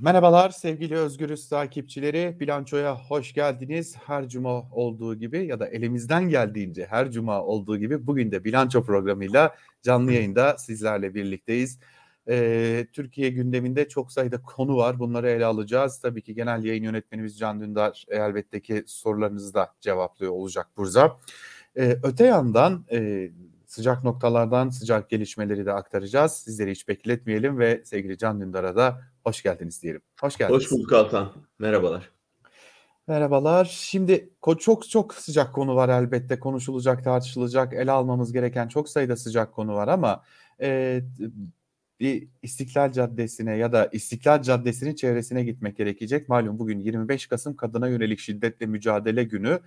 Merhabalar 0.00 0.50
sevgili 0.50 0.96
Özgürüz 0.96 1.48
takipçileri. 1.48 2.36
Bilançoya 2.40 2.96
hoş 2.96 3.32
geldiniz. 3.32 3.96
Her 4.06 4.28
cuma 4.28 4.62
olduğu 4.70 5.14
gibi 5.14 5.46
ya 5.46 5.60
da 5.60 5.66
elimizden 5.66 6.28
geldiğince 6.28 6.86
her 6.90 7.10
cuma 7.10 7.42
olduğu 7.42 7.78
gibi 7.78 8.06
bugün 8.06 8.30
de 8.30 8.44
bilanço 8.44 8.84
programıyla 8.84 9.54
canlı 9.82 10.12
yayında 10.12 10.58
sizlerle 10.58 11.14
birlikteyiz. 11.14 11.78
Ee, 12.28 12.86
Türkiye 12.92 13.30
gündeminde 13.30 13.88
çok 13.88 14.12
sayıda 14.12 14.42
konu 14.42 14.76
var. 14.76 14.98
Bunları 14.98 15.30
ele 15.30 15.44
alacağız. 15.44 15.98
Tabii 16.00 16.22
ki 16.22 16.34
genel 16.34 16.64
yayın 16.64 16.84
yönetmenimiz 16.84 17.38
Can 17.38 17.60
Dündar 17.60 18.04
elbette 18.08 18.62
ki 18.62 18.84
sorularınızı 18.86 19.54
da 19.54 19.74
cevaplıyor 19.80 20.32
olacak 20.32 20.66
burada. 20.76 21.16
Ee, 21.76 21.96
öte 22.02 22.24
yandan 22.24 22.84
e, 22.92 23.30
sıcak 23.74 24.04
noktalardan 24.04 24.68
sıcak 24.68 25.10
gelişmeleri 25.10 25.66
de 25.66 25.72
aktaracağız. 25.72 26.32
Sizleri 26.32 26.70
hiç 26.70 26.88
bekletmeyelim 26.88 27.58
ve 27.58 27.82
sevgili 27.84 28.18
Can 28.18 28.40
Dündar'a 28.40 28.76
da 28.76 29.00
hoş 29.24 29.42
geldiniz 29.42 29.82
diyelim. 29.82 30.00
Hoş 30.20 30.36
geldiniz. 30.36 30.62
Hoş 30.62 30.70
bulduk 30.70 30.92
Altan. 30.92 31.32
Merhabalar. 31.58 32.10
Merhabalar. 33.06 33.64
Şimdi 33.64 34.30
çok 34.58 34.88
çok 34.88 35.14
sıcak 35.14 35.54
konu 35.54 35.76
var 35.76 35.88
elbette 35.88 36.38
konuşulacak, 36.38 37.04
tartışılacak, 37.04 37.72
ele 37.72 37.90
almamız 37.90 38.32
gereken 38.32 38.68
çok 38.68 38.88
sayıda 38.88 39.16
sıcak 39.16 39.52
konu 39.52 39.74
var 39.74 39.88
ama 39.88 40.22
e, 40.60 41.00
bir 42.00 42.28
İstiklal 42.42 42.92
Caddesi'ne 42.92 43.56
ya 43.56 43.72
da 43.72 43.88
İstiklal 43.92 44.42
Caddesi'nin 44.42 44.94
çevresine 44.94 45.44
gitmek 45.44 45.76
gerekecek. 45.76 46.28
Malum 46.28 46.58
bugün 46.58 46.78
25 46.78 47.26
Kasım 47.26 47.56
Kadına 47.56 47.88
Yönelik 47.88 48.18
Şiddetle 48.18 48.66
Mücadele 48.66 49.24
Günü 49.24 49.60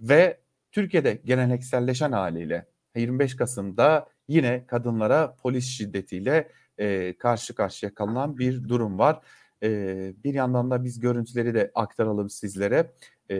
ve 0.00 0.38
Türkiye'de 0.72 1.20
gelenekselleşen 1.24 2.12
haliyle 2.12 2.66
25 3.00 3.36
Kasım'da 3.36 4.08
yine 4.28 4.64
kadınlara 4.66 5.36
polis 5.42 5.64
şiddetiyle 5.66 6.48
e, 6.78 7.18
karşı 7.18 7.54
karşıya 7.54 7.94
kalınan 7.94 8.38
bir 8.38 8.68
durum 8.68 8.98
var. 8.98 9.20
E, 9.62 10.12
bir 10.24 10.34
yandan 10.34 10.70
da 10.70 10.84
biz 10.84 11.00
görüntüleri 11.00 11.54
de 11.54 11.70
aktaralım 11.74 12.30
sizlere. 12.30 12.92
E, 13.30 13.36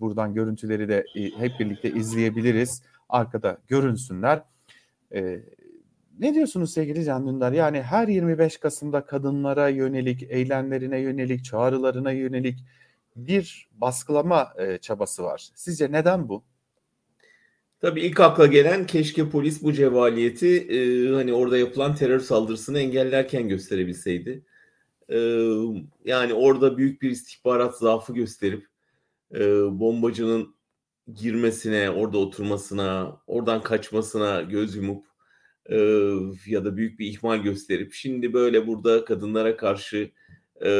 buradan 0.00 0.34
görüntüleri 0.34 0.88
de 0.88 1.04
e, 1.16 1.30
hep 1.30 1.60
birlikte 1.60 1.90
izleyebiliriz. 1.90 2.82
Arkada 3.08 3.58
görünsünler. 3.66 4.42
E, 5.14 5.40
ne 6.18 6.34
diyorsunuz 6.34 6.72
sevgili 6.72 7.04
Can 7.04 7.26
Dündar? 7.26 7.52
Yani 7.52 7.82
her 7.82 8.08
25 8.08 8.56
Kasım'da 8.56 9.06
kadınlara 9.06 9.68
yönelik, 9.68 10.22
eylemlerine 10.22 10.98
yönelik, 10.98 11.44
çağrılarına 11.44 12.12
yönelik 12.12 12.64
bir 13.16 13.68
baskılama 13.72 14.52
e, 14.58 14.78
çabası 14.78 15.22
var. 15.22 15.50
Sizce 15.54 15.92
neden 15.92 16.28
bu? 16.28 16.44
Tabii 17.80 18.00
ilk 18.00 18.20
akla 18.20 18.46
gelen 18.46 18.86
keşke 18.86 19.30
polis 19.30 19.62
bu 19.62 19.72
cevaliyeti 19.72 20.56
e, 20.56 21.08
hani 21.14 21.32
orada 21.32 21.58
yapılan 21.58 21.94
terör 21.94 22.20
saldırısını 22.20 22.78
engellerken 22.78 23.48
gösterebilseydi. 23.48 24.44
E, 25.08 25.18
yani 26.04 26.34
orada 26.34 26.78
büyük 26.78 27.02
bir 27.02 27.10
istihbarat 27.10 27.78
zaafı 27.78 28.14
gösterip 28.14 28.66
e, 29.34 29.40
bombacının 29.80 30.54
girmesine, 31.14 31.90
orada 31.90 32.18
oturmasına, 32.18 33.20
oradan 33.26 33.62
kaçmasına 33.62 34.42
göz 34.42 34.76
yumup 34.76 35.06
e, 35.66 35.76
ya 36.46 36.64
da 36.64 36.76
büyük 36.76 36.98
bir 36.98 37.06
ihmal 37.06 37.38
gösterip 37.38 37.92
şimdi 37.92 38.32
böyle 38.32 38.66
burada 38.66 39.04
kadınlara 39.04 39.56
karşı 39.56 40.10
e, 40.64 40.70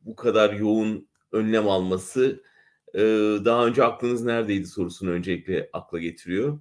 bu 0.00 0.16
kadar 0.16 0.52
yoğun 0.52 1.08
önlem 1.32 1.68
alması 1.68 2.42
daha 3.44 3.66
önce 3.66 3.84
aklınız 3.84 4.24
neredeydi 4.24 4.66
sorusunu 4.66 5.10
öncelikle 5.10 5.70
akla 5.72 5.98
getiriyor. 5.98 6.58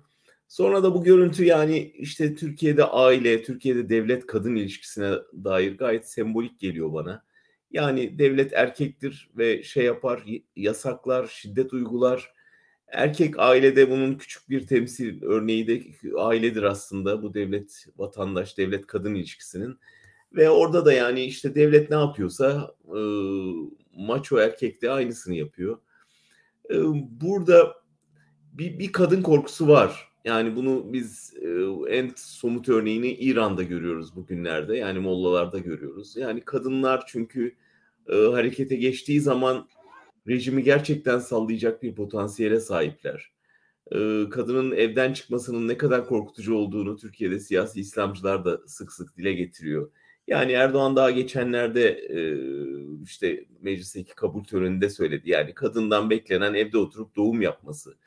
Sonra 0.48 0.84
da 0.84 0.94
bu 0.94 1.04
görüntü 1.04 1.46
yani 1.46 1.92
işte 1.96 2.36
Türkiye'de 2.36 2.84
aile, 2.84 3.44
Türkiye'de 3.44 3.90
devlet 3.90 4.26
kadın 4.26 4.56
ilişkisine 4.56 5.12
dair 5.44 5.78
gayet 5.78 6.10
sembolik 6.10 6.60
geliyor 6.60 6.94
bana. 6.94 7.24
Yani 7.72 8.20
devlet 8.20 8.54
erkektir 8.54 9.30
ve 9.38 9.64
şey 9.64 9.86
yapar, 9.86 10.24
yasaklar, 10.56 11.28
şiddet 11.28 11.74
uygular. 11.74 12.34
Erkek 12.88 13.40
ailede 13.40 13.92
bunun 13.92 14.16
küçük 14.16 14.50
bir 14.50 14.68
temsil 14.68 15.24
örneği 15.24 15.68
de 15.68 15.84
ailedir 16.18 16.64
aslında 16.64 17.24
bu 17.24 17.34
devlet 17.34 17.86
vatandaş, 17.98 18.58
devlet 18.58 18.88
kadın 18.88 19.16
ilişkisinin. 19.16 19.80
Ve 20.34 20.50
orada 20.50 20.86
da 20.86 20.94
yani 20.94 21.24
işte 21.24 21.56
devlet 21.56 21.90
ne 21.90 21.96
yapıyorsa 21.96 22.76
e, 22.86 23.00
maço 23.96 24.38
erkek 24.38 24.82
de 24.82 24.92
aynısını 24.92 25.36
yapıyor 25.36 25.78
burada 27.22 27.76
bir, 28.54 28.80
bir 28.80 28.92
kadın 28.92 29.22
korkusu 29.22 29.68
var. 29.68 30.10
Yani 30.26 30.56
bunu 30.56 30.94
biz 30.94 31.34
en 31.90 32.12
somut 32.16 32.70
örneğini 32.70 33.14
İran'da 33.14 33.64
görüyoruz 33.64 34.16
bugünlerde. 34.16 34.78
Yani 34.78 35.00
mollalarda 35.00 35.60
görüyoruz. 35.60 36.16
Yani 36.18 36.42
kadınlar 36.42 37.04
çünkü 37.08 37.56
harekete 38.08 38.76
geçtiği 38.76 39.22
zaman 39.22 39.70
rejimi 40.28 40.64
gerçekten 40.64 41.20
sallayacak 41.20 41.84
bir 41.84 41.96
potansiyele 41.96 42.60
sahipler. 42.60 43.32
kadının 44.30 44.72
evden 44.72 45.14
çıkmasının 45.14 45.68
ne 45.68 45.78
kadar 45.78 46.06
korkutucu 46.06 46.56
olduğunu 46.56 46.98
Türkiye'de 46.98 47.40
siyasi 47.40 47.80
İslamcılar 47.80 48.46
da 48.46 48.62
sık 48.68 48.94
sık 48.94 49.18
dile 49.18 49.34
getiriyor. 49.34 49.92
Yani 50.30 50.52
Erdoğan 50.52 50.96
daha 50.96 51.12
geçenlerde 51.12 52.08
işte 53.04 53.46
meclisteki 53.62 54.16
kabul 54.16 54.44
töreninde 54.44 54.90
söyledi. 54.90 55.30
Yani 55.30 55.54
kadından 55.54 56.10
beklenen 56.10 56.54
evde 56.54 56.78
oturup 56.78 57.16
doğum 57.16 57.42
yapması. 57.42 57.98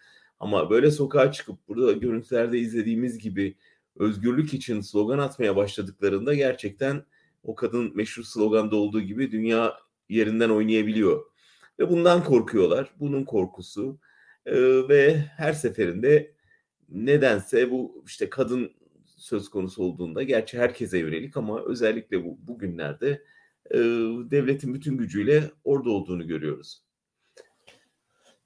Ama 0.40 0.70
böyle 0.70 0.90
sokağa 0.90 1.32
çıkıp 1.32 1.68
burada 1.68 1.92
görüntülerde 1.92 2.58
izlediğimiz 2.58 3.18
gibi 3.18 3.56
özgürlük 3.96 4.54
için 4.54 4.80
slogan 4.80 5.18
atmaya 5.18 5.56
başladıklarında 5.56 6.34
gerçekten 6.34 7.04
o 7.42 7.54
kadın 7.54 7.96
meşhur 7.96 8.22
sloganda 8.22 8.76
olduğu 8.76 9.00
gibi 9.00 9.32
dünya 9.32 9.76
yerinden 10.08 10.48
oynayabiliyor. 10.48 11.24
Ve 11.78 11.90
bundan 11.90 12.24
korkuyorlar. 12.24 12.92
Bunun 13.00 13.24
korkusu. 13.24 13.98
Ve 14.88 15.16
her 15.36 15.52
seferinde 15.52 16.32
nedense 16.88 17.70
bu 17.70 18.04
işte 18.06 18.30
kadın 18.30 18.72
söz 19.22 19.48
konusu 19.48 19.82
olduğunda 19.82 20.22
gerçi 20.22 20.58
herkese 20.58 20.98
yönelik 20.98 21.36
ama 21.36 21.62
özellikle 21.64 22.24
bu 22.24 22.38
bugünlerde 22.42 23.22
e, 23.70 23.78
devletin 24.30 24.74
bütün 24.74 24.96
gücüyle 24.96 25.50
orada 25.64 25.90
olduğunu 25.90 26.26
görüyoruz. 26.26 26.82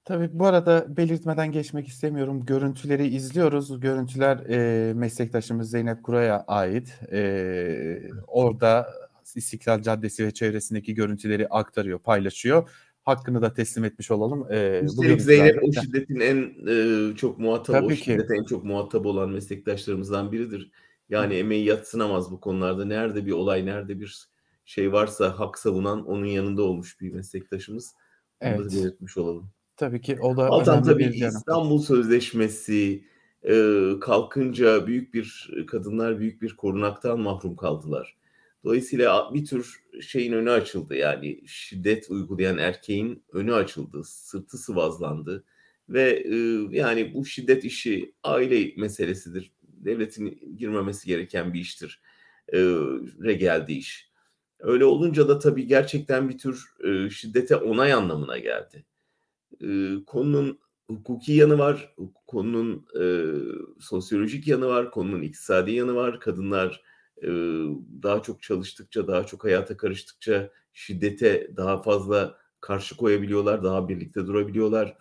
Tabii 0.04 0.28
bu 0.32 0.46
arada 0.46 0.96
belirtmeden 0.96 1.52
geçmek 1.52 1.88
istemiyorum. 1.88 2.44
Görüntüleri 2.44 3.06
izliyoruz. 3.06 3.80
Görüntüler 3.80 4.36
e, 4.36 4.92
meslektaşımız 4.94 5.70
Zeynep 5.70 6.02
Kura'ya 6.02 6.44
ait. 6.46 7.00
E, 7.12 8.10
orada 8.26 8.86
İstiklal 9.34 9.82
Caddesi 9.82 10.26
ve 10.26 10.30
çevresindeki 10.30 10.94
görüntüleri 10.94 11.48
aktarıyor, 11.48 11.98
paylaşıyor 11.98 12.70
hakkını 13.06 13.42
da 13.42 13.52
teslim 13.52 13.84
etmiş 13.84 14.10
olalım. 14.10 14.46
Ee, 14.50 14.80
Üstelik 14.84 15.22
Zeynep 15.22 15.62
o 15.62 15.72
şiddetin 15.72 16.20
en 16.20 16.54
e, 16.68 17.16
çok 17.16 17.38
muhatap, 17.38 17.76
Tabii 17.76 17.92
o 17.92 17.96
şiddete 17.96 18.36
en 18.36 18.44
çok 18.44 18.64
muhatap 18.64 19.06
olan 19.06 19.30
meslektaşlarımızdan 19.30 20.32
biridir. 20.32 20.70
Yani 21.08 21.34
Hı. 21.34 21.38
emeği 21.38 21.64
yatsınamaz 21.64 22.30
bu 22.30 22.40
konularda. 22.40 22.84
Nerede 22.84 23.26
bir 23.26 23.32
olay, 23.32 23.66
nerede 23.66 24.00
bir 24.00 24.26
şey 24.64 24.92
varsa 24.92 25.38
hak 25.38 25.58
savunan 25.58 26.06
onun 26.06 26.24
yanında 26.24 26.62
olmuş 26.62 27.00
bir 27.00 27.12
meslektaşımız. 27.12 27.94
Evet. 28.40 28.60
Onu 28.60 28.70
da 28.70 28.72
belirtmiş 28.72 29.16
olalım. 29.16 29.50
Tabii 29.76 30.00
ki 30.00 30.18
o 30.20 30.36
da 30.36 30.46
Altan 30.46 30.82
tabii 30.82 31.04
İstanbul 31.04 31.82
Sözleşmesi 31.82 33.04
e, 33.48 33.74
kalkınca 34.00 34.86
büyük 34.86 35.14
bir 35.14 35.50
kadınlar 35.66 36.18
büyük 36.18 36.42
bir 36.42 36.56
korunaktan 36.56 37.20
mahrum 37.20 37.56
kaldılar. 37.56 38.16
Dolayısıyla 38.66 39.34
bir 39.34 39.44
tür 39.44 39.84
şeyin 40.00 40.32
önü 40.32 40.50
açıldı 40.50 40.94
yani 40.94 41.42
şiddet 41.46 42.10
uygulayan 42.10 42.58
erkeğin 42.58 43.24
önü 43.32 43.54
açıldı, 43.54 44.04
sırtı 44.04 44.58
sıvazlandı 44.58 45.44
ve 45.88 46.24
e, 46.26 46.36
yani 46.76 47.14
bu 47.14 47.24
şiddet 47.24 47.64
işi 47.64 48.14
aile 48.22 48.72
meselesidir. 48.76 49.52
Devletin 49.62 50.56
girmemesi 50.56 51.06
gereken 51.06 51.54
bir 51.54 51.60
iştir. 51.60 52.00
E, 53.24 53.32
geldi 53.34 53.72
iş. 53.72 54.10
Öyle 54.58 54.84
olunca 54.84 55.28
da 55.28 55.38
tabii 55.38 55.66
gerçekten 55.66 56.28
bir 56.28 56.38
tür 56.38 56.64
e, 56.84 57.10
şiddete 57.10 57.56
onay 57.56 57.92
anlamına 57.92 58.38
geldi. 58.38 58.86
E, 59.60 59.68
konunun 60.06 60.58
hukuki 60.90 61.32
yanı 61.32 61.58
var, 61.58 61.94
konunun 62.26 62.86
e, 63.00 63.04
sosyolojik 63.80 64.48
yanı 64.48 64.66
var, 64.66 64.90
konunun 64.90 65.22
iktisadi 65.22 65.72
yanı 65.72 65.94
var. 65.94 66.20
Kadınlar 66.20 66.95
daha 68.02 68.22
çok 68.22 68.42
çalıştıkça, 68.42 69.08
daha 69.08 69.26
çok 69.26 69.44
hayata 69.44 69.76
karıştıkça 69.76 70.50
şiddete 70.72 71.56
daha 71.56 71.82
fazla 71.82 72.38
karşı 72.60 72.96
koyabiliyorlar, 72.96 73.64
daha 73.64 73.88
birlikte 73.88 74.26
durabiliyorlar. 74.26 74.96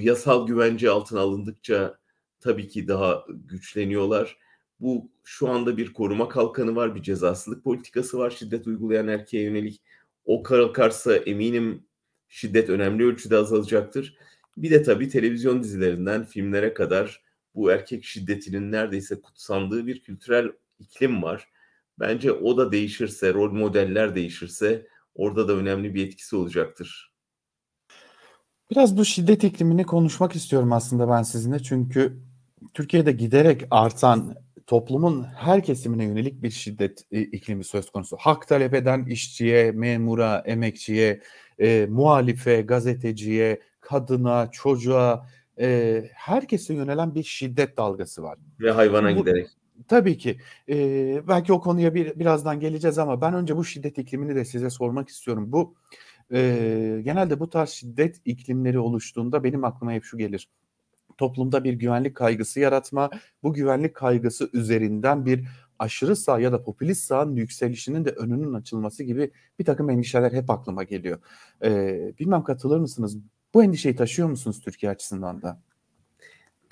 Yasal 0.00 0.46
güvence 0.46 0.90
altına 0.90 1.20
alındıkça 1.20 1.98
tabii 2.40 2.68
ki 2.68 2.88
daha 2.88 3.24
güçleniyorlar. 3.28 4.38
Bu 4.80 5.10
şu 5.24 5.48
anda 5.48 5.76
bir 5.76 5.92
koruma 5.92 6.28
kalkanı 6.28 6.76
var, 6.76 6.94
bir 6.94 7.02
cezasızlık 7.02 7.64
politikası 7.64 8.18
var 8.18 8.30
şiddet 8.30 8.66
uygulayan 8.66 9.08
erkeğe 9.08 9.44
yönelik. 9.44 9.82
O 10.24 10.42
kalkarsa 10.42 11.16
eminim 11.16 11.84
şiddet 12.28 12.70
önemli 12.70 13.04
ölçüde 13.04 13.36
azalacaktır. 13.36 14.16
Bir 14.56 14.70
de 14.70 14.82
tabii 14.82 15.08
televizyon 15.08 15.62
dizilerinden 15.62 16.24
filmlere 16.24 16.74
kadar 16.74 17.22
bu 17.54 17.70
erkek 17.70 18.04
şiddetinin 18.04 18.72
neredeyse 18.72 19.20
kutsandığı 19.20 19.86
bir 19.86 20.02
kültürel 20.02 20.52
iklim 20.78 21.22
var. 21.22 21.48
Bence 22.00 22.32
o 22.32 22.56
da 22.56 22.72
değişirse, 22.72 23.34
rol 23.34 23.52
modeller 23.52 24.14
değişirse 24.14 24.86
orada 25.14 25.48
da 25.48 25.52
önemli 25.52 25.94
bir 25.94 26.06
etkisi 26.06 26.36
olacaktır. 26.36 27.12
Biraz 28.70 28.96
bu 28.96 29.04
şiddet 29.04 29.44
iklimini 29.44 29.84
konuşmak 29.84 30.36
istiyorum 30.36 30.72
aslında 30.72 31.08
ben 31.08 31.22
sizinle. 31.22 31.58
Çünkü 31.58 32.18
Türkiye'de 32.74 33.12
giderek 33.12 33.62
artan 33.70 34.36
toplumun 34.66 35.24
her 35.24 35.64
kesimine 35.64 36.04
yönelik 36.04 36.42
bir 36.42 36.50
şiddet 36.50 37.04
e, 37.12 37.20
iklimi 37.20 37.64
söz 37.64 37.90
konusu. 37.90 38.16
Hak 38.20 38.48
talep 38.48 38.74
eden 38.74 39.04
işçiye, 39.04 39.72
memura, 39.72 40.42
emekçiye, 40.46 41.20
e, 41.58 41.86
muhalife, 41.90 42.62
gazeteciye, 42.62 43.60
kadına, 43.80 44.50
çocuğa, 44.50 45.28
e, 45.60 46.02
herkese 46.14 46.74
yönelen 46.74 47.14
bir 47.14 47.22
şiddet 47.22 47.76
dalgası 47.76 48.22
var. 48.22 48.38
Ve 48.60 48.70
hayvana 48.70 49.16
bu, 49.16 49.18
giderek. 49.18 49.46
Tabii 49.88 50.18
ki. 50.18 50.40
E, 50.68 51.28
belki 51.28 51.52
o 51.52 51.60
konuya 51.60 51.94
bir, 51.94 52.18
birazdan 52.18 52.60
geleceğiz 52.60 52.98
ama 52.98 53.20
ben 53.20 53.34
önce 53.34 53.56
bu 53.56 53.64
şiddet 53.64 53.98
iklimini 53.98 54.34
de 54.34 54.44
size 54.44 54.70
sormak 54.70 55.08
istiyorum. 55.08 55.52
Bu 55.52 55.74
e, 56.32 57.00
genelde 57.04 57.40
bu 57.40 57.50
tarz 57.50 57.70
şiddet 57.70 58.20
iklimleri 58.24 58.78
oluştuğunda 58.78 59.44
benim 59.44 59.64
aklıma 59.64 59.92
hep 59.92 60.04
şu 60.04 60.18
gelir 60.18 60.48
toplumda 61.18 61.64
bir 61.64 61.74
güvenlik 61.74 62.14
kaygısı 62.14 62.60
yaratma, 62.60 63.10
bu 63.42 63.52
güvenlik 63.54 63.94
kaygısı 63.94 64.50
üzerinden 64.52 65.26
bir 65.26 65.44
aşırı 65.78 66.16
sağ 66.16 66.40
ya 66.40 66.52
da 66.52 66.62
popülist 66.62 67.04
sağın 67.04 67.36
yükselişinin 67.36 68.04
de 68.04 68.10
önünün 68.10 68.54
açılması 68.54 69.04
gibi 69.04 69.30
bir 69.58 69.64
takım 69.64 69.90
endişeler 69.90 70.32
hep 70.32 70.50
aklıma 70.50 70.84
geliyor. 70.84 71.18
Ee, 71.64 72.12
bilmem 72.18 72.44
katılır 72.44 72.78
mısınız? 72.78 73.18
Bu 73.54 73.64
endişeyi 73.64 73.96
taşıyor 73.96 74.28
musunuz 74.28 74.60
Türkiye 74.60 74.92
açısından 74.92 75.42
da? 75.42 75.60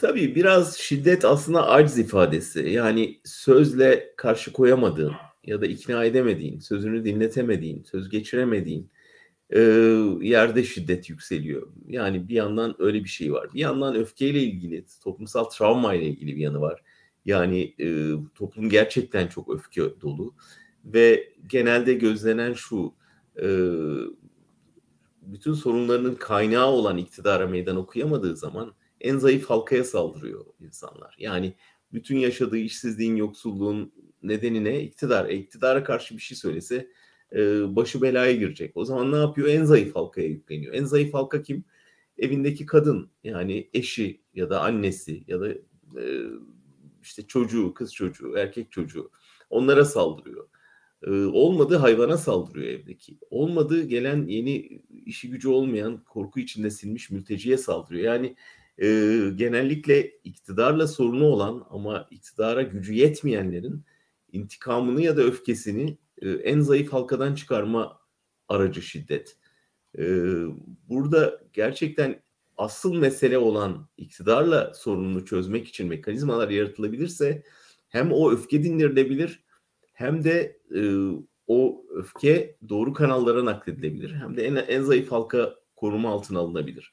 Tabii 0.05 0.35
biraz 0.35 0.77
şiddet 0.77 1.25
aslında 1.25 1.69
aciz 1.69 1.99
ifadesi. 1.99 2.61
Yani 2.61 3.21
sözle 3.25 4.15
karşı 4.17 4.53
koyamadığın 4.53 5.13
ya 5.45 5.61
da 5.61 5.67
ikna 5.67 6.05
edemediğin, 6.05 6.59
sözünü 6.59 7.05
dinletemediğin, 7.05 7.83
söz 7.83 8.09
geçiremediğin 8.09 8.91
e, 9.51 9.61
yerde 10.21 10.65
şiddet 10.65 11.11
yükseliyor. 11.11 11.73
Yani 11.89 12.29
bir 12.29 12.35
yandan 12.35 12.75
öyle 12.79 13.05
bir 13.05 13.09
şey 13.09 13.33
var. 13.33 13.55
Bir 13.55 13.61
yandan 13.61 13.95
öfkeyle 13.95 14.43
ilgili, 14.43 14.85
toplumsal 15.05 15.45
travma 15.45 15.95
ile 15.95 16.07
ilgili 16.07 16.37
bir 16.37 16.41
yanı 16.41 16.61
var. 16.61 16.83
Yani 17.25 17.75
e, 17.81 18.11
toplum 18.35 18.69
gerçekten 18.69 19.27
çok 19.27 19.55
öfke 19.55 20.01
dolu 20.01 20.35
ve 20.85 21.29
genelde 21.47 21.95
gözlenen 21.95 22.53
şu 22.53 22.95
e, 23.43 23.47
bütün 25.23 25.55
sorunlarının 25.55 26.15
kaynağı 26.15 26.67
olan 26.67 26.99
iktidara 26.99 27.47
meydan 27.47 27.77
okuyamadığı 27.77 28.37
zaman 28.37 28.75
en 29.05 29.19
zayıf 29.19 29.51
halkaya 29.51 29.85
saldırıyor 29.85 30.47
insanlar. 30.61 31.17
Yani 31.19 31.55
bütün 31.93 32.19
yaşadığı 32.19 32.59
işsizliğin, 32.59 33.17
yoksulluğun 33.17 33.93
nedenine 34.23 34.83
iktidar. 34.83 35.29
E, 35.29 35.35
iktidara 35.35 35.85
karşı 35.85 36.17
bir 36.17 36.23
şey 36.23 36.37
söylese 36.37 36.91
e, 37.33 37.39
başı 37.77 38.03
belaya 38.03 38.33
girecek. 38.33 38.77
O 38.77 38.85
zaman 38.85 39.13
ne 39.13 39.17
yapıyor? 39.17 39.49
En 39.49 39.65
zayıf 39.65 39.95
halkaya 39.95 40.29
yükleniyor. 40.29 40.75
En 40.75 40.85
zayıf 40.85 41.15
halka 41.15 41.43
kim? 41.43 41.65
Evindeki 42.19 42.67
kadın 42.67 43.11
yani 43.25 43.71
eşi 43.75 44.21
ya 44.35 44.51
da 44.51 44.61
annesi 44.61 45.25
ya 45.29 45.41
da 45.41 45.49
e, 46.01 46.05
işte 47.03 47.27
çocuğu, 47.27 47.75
kız 47.75 47.95
çocuğu, 47.95 48.37
erkek 48.37 48.73
çocuğu 48.73 49.11
onlara 49.51 49.85
saldırıyor. 49.85 50.49
E, 51.07 51.11
olmadığı 51.11 51.77
hayvana 51.77 52.17
saldırıyor 52.17 52.69
evdeki. 52.69 53.19
Olmadığı 53.31 53.83
gelen 53.83 54.27
yeni 54.27 54.83
işi 55.07 55.31
gücü 55.31 55.49
olmayan 55.49 56.05
korku 56.05 56.41
içinde 56.41 56.71
silmiş 56.71 57.11
mülteciye 57.11 57.57
saldırıyor. 57.57 58.05
Yani 58.05 58.37
e, 58.79 58.87
genellikle 59.35 60.11
iktidarla 60.25 60.87
sorunu 60.87 61.25
olan 61.25 61.67
ama 61.71 62.09
iktidara 62.11 62.63
gücü 62.63 62.93
yetmeyenlerin 62.93 63.85
intikamını 64.33 65.03
ya 65.03 65.17
da 65.17 65.23
öfkesini 65.23 65.99
e, 66.23 66.31
en 66.31 66.61
zayıf 66.61 66.93
halkadan 66.93 67.35
çıkarma 67.35 68.01
aracı 68.49 68.83
şiddet. 68.83 69.37
E, 69.99 70.05
burada 70.89 71.41
gerçekten 71.53 72.23
asıl 72.57 72.95
mesele 72.95 73.39
olan 73.39 73.89
iktidarla 73.97 74.75
sorununu 74.75 75.25
çözmek 75.25 75.69
için 75.69 75.89
mekanizmalar 75.89 76.49
yaratılabilirse 76.49 77.43
hem 77.89 78.13
o 78.13 78.33
öfke 78.33 78.65
dindirilebilir 78.65 79.45
hem 79.93 80.25
de 80.25 80.61
e, 80.77 80.81
o 81.47 81.85
öfke 81.91 82.57
doğru 82.69 82.93
kanallara 82.93 83.45
nakledilebilir. 83.45 84.15
Hem 84.15 84.37
de 84.37 84.47
en, 84.47 84.55
en 84.55 84.83
zayıf 84.83 85.13
halka 85.13 85.55
koruma 85.77 86.11
altına 86.11 86.39
alınabilir. 86.39 86.91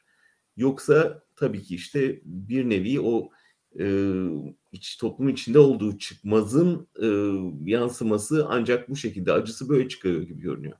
Yoksa 0.58 1.24
tabii 1.36 1.62
ki 1.64 1.76
işte 1.76 2.22
bir 2.26 2.70
nevi 2.70 3.02
o 3.02 3.30
e, 3.80 3.86
iç 4.72 4.98
toplum 4.98 5.30
içinde 5.30 5.60
olduğu 5.60 5.98
çıkmazın 5.98 6.88
e, 7.02 7.08
yansıması 7.72 8.46
ancak 8.50 8.90
bu 8.90 8.96
şekilde 8.96 9.34
acısı 9.34 9.70
böyle 9.70 9.90
çıkıyor 9.90 10.22
gibi 10.22 10.42
görünüyor. 10.42 10.78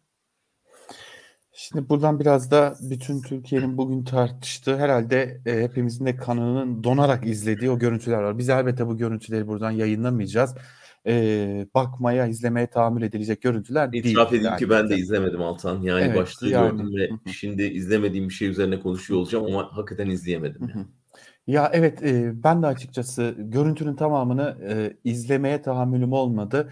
Şimdi 1.54 1.90
buradan 1.90 2.20
biraz 2.20 2.52
da 2.52 2.76
bütün 2.82 3.22
Türkiye'nin 3.22 3.78
bugün 3.78 4.04
tartıştığı 4.04 4.78
herhalde 4.78 5.42
e, 5.46 5.62
hepimizin 5.62 6.06
de 6.06 6.16
kanının 6.16 6.84
donarak 6.84 7.26
izlediği 7.26 7.72
o 7.72 7.80
görüntüler 7.80 8.22
var. 8.22 8.38
Biz 8.38 8.50
elbette 8.50 8.88
bu 8.88 8.98
görüntüleri 8.98 9.48
buradan 9.48 9.72
yayınlamayacağız. 9.72 10.56
E, 11.08 11.68
bakmaya, 11.76 12.28
izlemeye 12.28 12.68
tahammül 12.68 13.02
edilecek 13.02 13.42
görüntüler 13.42 13.92
değil. 13.92 14.06
İtiraf 14.06 14.28
edeyim 14.28 14.46
yani. 14.46 14.60
ki 14.60 14.70
ben 14.70 14.90
de 14.90 14.98
izlemedim 14.98 15.42
Altan. 15.42 15.82
Yani 15.82 16.04
evet, 16.04 16.18
başlığı 16.18 16.50
yani. 16.50 16.72
gördüm 16.72 16.96
ve 16.96 17.32
şimdi 17.32 17.64
izlemediğim 17.64 18.30
bir 18.30 18.34
şey 18.34 18.48
üzerine 18.48 18.80
konuşuyor 18.80 19.20
olacağım 19.20 19.46
ama 19.46 19.78
hakikaten 19.78 20.10
izleyemedim. 20.10 20.70
Yani. 20.76 20.86
Ya 21.48 21.72
evet, 21.74 22.02
eee, 22.02 22.32
ben 22.34 22.64
de 22.64 22.68
açıkçası 22.68 23.36
görüntünün 23.38 23.96
tamamını, 23.96 24.58
eee, 24.62 24.98
izlemeye 25.04 25.62
tahammülüm 25.62 26.14
olmadı. 26.14 26.70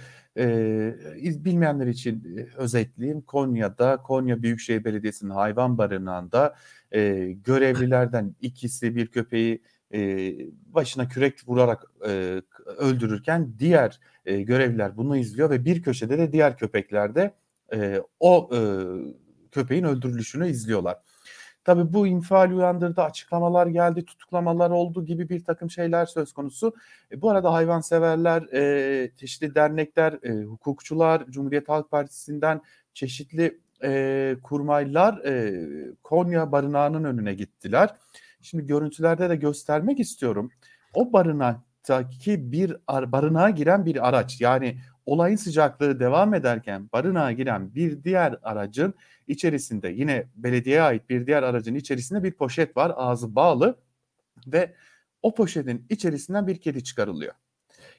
İz 1.17 1.45
bilmeyenler 1.45 1.87
için, 1.87 2.47
özetleyeyim. 2.57 3.21
Konya'da, 3.21 3.97
Konya 3.97 4.43
Büyükşehir 4.43 4.83
Belediyesi'nin 4.83 5.29
hayvan 5.29 5.77
barınağında, 5.77 6.55
eee, 6.93 7.31
görevlilerden 7.31 8.35
ikisi 8.41 8.95
bir 8.95 9.07
köpeği, 9.07 9.61
eee, 9.93 10.47
başına 10.65 11.07
kürek 11.07 11.33
vurarak, 11.47 11.83
eee, 12.05 12.41
öldürürken 12.77 13.53
diğer, 13.59 13.99
eee, 14.25 14.41
görevliler 14.41 14.97
bunu 14.97 15.17
izliyor 15.17 15.49
ve 15.49 15.65
bir 15.65 15.81
köşede 15.83 16.17
de 16.17 16.31
diğer 16.31 16.57
köpekler 16.57 17.15
de, 17.15 17.33
eee, 17.73 18.01
o, 18.19 18.49
ııı, 18.53 19.13
köpeğin 19.51 19.83
öldürülüşünü 19.83 20.47
izliyorlar. 20.49 20.97
Tabii 21.63 21.93
bu 21.93 22.07
infial 22.07 22.51
uyandırdı, 22.51 23.01
açıklamalar 23.01 23.67
geldi, 23.67 24.05
tutuklamalar 24.05 24.69
oldu 24.71 25.05
gibi 25.05 25.29
bir 25.29 25.43
takım 25.45 25.69
şeyler 25.71 26.05
söz 26.05 26.33
konusu. 26.33 26.73
E, 27.11 27.21
bu 27.21 27.29
arada 27.29 27.53
hayvanseverler, 27.53 28.41
e, 28.53 29.11
çeşitli 29.17 29.55
dernekler, 29.55 30.19
e, 30.23 30.43
hukukçular, 30.43 31.25
Cumhuriyet 31.29 31.69
Halk 31.69 31.91
Partisi'nden 31.91 32.61
çeşitli 32.93 33.59
e, 33.83 34.35
kurmaylar 34.43 35.17
e, 35.25 35.53
Konya 36.03 36.51
barınağının 36.51 37.03
önüne 37.03 37.33
gittiler. 37.33 37.89
Şimdi 38.41 38.67
görüntülerde 38.67 39.29
de 39.29 39.35
göstermek 39.35 39.99
istiyorum. 39.99 40.51
O 40.93 41.13
barınaktaki 41.13 42.51
bir 42.51 42.75
barınağa 42.89 43.49
giren 43.49 43.85
bir 43.85 44.07
araç 44.07 44.41
yani 44.41 44.77
olayın 45.05 45.35
sıcaklığı 45.35 45.99
devam 45.99 46.33
ederken 46.33 46.89
barınağa 46.93 47.31
giren 47.31 47.75
bir 47.75 48.03
diğer 48.03 48.35
aracın 48.43 48.93
içerisinde 49.27 49.89
yine 49.89 50.27
belediyeye 50.35 50.81
ait 50.81 51.09
bir 51.09 51.27
diğer 51.27 51.43
aracın 51.43 51.75
içerisinde 51.75 52.23
bir 52.23 52.31
poşet 52.31 52.77
var 52.77 52.93
ağzı 52.95 53.35
bağlı 53.35 53.79
ve 54.47 54.75
o 55.21 55.35
poşetin 55.35 55.85
içerisinden 55.89 56.47
bir 56.47 56.61
kedi 56.61 56.83
çıkarılıyor. 56.83 57.33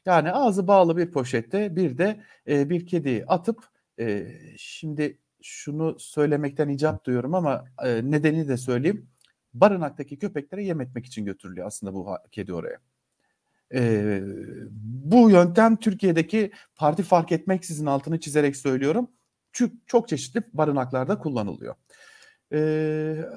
Yani 0.06 0.32
ağzı 0.32 0.66
bağlı 0.66 0.97
bir 0.97 1.11
poşette 1.11 1.76
bir 1.76 1.99
de 1.99 2.20
e, 2.49 2.70
bir 2.70 2.87
kedi 2.87 3.25
atıp 3.28 3.64
e, 4.00 4.26
şimdi 4.56 5.18
şunu 5.42 5.97
söylemekten 5.99 6.68
icap 6.68 7.04
duyuyorum 7.04 7.35
ama 7.35 7.64
e, 7.85 8.11
nedeni 8.11 8.49
de 8.49 8.56
söyleyeyim. 8.56 9.11
Barınaktaki 9.54 10.19
köpeklere 10.19 10.64
yem 10.64 10.80
etmek 10.80 11.07
için 11.07 11.25
götürülüyor 11.25 11.66
aslında 11.66 11.95
bu 11.95 12.09
kedi 12.33 12.52
oraya. 12.52 12.78
E, 13.75 14.21
bu 14.83 15.30
yöntem 15.30 15.76
Türkiye'deki 15.76 16.50
parti 16.76 17.02
fark 17.02 17.33
etmeksizin 17.33 17.87
altını 17.87 18.21
çizerek 18.21 18.57
söylüyorum. 18.57 19.11
Çünkü 19.52 19.76
çok 19.87 20.09
çeşitli 20.09 20.42
barınaklarda 20.52 21.19
kullanılıyor. 21.19 21.75
Ee, 22.52 22.59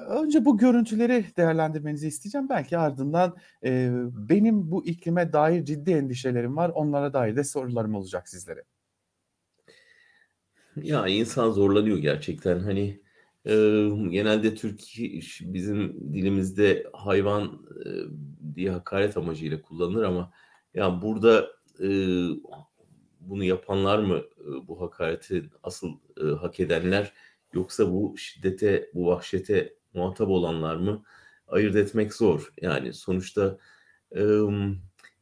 önce 0.08 0.44
bu 0.44 0.58
görüntüleri 0.58 1.24
değerlendirmenizi 1.36 2.08
isteyeceğim. 2.08 2.48
Belki 2.48 2.78
ardından 2.78 3.36
e, 3.64 3.90
benim 4.28 4.70
bu 4.70 4.86
iklime 4.86 5.32
dair 5.32 5.64
ciddi 5.64 5.90
endişelerim 5.90 6.56
var. 6.56 6.68
Onlara 6.74 7.12
dair 7.12 7.36
de 7.36 7.44
sorularım 7.44 7.94
olacak 7.94 8.28
sizlere. 8.28 8.62
Ya 10.76 11.06
insan 11.06 11.50
zorlanıyor 11.50 11.98
gerçekten. 11.98 12.60
Hani 12.60 13.00
e, 13.46 13.52
genelde 14.10 14.54
Türkiye 14.54 15.20
bizim 15.40 16.12
dilimizde 16.14 16.86
hayvan 16.92 17.66
e, 17.86 17.88
diye 18.54 18.70
hakaret 18.70 19.16
amacıyla 19.16 19.62
kullanılır 19.62 20.04
ama 20.04 20.32
ya 20.74 21.02
burada 21.02 21.50
e, 21.80 21.88
bunu 23.20 23.44
yapanlar 23.44 23.98
mı 23.98 24.16
e, 24.16 24.68
bu 24.68 24.80
hakareti 24.80 25.50
asıl 25.62 25.88
e, 26.20 26.24
hak 26.24 26.60
edenler 26.60 27.12
yoksa 27.52 27.92
bu 27.92 28.14
şiddete, 28.18 28.90
bu 28.94 29.06
vahşete 29.06 29.74
muhatap 29.94 30.28
olanlar 30.28 30.76
mı 30.76 31.02
ayırt 31.48 31.76
etmek 31.76 32.14
zor. 32.14 32.52
Yani 32.62 32.92
sonuçta 32.92 33.58
e, 34.16 34.20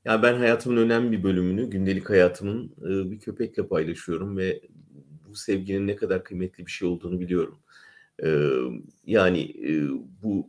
Ya 0.04 0.22
ben 0.22 0.34
hayatımın 0.38 0.76
önemli 0.76 1.12
bir 1.18 1.22
bölümünü, 1.22 1.70
gündelik 1.70 2.10
hayatımın 2.10 2.74
e, 2.78 3.10
bir 3.10 3.18
köpekle 3.20 3.66
paylaşıyorum 3.68 4.36
ve 4.36 4.62
bu 5.28 5.34
sevginin 5.34 5.86
ne 5.86 5.96
kadar 5.96 6.24
kıymetli 6.24 6.66
bir 6.66 6.70
şey 6.70 6.88
olduğunu 6.88 7.20
biliyorum. 7.20 7.58
E, 8.24 8.48
yani 9.06 9.40
e, 9.40 9.90
bu 10.22 10.48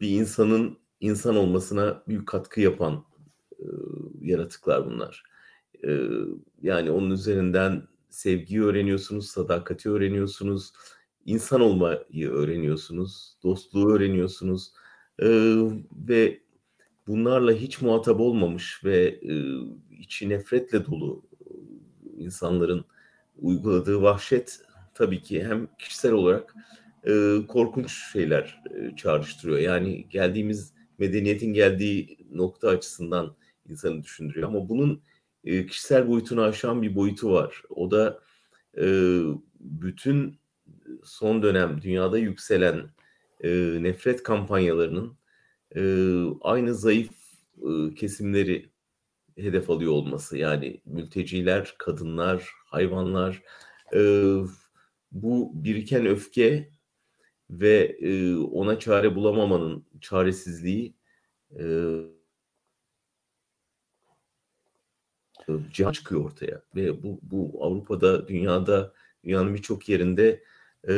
bir 0.00 0.08
insanın 0.08 0.78
insan 1.00 1.36
olmasına 1.36 2.02
büyük 2.08 2.28
katkı 2.28 2.60
yapan 2.60 3.04
e, 3.58 3.66
yaratıklar 4.20 4.86
bunlar. 4.86 5.24
E, 5.86 6.08
yani 6.62 6.90
onun 6.90 7.10
üzerinden 7.10 7.88
sevgiyi 8.10 8.62
öğreniyorsunuz, 8.62 9.26
sadakati 9.26 9.90
öğreniyorsunuz, 9.90 10.72
insan 11.24 11.60
olmayı 11.60 12.30
öğreniyorsunuz, 12.30 13.36
dostluğu 13.42 13.92
öğreniyorsunuz 13.92 14.72
e, 15.18 15.26
ve 15.92 16.40
bunlarla 17.06 17.52
hiç 17.52 17.82
muhatap 17.82 18.20
olmamış 18.20 18.84
ve 18.84 19.20
e, 19.22 19.32
içi 19.90 20.28
nefretle 20.28 20.86
dolu 20.86 21.22
insanların 22.16 22.84
uyguladığı 23.38 24.02
vahşet 24.02 24.60
tabii 24.94 25.22
ki 25.22 25.44
hem 25.44 25.68
kişisel 25.78 26.12
olarak 26.12 26.54
e, 27.06 27.38
korkunç 27.48 28.12
şeyler 28.12 28.62
e, 28.74 28.96
çağrıştırıyor. 28.96 29.58
Yani 29.58 30.08
geldiğimiz 30.08 30.74
medeniyetin 30.98 31.52
geldiği 31.54 32.18
nokta 32.30 32.68
açısından 32.68 33.36
insanı 33.68 34.02
düşündürüyor. 34.02 34.48
Ama 34.48 34.68
bunun 34.68 35.02
e, 35.44 35.66
kişisel 35.66 36.08
boyutunu 36.08 36.42
aşan 36.42 36.82
bir 36.82 36.94
boyutu 36.94 37.32
var. 37.32 37.62
O 37.68 37.90
da 37.90 38.20
e, 38.78 38.86
bütün 39.60 40.38
son 41.04 41.42
dönem 41.42 41.82
dünyada 41.82 42.18
yükselen 42.18 42.90
e, 43.40 43.78
nefret 43.80 44.22
kampanyalarının 44.22 45.16
e, 45.76 45.82
aynı 46.40 46.74
zayıf 46.74 47.10
e, 47.56 47.94
kesimleri 47.94 48.70
hedef 49.38 49.70
alıyor 49.70 49.92
olması. 49.92 50.38
Yani 50.38 50.80
mülteciler, 50.84 51.74
kadınlar, 51.78 52.48
hayvanlar 52.66 53.42
e, 53.94 54.00
bu 55.14 55.50
biriken 55.54 56.06
öfke 56.06 56.70
ve 57.50 57.96
e, 58.00 58.36
ona 58.36 58.78
çare 58.78 59.14
bulamamanın 59.14 59.84
çaresizliği 60.00 60.94
e, 61.58 61.64
cihan 65.72 65.92
çıkıyor 65.92 66.24
ortaya 66.24 66.62
ve 66.76 67.02
bu, 67.02 67.20
bu 67.22 67.64
Avrupa'da, 67.64 68.28
dünyada, 68.28 68.92
dünyanın 69.24 69.54
birçok 69.54 69.88
yerinde 69.88 70.42
e, 70.88 70.94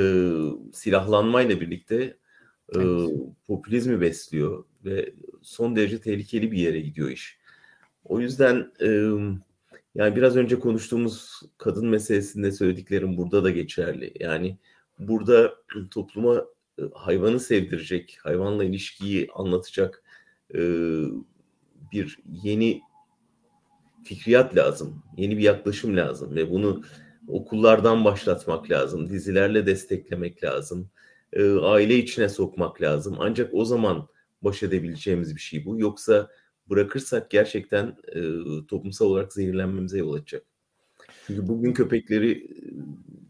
silahlanmayla 0.73 1.61
birlikte 1.61 1.96
e, 1.96 2.16
evet. 2.75 3.11
popülizmi 3.46 4.00
besliyor 4.00 4.64
ve 4.85 5.14
son 5.42 5.76
derece 5.76 6.00
tehlikeli 6.00 6.52
bir 6.52 6.58
yere 6.58 6.80
gidiyor 6.80 7.08
iş. 7.08 7.38
O 8.04 8.20
yüzden 8.20 8.73
e, 8.80 8.88
yani 9.97 10.17
biraz 10.17 10.37
önce 10.37 10.59
konuştuğumuz 10.59 11.41
kadın 11.59 11.88
meselesinde 11.88 12.53
söylediklerim 12.53 13.17
burada 13.17 13.45
da 13.45 13.50
geçerli. 13.50 14.12
Yani 14.21 14.59
burada 14.99 15.55
topluma 15.91 16.45
hayvanı 16.95 17.41
sevdirecek, 17.41 18.19
hayvanla 18.23 18.65
ilişkiyi 18.65 19.29
anlatacak 19.35 20.03
e, 20.55 20.61
bir 21.93 22.19
yeni 22.43 22.81
fikriyat 24.05 24.57
lazım, 24.57 25.03
yeni 25.17 25.38
bir 25.38 25.43
yaklaşım 25.43 25.97
lazım 25.97 26.35
ve 26.35 26.50
bunu 26.50 26.83
okullardan 27.29 28.05
başlatmak 28.05 28.71
lazım, 28.71 29.11
dizilerle 29.11 29.67
desteklemek 29.67 30.45
lazım, 30.45 30.91
e, 31.33 31.50
aile 31.50 31.97
içine 31.97 32.29
sokmak 32.29 32.83
lazım. 32.83 33.17
Ancak 33.19 33.55
o 33.55 33.65
zaman 33.65 34.09
baş 34.43 34.62
edebileceğimiz 34.62 35.35
bir 35.35 35.41
şey 35.41 35.65
bu. 35.65 35.81
Yoksa 35.81 36.29
bırakırsak 36.70 37.30
gerçekten 37.30 37.96
e, 38.14 38.20
toplumsal 38.68 39.06
olarak 39.06 39.32
zehirlenmemize 39.32 39.99
yol 39.99 40.14
açacak. 40.14 40.42
Çünkü 41.26 41.49
bugün 41.49 41.73
köpekleri 41.73 42.49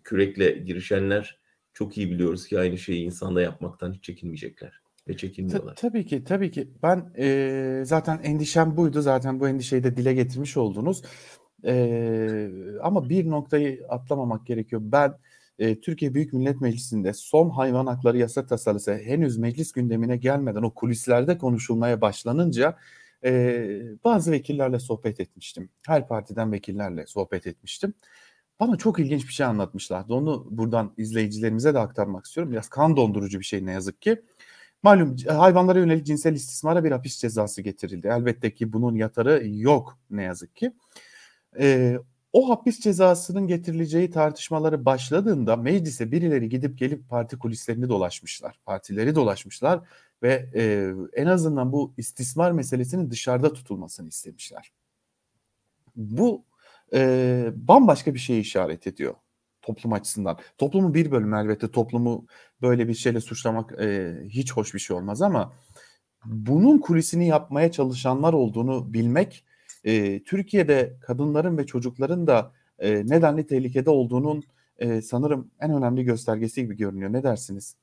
kürekle 0.04 0.50
girişenler 0.50 1.38
çok 1.74 1.98
iyi 1.98 2.10
biliyoruz 2.10 2.46
ki 2.46 2.58
aynı 2.58 2.78
şeyi 2.78 3.04
insanda 3.04 3.42
yapmaktan 3.42 3.92
hiç 3.92 4.04
çekinmeyecekler 4.04 4.80
ve 5.08 5.16
çekinmiyorlar. 5.16 5.74
Ta- 5.74 5.88
tabii 5.88 6.06
ki, 6.06 6.24
tabii 6.24 6.50
ki. 6.50 6.68
Ben 6.82 7.12
e, 7.18 7.82
zaten 7.86 8.20
endişem 8.22 8.76
buydu. 8.76 9.02
Zaten 9.02 9.40
bu 9.40 9.48
endişeyi 9.48 9.84
de 9.84 9.96
dile 9.96 10.14
getirmiş 10.14 10.56
oldunuz. 10.56 11.02
E, 11.64 12.50
ama 12.82 13.08
bir 13.08 13.30
noktayı 13.30 13.86
atlamamak 13.88 14.46
gerekiyor. 14.46 14.82
Ben 14.84 15.14
e, 15.58 15.80
Türkiye 15.80 16.14
Büyük 16.14 16.32
Millet 16.32 16.60
Meclisi'nde 16.60 17.12
son 17.12 17.50
hayvan 17.50 17.86
hakları 17.86 18.18
yasa 18.18 18.46
tasarısı 18.46 18.94
henüz 18.94 19.38
meclis 19.38 19.72
gündemine 19.72 20.16
gelmeden 20.16 20.62
o 20.62 20.74
kulislerde 20.74 21.38
konuşulmaya 21.38 22.00
başlanınca 22.00 22.76
e, 23.24 23.68
bazı 24.04 24.32
vekillerle 24.32 24.78
sohbet 24.78 25.20
etmiştim. 25.20 25.68
Her 25.86 26.08
partiden 26.08 26.52
vekillerle 26.52 27.06
sohbet 27.06 27.46
etmiştim. 27.46 27.94
Bana 28.60 28.76
çok 28.76 28.98
ilginç 28.98 29.28
bir 29.28 29.32
şey 29.32 29.46
anlatmışlardı. 29.46 30.14
Onu 30.14 30.46
buradan 30.50 30.94
izleyicilerimize 30.96 31.74
de 31.74 31.78
aktarmak 31.78 32.26
istiyorum. 32.26 32.52
Biraz 32.52 32.68
kan 32.68 32.96
dondurucu 32.96 33.38
bir 33.38 33.44
şey 33.44 33.66
ne 33.66 33.72
yazık 33.72 34.02
ki. 34.02 34.22
Malum 34.82 35.16
hayvanlara 35.28 35.78
yönelik 35.78 36.06
cinsel 36.06 36.34
istismara 36.34 36.84
bir 36.84 36.90
hapis 36.90 37.18
cezası 37.18 37.62
getirildi. 37.62 38.06
Elbette 38.08 38.54
ki 38.54 38.72
bunun 38.72 38.94
yatarı 38.94 39.42
yok 39.46 39.98
ne 40.10 40.22
yazık 40.22 40.56
ki. 40.56 40.72
Ee, 41.58 41.98
o 42.32 42.48
hapis 42.50 42.80
cezasının 42.80 43.46
getirileceği 43.46 44.10
tartışmaları 44.10 44.84
başladığında 44.84 45.56
meclise 45.56 46.12
birileri 46.12 46.48
gidip 46.48 46.78
gelip 46.78 47.08
parti 47.08 47.38
kulislerini 47.38 47.88
dolaşmışlar. 47.88 48.58
Partileri 48.64 49.14
dolaşmışlar 49.14 49.80
ve 50.22 50.50
e, 50.54 50.92
en 51.22 51.26
azından 51.26 51.72
bu 51.72 51.94
istismar 51.96 52.52
meselesinin 52.52 53.10
dışarıda 53.10 53.52
tutulmasını 53.52 54.08
istemişler. 54.08 54.72
Bu 55.96 56.44
e, 56.94 57.50
bambaşka 57.54 58.14
bir 58.14 58.18
şeye 58.18 58.40
işaret 58.40 58.86
ediyor 58.86 59.14
toplum 59.62 59.92
açısından. 59.92 60.38
Toplumun 60.58 60.94
bir 60.94 61.10
bölümü 61.10 61.36
elbette 61.36 61.70
toplumu 61.70 62.26
böyle 62.62 62.88
bir 62.88 62.94
şeyle 62.94 63.20
suçlamak 63.20 63.80
e, 63.80 64.16
hiç 64.28 64.52
hoş 64.52 64.74
bir 64.74 64.78
şey 64.78 64.96
olmaz 64.96 65.22
ama 65.22 65.52
bunun 66.24 66.78
kulisini 66.78 67.26
yapmaya 67.26 67.72
çalışanlar 67.72 68.32
olduğunu 68.32 68.92
bilmek 68.92 69.44
e, 69.84 70.22
Türkiye'de 70.22 70.96
kadınların 71.00 71.58
ve 71.58 71.66
çocukların 71.66 72.26
da 72.26 72.52
e, 72.78 73.06
nedenli 73.06 73.46
tehlikede 73.46 73.90
olduğunun 73.90 74.42
e, 74.78 75.02
sanırım 75.02 75.50
en 75.60 75.72
önemli 75.72 76.04
göstergesi 76.04 76.62
gibi 76.62 76.76
görünüyor. 76.76 77.12
Ne 77.12 77.22
dersiniz? 77.22 77.76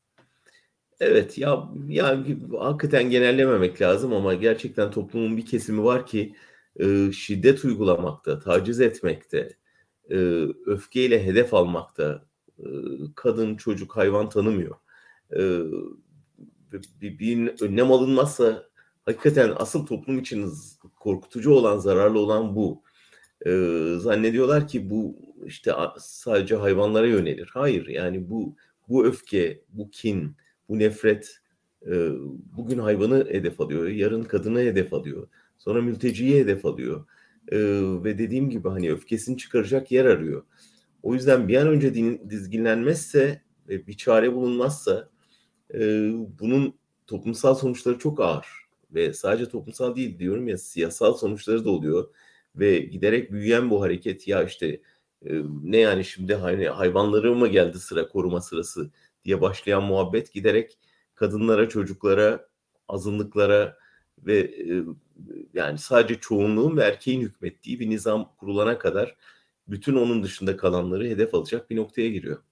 Evet 1.03 1.37
ya 1.37 1.69
ya 1.87 2.23
hakikaten 2.59 3.09
genellememek 3.09 3.81
lazım 3.81 4.13
ama 4.13 4.33
gerçekten 4.33 4.91
toplumun 4.91 5.37
bir 5.37 5.45
kesimi 5.45 5.83
var 5.83 6.05
ki 6.05 6.35
e, 6.79 7.11
şiddet 7.11 7.65
uygulamakta, 7.65 8.39
taciz 8.39 8.81
etmekte, 8.81 9.49
e, 10.11 10.15
öfkeyle 10.65 11.25
hedef 11.25 11.53
almakta, 11.53 12.25
e, 12.59 12.65
kadın, 13.15 13.55
çocuk, 13.55 13.97
hayvan 13.97 14.29
tanımıyor. 14.29 14.75
E, 15.35 15.59
bir, 17.01 17.19
bir 17.19 17.61
önlem 17.61 17.91
alınmazsa 17.91 18.63
hakikaten 19.05 19.53
asıl 19.55 19.85
toplum 19.85 20.19
için 20.19 20.53
korkutucu 20.99 21.51
olan, 21.51 21.77
zararlı 21.77 22.19
olan 22.19 22.55
bu. 22.55 22.83
E, 23.45 23.51
zannediyorlar 23.97 24.67
ki 24.67 24.89
bu 24.89 25.15
işte 25.45 25.73
sadece 25.99 26.55
hayvanlara 26.55 27.07
yönelir. 27.07 27.49
Hayır 27.53 27.87
yani 27.87 28.29
bu 28.29 28.55
bu 28.89 29.05
öfke, 29.05 29.61
bu 29.69 29.89
kin, 29.91 30.35
bu 30.69 30.79
nefret 30.79 31.39
e, 31.87 32.09
bugün 32.57 32.79
hayvanı 32.79 33.27
hedef 33.29 33.61
alıyor, 33.61 33.87
yarın 33.87 34.23
kadını 34.23 34.59
hedef 34.59 34.93
alıyor. 34.93 35.27
Sonra 35.57 35.81
mülteciyi 35.81 36.39
hedef 36.39 36.65
alıyor. 36.65 37.05
E, 37.51 37.57
ve 38.03 38.17
dediğim 38.17 38.49
gibi 38.49 38.69
hani 38.69 38.91
öfkesini 38.91 39.37
çıkaracak 39.37 39.91
yer 39.91 40.05
arıyor. 40.05 40.43
O 41.03 41.13
yüzden 41.13 41.47
bir 41.47 41.57
an 41.57 41.67
önce 41.67 41.93
dizginlenmezse 42.29 43.41
ve 43.69 43.87
bir 43.87 43.97
çare 43.97 44.33
bulunmazsa 44.33 45.09
e, 45.73 45.79
bunun 46.39 46.73
toplumsal 47.07 47.55
sonuçları 47.55 47.97
çok 47.97 48.19
ağır. 48.19 48.47
Ve 48.91 49.13
sadece 49.13 49.49
toplumsal 49.49 49.95
değil 49.95 50.19
diyorum 50.19 50.47
ya 50.47 50.57
siyasal 50.57 51.13
sonuçları 51.13 51.65
da 51.65 51.69
oluyor. 51.69 52.09
Ve 52.55 52.79
giderek 52.79 53.31
büyüyen 53.31 53.69
bu 53.69 53.81
hareket 53.81 54.27
ya 54.27 54.43
işte 54.43 54.81
e, 55.25 55.41
ne 55.63 55.77
yani 55.77 56.05
şimdi 56.05 56.35
hani 56.35 56.67
hayvanları 56.67 57.35
mı 57.35 57.47
geldi 57.47 57.79
sıra 57.79 58.07
koruma 58.07 58.41
sırası 58.41 58.91
diye 59.25 59.41
başlayan 59.41 59.83
muhabbet 59.83 60.33
giderek 60.33 60.77
kadınlara, 61.15 61.69
çocuklara, 61.69 62.47
azınlıklara 62.87 63.77
ve 64.17 64.39
e, 64.39 64.83
yani 65.53 65.77
sadece 65.77 66.19
çoğunluğun 66.19 66.77
ve 66.77 66.83
erkeğin 66.83 67.21
hükmettiği 67.21 67.79
bir 67.79 67.89
nizam 67.89 68.35
kurulana 68.37 68.77
kadar 68.77 69.15
bütün 69.67 69.95
onun 69.95 70.23
dışında 70.23 70.57
kalanları 70.57 71.07
hedef 71.07 71.35
alacak 71.35 71.69
bir 71.69 71.75
noktaya 71.75 72.09
giriyor. 72.09 72.43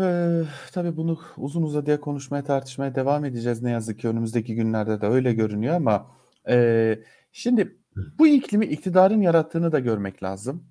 Ee, 0.00 0.42
tabii 0.72 0.96
bunu 0.96 1.20
uzun 1.36 1.62
uzadıya 1.62 2.00
konuşmaya 2.00 2.44
tartışmaya 2.44 2.94
devam 2.94 3.24
edeceğiz 3.24 3.62
ne 3.62 3.70
yazık 3.70 4.00
ki 4.00 4.08
önümüzdeki 4.08 4.54
günlerde 4.54 5.00
de 5.00 5.06
öyle 5.06 5.32
görünüyor 5.32 5.74
ama 5.74 6.10
e, 6.48 6.98
şimdi 7.32 7.78
bu 8.18 8.26
iklimi 8.26 8.66
iktidarın 8.66 9.20
yarattığını 9.20 9.72
da 9.72 9.78
görmek 9.78 10.22
lazım. 10.22 10.64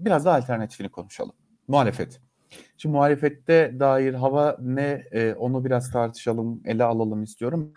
Biraz 0.00 0.24
da 0.24 0.34
alternatifini 0.34 0.88
konuşalım. 0.88 1.32
Muhalefet. 1.68 2.20
Şimdi 2.76 2.92
muhalefette 2.92 3.76
dair 3.80 4.14
hava 4.14 4.56
ne 4.60 5.04
e, 5.12 5.34
onu 5.34 5.64
biraz 5.64 5.90
tartışalım, 5.90 6.62
ele 6.64 6.84
alalım 6.84 7.22
istiyorum. 7.22 7.74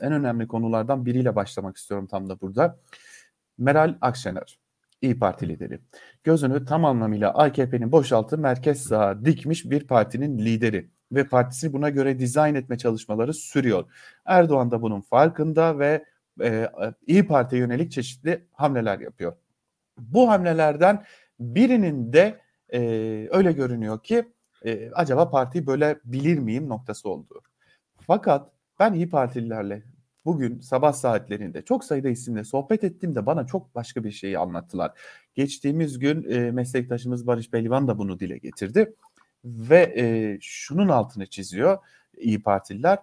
en 0.00 0.12
önemli 0.12 0.48
konulardan 0.48 1.06
biriyle 1.06 1.36
başlamak 1.36 1.76
istiyorum 1.76 2.06
tam 2.06 2.28
da 2.28 2.40
burada. 2.40 2.78
Meral 3.58 3.98
Akşener, 4.00 4.58
İyi 5.02 5.18
Parti 5.18 5.48
lideri. 5.48 5.80
Gözünü 6.24 6.64
tam 6.64 6.84
anlamıyla 6.84 7.34
AKP'nin 7.34 7.92
boşaltı 7.92 8.38
merkez 8.38 8.82
sağa 8.82 9.24
dikmiş 9.24 9.70
bir 9.70 9.86
partinin 9.86 10.38
lideri 10.38 10.90
ve 11.12 11.24
partisini 11.24 11.72
buna 11.72 11.90
göre 11.90 12.18
dizayn 12.18 12.54
etme 12.54 12.78
çalışmaları 12.78 13.34
sürüyor. 13.34 13.84
Erdoğan 14.24 14.70
da 14.70 14.82
bunun 14.82 15.00
farkında 15.00 15.78
ve 15.78 16.04
e, 16.42 16.68
İyi 17.06 17.26
Parti'ye 17.26 17.62
yönelik 17.62 17.92
çeşitli 17.92 18.44
hamleler 18.52 18.98
yapıyor. 18.98 19.36
Bu 19.98 20.30
hamlelerden 20.30 21.04
birinin 21.40 22.12
de 22.12 22.43
e, 22.74 22.80
öyle 23.30 23.52
görünüyor 23.52 24.02
ki 24.02 24.32
e, 24.64 24.90
acaba 24.90 25.30
partiyi 25.30 25.66
böyle 25.66 25.98
bilir 26.04 26.38
miyim 26.38 26.68
noktası 26.68 27.08
oldu. 27.08 27.42
Fakat 28.00 28.50
ben 28.80 28.92
İyi 28.92 29.10
Partililerle 29.10 29.82
bugün 30.24 30.60
sabah 30.60 30.92
saatlerinde 30.92 31.62
çok 31.62 31.84
sayıda 31.84 32.08
isimle 32.08 32.44
sohbet 32.44 32.84
ettiğimde 32.84 33.26
bana 33.26 33.46
çok 33.46 33.74
başka 33.74 34.04
bir 34.04 34.10
şeyi 34.10 34.38
anlattılar. 34.38 34.92
Geçtiğimiz 35.34 35.98
gün 35.98 36.30
e, 36.30 36.50
meslektaşımız 36.50 37.26
Barış 37.26 37.50
Pehlivan 37.50 37.88
da 37.88 37.98
bunu 37.98 38.20
dile 38.20 38.38
getirdi 38.38 38.94
ve 39.44 39.94
e, 39.96 40.38
şunun 40.40 40.88
altını 40.88 41.26
çiziyor 41.26 41.78
İyi 42.16 42.42
Partililer 42.42 42.98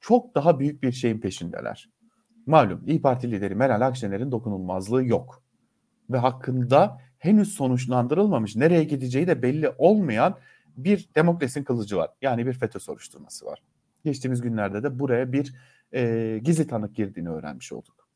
çok 0.00 0.34
daha 0.34 0.58
büyük 0.58 0.82
bir 0.82 0.92
şeyin 0.92 1.18
peşindeler. 1.18 1.88
Malum 2.46 2.82
İyi 2.86 3.02
Parti 3.02 3.30
lideri 3.30 3.54
Meral 3.54 3.80
Akşener'in 3.80 4.32
dokunulmazlığı 4.32 5.04
yok 5.04 5.42
ve 6.10 6.18
hakkında 6.18 7.00
henüz 7.20 7.54
sonuçlandırılmamış, 7.54 8.56
nereye 8.56 8.84
gideceği 8.84 9.26
de 9.26 9.42
belli 9.42 9.68
olmayan 9.78 10.38
bir 10.76 11.08
demokrasinin 11.14 11.64
kılıcı 11.64 11.96
var. 11.96 12.10
Yani 12.22 12.46
bir 12.46 12.52
FETÖ 12.52 12.78
soruşturması 12.78 13.46
var. 13.46 13.62
Geçtiğimiz 14.04 14.40
günlerde 14.40 14.82
de 14.82 14.98
buraya 14.98 15.32
bir 15.32 15.54
e, 15.94 16.38
gizli 16.42 16.66
tanık 16.66 16.96
girdiğini 16.96 17.28
öğrenmiş 17.30 17.72
olduk. 17.72 18.08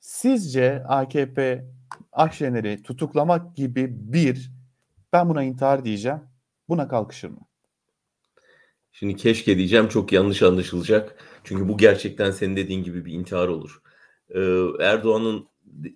Sizce 0.00 0.84
AKP 0.84 1.64
Akşener'i 2.12 2.82
tutuklamak 2.82 3.56
gibi 3.56 3.88
bir, 4.12 4.50
ben 5.12 5.28
buna 5.28 5.42
intihar 5.42 5.84
diyeceğim, 5.84 6.20
buna 6.68 6.88
kalkışır 6.88 7.28
mı? 7.28 7.40
Şimdi 8.92 9.16
keşke 9.16 9.56
diyeceğim 9.56 9.88
çok 9.88 10.12
yanlış 10.12 10.42
anlaşılacak. 10.42 11.16
Çünkü 11.44 11.68
bu 11.68 11.78
gerçekten 11.78 12.30
senin 12.30 12.56
dediğin 12.56 12.82
gibi 12.82 13.04
bir 13.04 13.12
intihar 13.12 13.48
olur. 13.48 13.82
Ee, 14.30 14.40
Erdoğan'ın 14.80 15.48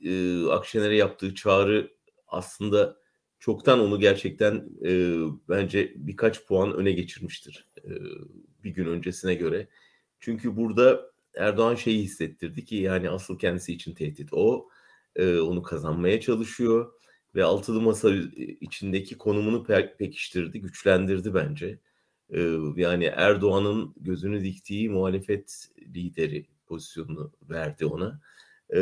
e, 0.05 0.47
Akşener'e 0.51 0.97
yaptığı 0.97 1.35
çağrı 1.35 1.96
aslında 2.29 2.97
çoktan 3.39 3.81
onu 3.81 4.01
gerçekten 4.01 4.69
e, 4.85 5.21
bence 5.49 5.93
birkaç 5.97 6.47
puan 6.47 6.75
öne 6.75 6.93
geçirmiştir 6.93 7.69
e, 7.85 7.91
bir 8.65 8.71
gün 8.71 8.87
öncesine 8.87 9.35
göre. 9.35 9.69
Çünkü 10.21 10.57
burada 10.57 11.11
Erdoğan 11.37 11.75
şeyi 11.75 12.03
hissettirdi 12.03 12.65
ki 12.65 12.77
yani 12.77 13.11
asıl 13.11 13.39
kendisi 13.39 13.73
için 13.73 13.95
tehdit 13.95 14.29
o. 14.33 14.69
E, 15.17 15.39
onu 15.39 15.63
kazanmaya 15.63 16.21
çalışıyor 16.21 16.93
ve 17.35 17.45
altılı 17.45 17.81
masa 17.81 18.11
içindeki 18.61 19.19
konumunu 19.19 19.57
pe- 19.57 19.97
pekiştirdi, 19.97 20.61
güçlendirdi 20.61 21.35
bence. 21.35 21.79
E, 22.31 22.41
yani 22.77 23.05
Erdoğan'ın 23.05 23.95
gözünü 23.97 24.45
diktiği 24.45 24.91
muhalefet 24.91 25.69
lideri 25.95 26.47
pozisyonunu 26.67 27.33
verdi 27.51 27.87
ona. 27.87 28.21
E, 28.75 28.79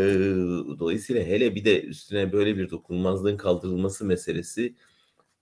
dolayısıyla 0.78 1.22
hele 1.22 1.54
bir 1.54 1.64
de 1.64 1.82
üstüne 1.82 2.32
böyle 2.32 2.56
bir 2.56 2.70
dokunulmazlığın 2.70 3.36
kaldırılması 3.36 4.04
meselesi 4.04 4.74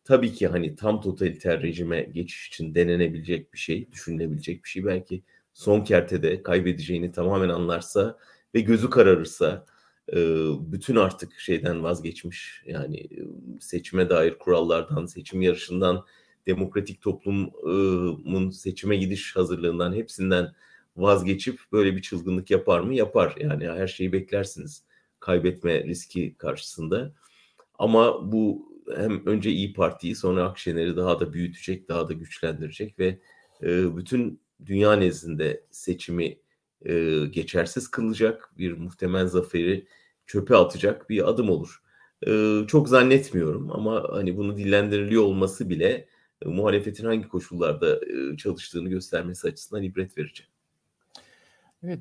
tabii 0.04 0.32
ki 0.32 0.46
hani 0.46 0.76
tam 0.76 1.00
totaliter 1.00 1.62
rejime 1.62 2.02
geçiş 2.02 2.48
için 2.48 2.74
denenebilecek 2.74 3.52
bir 3.52 3.58
şey, 3.58 3.92
düşünülebilecek 3.92 4.64
bir 4.64 4.68
şey. 4.68 4.84
Belki 4.84 5.22
son 5.52 5.84
kertede 5.84 6.42
kaybedeceğini 6.42 7.12
tamamen 7.12 7.48
anlarsa 7.48 8.18
ve 8.54 8.60
gözü 8.60 8.90
kararırsa 8.90 9.66
bütün 10.72 10.96
artık 10.96 11.40
şeyden 11.40 11.82
vazgeçmiş 11.82 12.62
yani 12.66 13.08
seçime 13.60 14.08
dair 14.08 14.38
kurallardan, 14.38 15.06
seçim 15.06 15.42
yarışından, 15.42 16.04
demokratik 16.46 17.02
toplumun 17.02 18.50
seçime 18.50 18.96
gidiş 18.96 19.36
hazırlığından 19.36 19.94
hepsinden 19.94 20.52
vazgeçip 20.96 21.60
böyle 21.72 21.96
bir 21.96 22.02
çılgınlık 22.02 22.50
yapar 22.50 22.80
mı? 22.80 22.94
Yapar. 22.94 23.36
Yani 23.40 23.68
her 23.68 23.86
şeyi 23.86 24.12
beklersiniz 24.12 24.84
kaybetme 25.20 25.84
riski 25.84 26.34
karşısında. 26.38 27.14
Ama 27.78 28.32
bu 28.32 28.72
hem 28.96 29.26
önce 29.26 29.50
İyi 29.50 29.72
Parti'yi 29.72 30.14
sonra 30.14 30.44
Akşener'i 30.44 30.96
daha 30.96 31.20
da 31.20 31.32
büyütecek, 31.32 31.88
daha 31.88 32.08
da 32.08 32.12
güçlendirecek 32.12 32.98
ve 32.98 33.18
bütün 33.96 34.40
dünya 34.66 34.92
nezdinde 34.92 35.64
seçimi 35.70 36.38
e, 36.84 37.24
geçersiz 37.30 37.90
kılacak, 37.90 38.50
bir 38.58 38.72
muhtemel 38.72 39.26
zaferi 39.26 39.86
çöpe 40.26 40.56
atacak 40.56 41.10
bir 41.10 41.28
adım 41.28 41.50
olur. 41.50 41.82
E, 42.26 42.60
çok 42.68 42.88
zannetmiyorum 42.88 43.70
ama 43.72 44.04
hani 44.10 44.36
bunu 44.36 44.56
dillendiriliyor 44.56 45.22
olması 45.22 45.70
bile 45.70 46.08
e, 46.42 46.48
muhalefetin 46.48 47.04
hangi 47.04 47.28
koşullarda 47.28 47.96
e, 47.96 48.36
çalıştığını 48.36 48.88
göstermesi 48.88 49.48
açısından 49.48 49.82
ibret 49.82 50.18
verici. 50.18 50.44
Evet, 51.84 52.00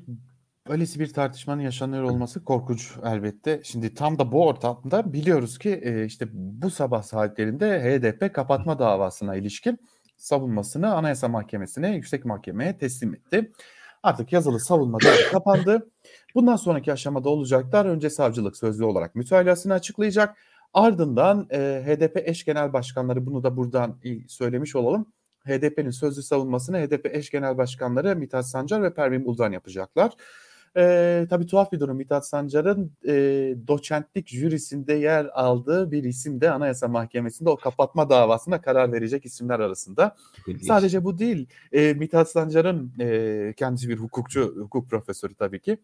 Öylesi 0.70 1.00
bir 1.00 1.14
tartışmanın 1.14 1.62
yaşanıyor 1.62 2.04
olması 2.04 2.44
korkunç 2.44 2.92
elbette. 3.06 3.62
Şimdi 3.64 3.94
tam 3.94 4.20
da 4.20 4.32
bu 4.32 4.48
ortamda 4.48 5.14
biliyoruz 5.14 5.60
ki 5.60 5.82
e, 5.84 6.06
işte 6.06 6.28
bu 6.34 6.70
sabah 6.70 7.04
saatlerinde 7.04 7.82
HDP 7.84 8.34
kapatma 8.34 8.80
davasına 8.80 9.36
ilişkin 9.36 9.80
savunmasını 10.18 10.96
Anayasa 10.96 11.28
Mahkemesi'ne, 11.28 11.96
Yüksek 11.96 12.26
Mahkeme'ye 12.26 12.78
teslim 12.78 13.14
etti. 13.14 13.52
Artık 14.04 14.34
yazılı 14.34 14.60
savunma 14.60 14.98
kapandı. 15.32 15.90
Bundan 16.36 16.56
sonraki 16.56 16.94
aşamada 16.94 17.30
olacaklar. 17.30 17.86
Önce 17.86 18.10
savcılık 18.10 18.58
sözlü 18.58 18.86
olarak 18.86 19.16
mütalasını 19.16 19.74
açıklayacak. 19.74 20.38
Ardından 20.74 21.48
e, 21.52 21.84
HDP 21.86 22.30
eş 22.30 22.46
genel 22.46 22.74
başkanları 22.74 23.26
bunu 23.26 23.44
da 23.44 23.58
buradan 23.58 24.00
söylemiş 24.28 24.76
olalım. 24.76 25.14
HDP'nin 25.46 25.90
sözlü 25.90 26.24
savunmasını 26.24 26.78
HDP 26.78 27.06
eş 27.06 27.30
genel 27.30 27.58
başkanları 27.58 28.16
Mithat 28.16 28.48
Sancar 28.48 28.84
ve 28.84 28.94
Pervin 28.94 29.26
Buldan 29.26 29.52
yapacaklar. 29.52 30.14
E, 30.78 31.28
tabii 31.30 31.46
tuhaf 31.46 31.72
bir 31.72 31.80
durum. 31.80 31.98
Mithat 31.98 32.28
Sancar'ın 32.28 32.92
e, 33.08 33.14
doçentlik 33.68 34.28
jürisinde 34.28 34.94
yer 34.94 35.26
aldığı 35.26 35.92
bir 35.92 36.04
isim 36.04 36.42
de 36.42 36.52
Anayasa 36.52 36.88
Mahkemesi'nde 36.88 37.50
o 37.50 37.58
kapatma 37.58 38.10
davasına 38.10 38.62
karar 38.62 38.92
verecek 38.92 39.26
isimler 39.26 39.60
arasında. 39.60 40.16
İlginç. 40.48 40.68
Sadece 40.68 41.04
bu 41.04 41.20
değil. 41.20 41.48
E, 41.72 41.94
Mithat 41.94 42.30
Sancar'ın 42.30 42.94
e, 43.00 43.54
kendisi 43.58 43.90
bir 43.90 43.98
hukukçu, 43.98 44.56
hukuk 44.58 44.90
profesörü 44.90 45.36
tabii 45.36 45.60
ki 45.60 45.78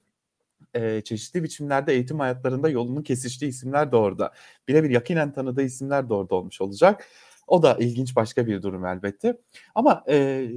e, 0.74 1.02
çeşitli 1.02 1.44
biçimlerde 1.44 1.94
eğitim 1.94 2.20
hayatlarında 2.20 2.70
yolunun 2.70 3.04
kesiştiği 3.04 3.50
isimler 3.50 3.92
de 3.92 3.96
orada. 3.96 4.34
Birebir 4.68 4.90
yakinen 4.90 5.32
tanıdığı 5.32 5.64
isimler 5.64 6.10
de 6.10 6.14
orada 6.14 6.36
olmuş 6.36 6.62
olacak. 6.62 7.06
O 7.48 7.64
da 7.64 7.78
ilginç 7.80 8.16
başka 8.16 8.48
bir 8.48 8.62
durum 8.62 8.86
elbette. 8.86 9.38
Ama 9.76 10.04
e, 10.10 10.48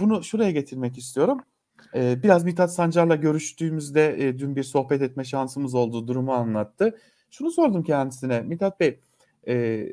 bunu 0.00 0.24
şuraya 0.24 0.50
getirmek 0.50 0.98
istiyorum. 0.98 1.38
E, 1.94 2.22
biraz 2.22 2.44
Mithat 2.44 2.74
Sancar'la 2.74 3.16
görüştüğümüzde 3.16 4.28
e, 4.28 4.38
dün 4.38 4.56
bir 4.56 4.62
sohbet 4.62 5.02
etme 5.02 5.24
şansımız 5.24 5.74
olduğu 5.74 6.08
durumu 6.08 6.32
anlattı. 6.32 6.98
Şunu 7.30 7.50
sordum 7.50 7.82
kendisine. 7.82 8.40
Mithat 8.40 8.80
Bey 8.80 9.00
e, 9.48 9.86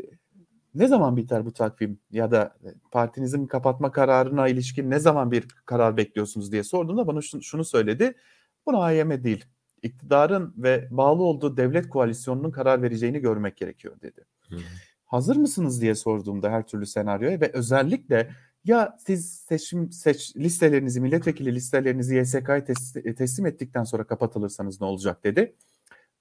ne 0.75 0.87
zaman 0.87 1.17
biter 1.17 1.45
bu 1.45 1.53
takvim 1.53 1.99
ya 2.11 2.31
da 2.31 2.55
partinizin 2.91 3.47
kapatma 3.47 3.91
kararına 3.91 4.47
ilişkin 4.47 4.89
ne 4.89 4.99
zaman 4.99 5.31
bir 5.31 5.47
karar 5.65 5.97
bekliyorsunuz 5.97 6.51
diye 6.51 6.63
sorduğumda 6.63 7.07
bana 7.07 7.21
şunu 7.41 7.65
söyledi. 7.65 8.13
Buna 8.65 8.77
AYM 8.77 9.23
değil. 9.23 9.45
İktidarın 9.83 10.53
ve 10.57 10.87
bağlı 10.91 11.23
olduğu 11.23 11.57
devlet 11.57 11.89
koalisyonunun 11.89 12.51
karar 12.51 12.81
vereceğini 12.81 13.19
görmek 13.19 13.57
gerekiyor 13.57 14.01
dedi. 14.01 14.25
Hı. 14.49 14.55
Hazır 15.11 15.35
mısınız 15.35 15.81
diye 15.81 15.95
sorduğumda 15.95 16.51
her 16.51 16.67
türlü 16.67 16.85
senaryoya 16.85 17.41
ve 17.41 17.51
özellikle 17.53 18.31
ya 18.65 18.97
siz 19.05 19.31
seçim 19.31 19.91
seç 19.91 20.35
listelerinizi, 20.37 21.01
milletvekili 21.01 21.55
listelerinizi 21.55 22.15
YSK'ya 22.15 22.63
teslim, 23.17 23.45
ettikten 23.45 23.83
sonra 23.83 24.03
kapatılırsanız 24.03 24.81
ne 24.81 24.87
olacak 24.87 25.23
dedi. 25.23 25.55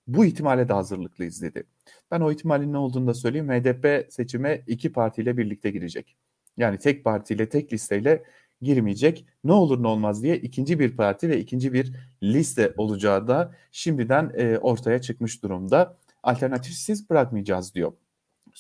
Bu 0.07 0.25
ihtimale 0.25 0.69
de 0.69 0.73
hazırlıklıyız 0.73 1.43
dedi. 1.43 1.65
Ben 2.11 2.21
o 2.21 2.33
ihtimalin 2.33 2.73
ne 2.73 2.79
olduğunu 2.79 3.07
da 3.07 3.15
söyleyeyim. 3.15 3.49
HDP 3.49 4.13
seçime 4.13 4.63
iki 4.67 4.93
partiyle 4.93 5.37
birlikte 5.37 5.71
girecek. 5.71 6.17
Yani 6.57 6.79
tek 6.79 7.05
partiyle, 7.05 7.49
tek 7.49 7.73
listeyle 7.73 8.25
girmeyecek. 8.63 9.27
Ne 9.45 9.53
olur 9.53 9.83
ne 9.83 9.87
olmaz 9.87 10.23
diye 10.23 10.37
ikinci 10.37 10.81
bir 10.81 10.97
parti 10.97 11.29
ve 11.29 11.39
ikinci 11.41 11.73
bir 11.73 11.97
liste 12.23 12.75
olacağı 12.77 13.29
da 13.29 13.55
şimdiden 13.73 14.33
e, 14.35 14.59
ortaya 14.59 15.01
çıkmış 15.01 15.43
durumda. 15.43 15.97
Alternatifsiz 16.23 17.11
bırakmayacağız 17.11 17.75
diyor. 17.75 17.93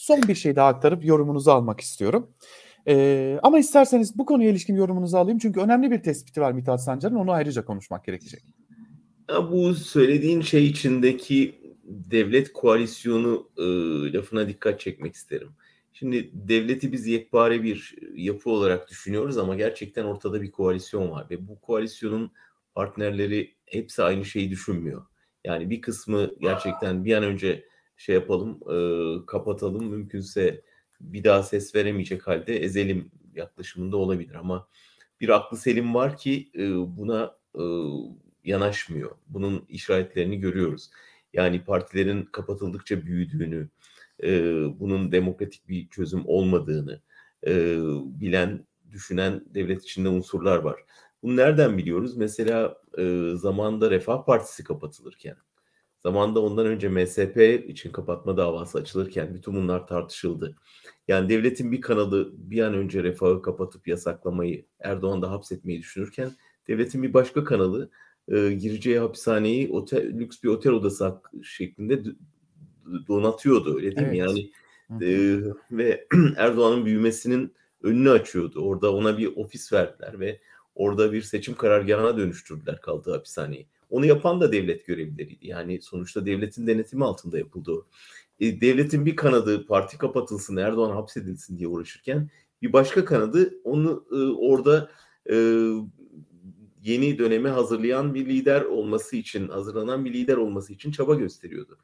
Son 0.00 0.22
bir 0.28 0.34
şey 0.34 0.56
daha 0.56 0.68
aktarıp 0.68 1.04
yorumunuzu 1.04 1.50
almak 1.50 1.80
istiyorum. 1.80 2.30
Ee, 2.88 3.38
ama 3.42 3.58
isterseniz 3.58 4.18
bu 4.18 4.26
konuya 4.26 4.50
ilişkin 4.50 4.74
yorumunuzu 4.74 5.16
alayım. 5.16 5.38
Çünkü 5.38 5.60
önemli 5.60 5.90
bir 5.90 6.02
tespiti 6.02 6.40
var 6.40 6.52
Mithat 6.52 6.84
Sancar'ın. 6.84 7.14
Onu 7.14 7.32
ayrıca 7.32 7.64
konuşmak 7.64 8.04
gerekecek. 8.04 8.42
Ya 9.30 9.50
bu 9.50 9.74
söylediğin 9.74 10.40
şey 10.40 10.66
içindeki 10.66 11.54
devlet 11.84 12.52
koalisyonu 12.52 13.48
e, 13.58 13.62
lafına 14.12 14.48
dikkat 14.48 14.80
çekmek 14.80 15.14
isterim. 15.14 15.48
Şimdi 15.92 16.30
devleti 16.32 16.92
biz 16.92 17.06
yekpare 17.06 17.62
bir 17.62 17.96
yapı 18.14 18.50
olarak 18.50 18.90
düşünüyoruz 18.90 19.38
ama 19.38 19.56
gerçekten 19.56 20.04
ortada 20.04 20.42
bir 20.42 20.50
koalisyon 20.50 21.10
var 21.10 21.26
ve 21.30 21.48
bu 21.48 21.60
koalisyonun 21.60 22.32
partnerleri 22.74 23.54
hepsi 23.66 24.02
aynı 24.02 24.24
şeyi 24.24 24.50
düşünmüyor. 24.50 25.06
Yani 25.44 25.70
bir 25.70 25.80
kısmı 25.80 26.30
gerçekten 26.40 27.04
bir 27.04 27.14
an 27.14 27.22
önce 27.24 27.69
şey 28.00 28.14
yapalım, 28.14 28.60
e, 28.70 28.76
kapatalım, 29.26 29.90
mümkünse 29.90 30.62
bir 31.00 31.24
daha 31.24 31.42
ses 31.42 31.74
veremeyecek 31.74 32.26
halde 32.26 32.56
ezelim 32.56 33.10
yaklaşımında 33.34 33.96
olabilir 33.96 34.34
ama 34.34 34.68
bir 35.20 35.28
aklı 35.28 35.56
selim 35.56 35.94
var 35.94 36.16
ki 36.16 36.50
e, 36.54 36.70
buna 36.96 37.36
e, 37.54 37.62
yanaşmıyor. 38.44 39.10
Bunun 39.28 39.64
işaretlerini 39.68 40.40
görüyoruz. 40.40 40.90
Yani 41.32 41.64
partilerin 41.64 42.22
kapatıldıkça 42.24 43.06
büyüdüğünü, 43.06 43.68
e, 44.22 44.30
bunun 44.80 45.12
demokratik 45.12 45.68
bir 45.68 45.88
çözüm 45.88 46.22
olmadığını 46.26 47.00
e, 47.46 47.76
bilen, 48.20 48.66
düşünen 48.92 49.44
devlet 49.54 49.82
içinde 49.82 50.08
unsurlar 50.08 50.56
var. 50.56 50.84
Bunu 51.22 51.36
nereden 51.36 51.78
biliyoruz? 51.78 52.16
Mesela 52.16 52.76
e, 52.98 53.32
zamanda 53.34 53.90
Refah 53.90 54.24
Partisi 54.24 54.64
kapatılırken, 54.64 55.36
zamanda 56.02 56.40
ondan 56.40 56.66
önce 56.66 56.88
MSP 56.88 57.64
için 57.68 57.92
kapatma 57.92 58.36
davası 58.36 58.78
açılırken 58.78 59.34
bütün 59.34 59.54
bunlar 59.54 59.86
tartışıldı. 59.86 60.56
Yani 61.08 61.28
devletin 61.28 61.72
bir 61.72 61.80
kanalı 61.80 62.32
bir 62.36 62.62
an 62.62 62.74
önce 62.74 63.02
refahı 63.02 63.42
kapatıp 63.42 63.88
yasaklamayı, 63.88 64.66
Erdoğan'da 64.80 65.30
hapsetmeyi 65.30 65.78
düşünürken 65.78 66.30
devletin 66.68 67.02
bir 67.02 67.14
başka 67.14 67.44
kanalı 67.44 67.90
e, 68.28 68.52
gireceği 68.52 68.98
hapishaneyi 68.98 69.70
otel, 69.70 70.18
lüks 70.18 70.42
bir 70.42 70.48
otel 70.48 70.72
odası 70.72 71.14
şeklinde 71.42 72.02
donatıyordu 73.08 73.76
öyle 73.76 73.96
değil 73.96 74.08
evet. 74.08 74.12
mi? 74.12 74.18
Yani 74.18 74.50
e, 75.04 75.40
ve 75.70 76.06
Erdoğan'ın 76.36 76.86
büyümesinin 76.86 77.54
önünü 77.82 78.10
açıyordu. 78.10 78.60
Orada 78.60 78.94
ona 78.94 79.18
bir 79.18 79.36
ofis 79.36 79.72
verdiler 79.72 80.20
ve 80.20 80.40
orada 80.74 81.12
bir 81.12 81.22
seçim 81.22 81.54
karargahına 81.54 82.16
dönüştürdüler 82.16 82.80
kaldığı 82.80 83.12
hapishaneyi. 83.12 83.68
Onu 83.90 84.07
yapan 84.07 84.40
da 84.40 84.53
devlet 84.53 84.87
görevlileriydi. 84.87 85.46
Yani 85.46 85.83
sonuçta 85.83 86.26
devletin 86.26 86.66
denetimi 86.66 87.05
altında 87.05 87.38
yapıldı. 87.38 87.72
E, 88.40 88.61
devletin 88.61 89.07
bir 89.07 89.16
kanadı 89.16 89.66
parti 89.66 89.98
kapatılsın, 89.98 90.57
Erdoğan 90.57 90.90
hapsedilsin 90.90 91.59
diye 91.59 91.68
uğraşırken 91.68 92.31
bir 92.62 92.72
başka 92.72 93.05
kanadı 93.05 93.55
onu 93.64 94.05
e, 94.12 94.16
orada 94.16 94.90
e, 95.31 95.37
yeni 96.83 97.18
döneme 97.18 97.48
hazırlayan 97.48 98.14
bir 98.14 98.26
lider 98.26 98.62
olması 98.62 99.16
için, 99.16 99.48
hazırlanan 99.48 100.05
bir 100.05 100.12
lider 100.12 100.37
olması 100.37 100.72
için 100.72 100.90
çaba 100.90 101.14
gösteriyordu. 101.14 101.79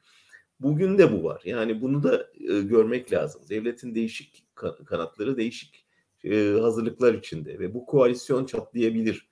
Bugün 0.61 0.99
de 0.99 1.13
bu 1.13 1.25
var. 1.25 1.43
Yani 1.45 1.81
bunu 1.81 2.03
da 2.03 2.31
e, 2.41 2.61
görmek 2.61 3.13
lazım. 3.13 3.43
Devletin 3.49 3.95
değişik 3.95 4.45
kanatları 4.87 5.37
değişik 5.37 5.87
e, 6.25 6.59
hazırlıklar 6.61 7.15
içinde 7.15 7.59
ve 7.59 7.75
bu 7.75 7.87
koalisyon 7.87 8.45
çatlayabilir. 8.47 9.29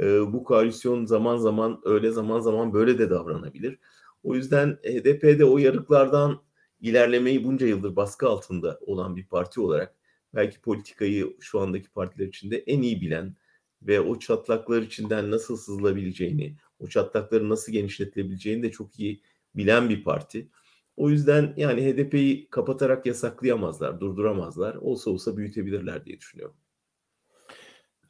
Bu 0.00 0.44
koalisyon 0.44 1.04
zaman 1.04 1.36
zaman 1.36 1.80
öyle 1.84 2.10
zaman 2.10 2.40
zaman 2.40 2.72
böyle 2.72 2.98
de 2.98 3.10
davranabilir. 3.10 3.78
O 4.22 4.34
yüzden 4.34 4.78
HDP'de 4.84 5.44
o 5.44 5.58
yarıklardan 5.58 6.42
ilerlemeyi 6.80 7.44
bunca 7.44 7.66
yıldır 7.66 7.96
baskı 7.96 8.28
altında 8.28 8.78
olan 8.86 9.16
bir 9.16 9.26
parti 9.26 9.60
olarak 9.60 9.94
belki 10.34 10.60
politikayı 10.60 11.36
şu 11.40 11.60
andaki 11.60 11.90
partiler 11.90 12.26
içinde 12.26 12.56
en 12.58 12.82
iyi 12.82 13.00
bilen 13.00 13.36
ve 13.82 14.00
o 14.00 14.18
çatlaklar 14.18 14.82
içinden 14.82 15.30
nasıl 15.30 15.56
sızılabileceğini, 15.56 16.56
o 16.78 16.86
çatlakları 16.86 17.48
nasıl 17.48 17.72
genişletilebileceğini 17.72 18.62
de 18.62 18.70
çok 18.70 19.00
iyi 19.00 19.22
bilen 19.56 19.88
bir 19.88 20.04
parti. 20.04 20.48
O 20.96 21.10
yüzden 21.10 21.54
yani 21.56 21.82
HDP'yi 21.82 22.50
kapatarak 22.50 23.06
yasaklayamazlar, 23.06 24.00
durduramazlar. 24.00 24.74
Olsa 24.74 25.10
olsa 25.10 25.36
büyütebilirler 25.36 26.04
diye 26.04 26.18
düşünüyorum. 26.18 26.56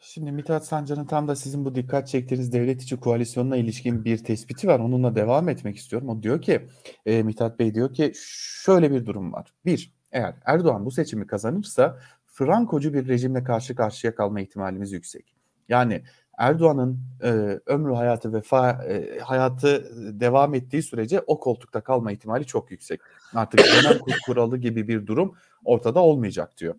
Şimdi 0.00 0.32
Mithat 0.32 0.66
Sancar'ın 0.66 1.04
tam 1.04 1.28
da 1.28 1.36
sizin 1.36 1.64
bu 1.64 1.74
dikkat 1.74 2.08
çektiğiniz 2.08 2.52
devlet 2.52 2.82
içi 2.82 2.96
koalisyonuna 2.96 3.56
ilişkin 3.56 4.04
bir 4.04 4.18
tespiti 4.18 4.68
var. 4.68 4.78
Onunla 4.78 5.14
devam 5.14 5.48
etmek 5.48 5.76
istiyorum. 5.76 6.08
O 6.08 6.22
diyor 6.22 6.42
ki, 6.42 6.66
e, 7.06 7.22
Mithat 7.22 7.58
Bey 7.58 7.74
diyor 7.74 7.94
ki 7.94 8.12
şöyle 8.64 8.90
bir 8.90 9.06
durum 9.06 9.32
var. 9.32 9.52
Bir, 9.64 9.94
eğer 10.12 10.34
Erdoğan 10.44 10.84
bu 10.84 10.90
seçimi 10.90 11.26
kazanırsa 11.26 11.98
Frankocu 12.26 12.94
bir 12.94 13.08
rejimle 13.08 13.44
karşı 13.44 13.74
karşıya 13.74 14.14
kalma 14.14 14.40
ihtimalimiz 14.40 14.92
yüksek. 14.92 15.34
Yani 15.68 16.02
Erdoğan'ın 16.38 17.00
e, 17.22 17.28
ömrü 17.66 17.94
hayatı 17.94 18.32
vefa 18.32 18.70
e, 18.70 19.18
hayatı 19.18 19.90
devam 20.20 20.54
ettiği 20.54 20.82
sürece 20.82 21.22
o 21.26 21.40
koltukta 21.40 21.80
kalma 21.80 22.12
ihtimali 22.12 22.46
çok 22.46 22.70
yüksek. 22.70 23.00
Artık 23.34 23.60
genel 23.64 24.00
kuralı 24.26 24.58
gibi 24.58 24.88
bir 24.88 25.06
durum 25.06 25.34
ortada 25.64 26.00
olmayacak 26.00 26.58
diyor. 26.58 26.74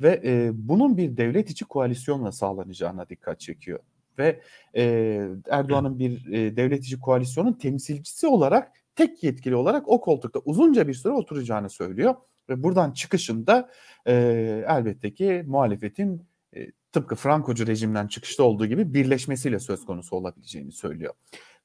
Ve 0.00 0.20
e, 0.24 0.50
bunun 0.54 0.96
bir 0.96 1.16
devlet 1.16 1.50
içi 1.50 1.64
koalisyonla 1.64 2.32
sağlanacağına 2.32 3.08
dikkat 3.08 3.40
çekiyor. 3.40 3.78
Ve 4.18 4.40
e, 4.76 4.82
Erdoğan'ın 5.50 5.98
bir 5.98 6.32
e, 6.32 6.56
devlet 6.56 6.84
içi 6.84 7.00
koalisyonun 7.00 7.52
temsilcisi 7.52 8.26
olarak 8.26 8.72
tek 8.96 9.24
yetkili 9.24 9.56
olarak 9.56 9.88
o 9.88 10.00
koltukta 10.00 10.38
uzunca 10.44 10.88
bir 10.88 10.94
süre 10.94 11.12
oturacağını 11.12 11.70
söylüyor. 11.70 12.14
Ve 12.48 12.62
buradan 12.62 12.92
çıkışında 12.92 13.70
e, 14.06 14.12
elbette 14.68 15.14
ki 15.14 15.44
muhalefetin 15.46 16.22
e, 16.56 16.70
tıpkı 16.92 17.14
Frankocu 17.14 17.66
rejimden 17.66 18.06
çıkışta 18.06 18.42
olduğu 18.42 18.66
gibi 18.66 18.94
birleşmesiyle 18.94 19.58
söz 19.58 19.84
konusu 19.84 20.16
olabileceğini 20.16 20.72
söylüyor. 20.72 21.14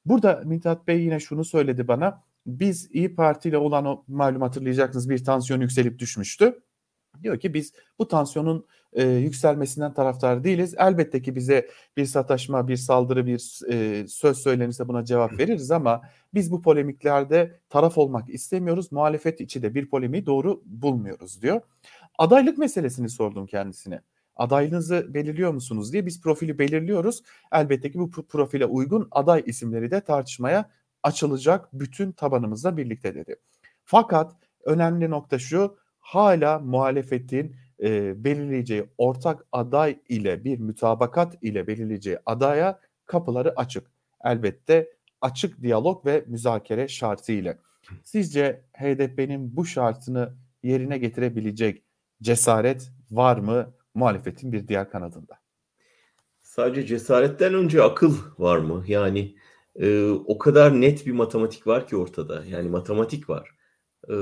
Burada 0.06 0.41
Mithat 0.46 0.88
Bey 0.88 1.02
yine 1.02 1.20
şunu 1.20 1.46
söyledi 1.46 1.88
bana. 1.88 2.24
Biz 2.46 2.89
İyi 2.91 3.15
Parti 3.15 3.50
ile 3.50 3.58
olan 3.58 3.86
o 3.86 4.04
malum 4.08 4.41
hatırlayacaksınız 4.41 5.10
bir 5.10 5.24
tansiyon 5.24 5.62
yükselip 5.62 6.00
düşmüştü. 6.00 6.62
Diyor 7.24 7.39
ki 7.39 7.54
biz 7.54 7.74
bu 8.00 8.08
tansiyonun 8.08 8.65
e, 8.93 9.04
yükselmesinden 9.04 9.93
taraftar 9.93 10.43
değiliz. 10.43 10.76
Elbette 10.78 11.21
ki 11.21 11.36
bize 11.36 11.69
bir 11.97 12.06
sataşma, 12.06 12.67
bir 12.67 12.78
saldırı, 12.78 13.26
bir 13.26 13.60
e, 13.71 14.08
söz 14.08 14.38
söylenirse 14.38 14.88
buna 14.88 15.06
cevap 15.06 15.39
veririz 15.39 15.71
ama 15.71 16.02
biz 16.34 16.52
bu 16.52 16.62
polemiklerde 16.62 17.60
taraf 17.69 17.97
olmak 17.97 18.30
istemiyoruz. 18.30 18.91
Muhalefet 18.91 19.41
içi 19.41 19.62
de 19.62 19.76
bir 19.76 19.89
polemiği 19.89 20.26
doğru 20.26 20.62
bulmuyoruz 20.65 21.41
diyor. 21.41 21.62
Adaylık 22.17 22.58
meselesini 22.58 23.10
sordum 23.10 23.45
kendisine 23.45 24.02
adaylığınızı 24.36 25.13
belirliyor 25.13 25.54
musunuz 25.54 25.93
diye 25.93 26.06
biz 26.06 26.21
profili 26.21 26.60
belirliyoruz. 26.60 27.21
Elbette 27.52 27.91
ki 27.91 28.00
bu 28.00 28.12
profile 28.12 28.65
uygun 28.65 29.08
aday 29.12 29.43
isimleri 29.45 29.91
de 29.91 30.02
tartışmaya 30.02 30.69
açılacak 31.04 31.69
bütün 31.74 32.12
tabanımızla 32.12 32.78
birlikte 32.78 33.15
dedi. 33.15 33.36
Fakat 33.86 34.36
önemli 34.65 35.10
nokta 35.10 35.39
şu 35.39 35.78
hala 36.12 36.60
muhalefetin 36.60 37.56
e, 37.84 38.24
belirleyeceği 38.24 38.86
ortak 38.97 39.45
aday 39.52 40.00
ile 40.10 40.43
bir 40.43 40.60
mütabakat 40.60 41.38
ile 41.41 41.67
belirleyeceği 41.67 42.17
adaya 42.26 42.80
kapıları 43.06 43.54
açık. 43.60 43.91
Elbette 44.24 44.89
açık 45.21 45.62
diyalog 45.62 46.06
ve 46.06 46.24
müzakere 46.28 46.88
şartı 46.88 47.32
ile. 47.32 47.58
Sizce 48.04 48.62
HDP'nin 48.74 49.56
bu 49.56 49.65
şartını 49.65 50.34
yerine 50.63 50.97
getirebilecek 50.97 51.84
cesaret 52.21 52.91
var 53.12 53.38
mı? 53.38 53.74
muhalefetin 53.93 54.52
bir 54.52 54.67
diğer 54.67 54.89
kanadında. 54.89 55.39
Sadece 56.41 56.86
cesaretten 56.86 57.54
önce 57.54 57.84
akıl 57.84 58.15
var 58.38 58.58
mı? 58.58 58.84
Yani 58.88 59.36
e, 59.76 60.10
o 60.10 60.38
kadar 60.38 60.82
net 60.82 61.06
bir 61.06 61.12
matematik 61.12 61.67
var 61.67 61.88
ki 61.88 61.97
ortada. 61.97 62.43
Yani 62.45 62.69
matematik 62.69 63.30
var. 63.30 63.56
E, 64.12 64.15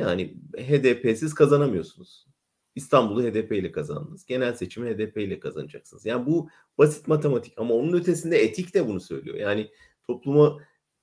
yani 0.00 0.36
HDP'siz 0.56 1.34
kazanamıyorsunuz. 1.34 2.26
İstanbul'u 2.74 3.22
HDP 3.22 3.52
ile 3.52 3.72
kazandınız. 3.72 4.26
Genel 4.26 4.54
seçimi 4.54 4.90
HDP 4.90 5.16
ile 5.16 5.40
kazanacaksınız. 5.40 6.06
Yani 6.06 6.26
bu 6.26 6.48
basit 6.78 7.08
matematik 7.08 7.54
ama 7.56 7.74
onun 7.74 7.92
ötesinde 7.92 8.38
etik 8.38 8.74
de 8.74 8.88
bunu 8.88 9.00
söylüyor. 9.00 9.36
Yani 9.36 9.70
topluma 10.06 10.58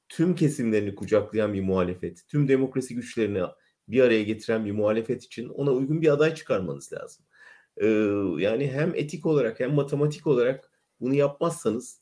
tüm 0.10 0.36
kesimlerini 0.36 0.95
kucaklayan 0.95 1.54
bir 1.54 1.62
muhalefet, 1.62 2.23
tüm 2.28 2.47
demokrasi 2.47 2.95
güçlerini 2.95 3.41
bir 3.88 4.02
araya 4.02 4.23
getiren 4.23 4.65
bir 4.65 4.71
muhalefet 4.71 5.23
için 5.23 5.50
ona 5.50 5.71
uygun 5.71 6.02
bir 6.02 6.13
aday 6.13 6.36
çıkarmanız 6.36 6.93
lazım 6.93 7.26
yani 8.39 8.71
hem 8.71 8.95
etik 8.95 9.26
olarak 9.26 9.60
hem 9.60 9.73
matematik 9.73 10.28
olarak 10.28 10.71
bunu 11.00 11.13
yapmazsanız 11.13 12.02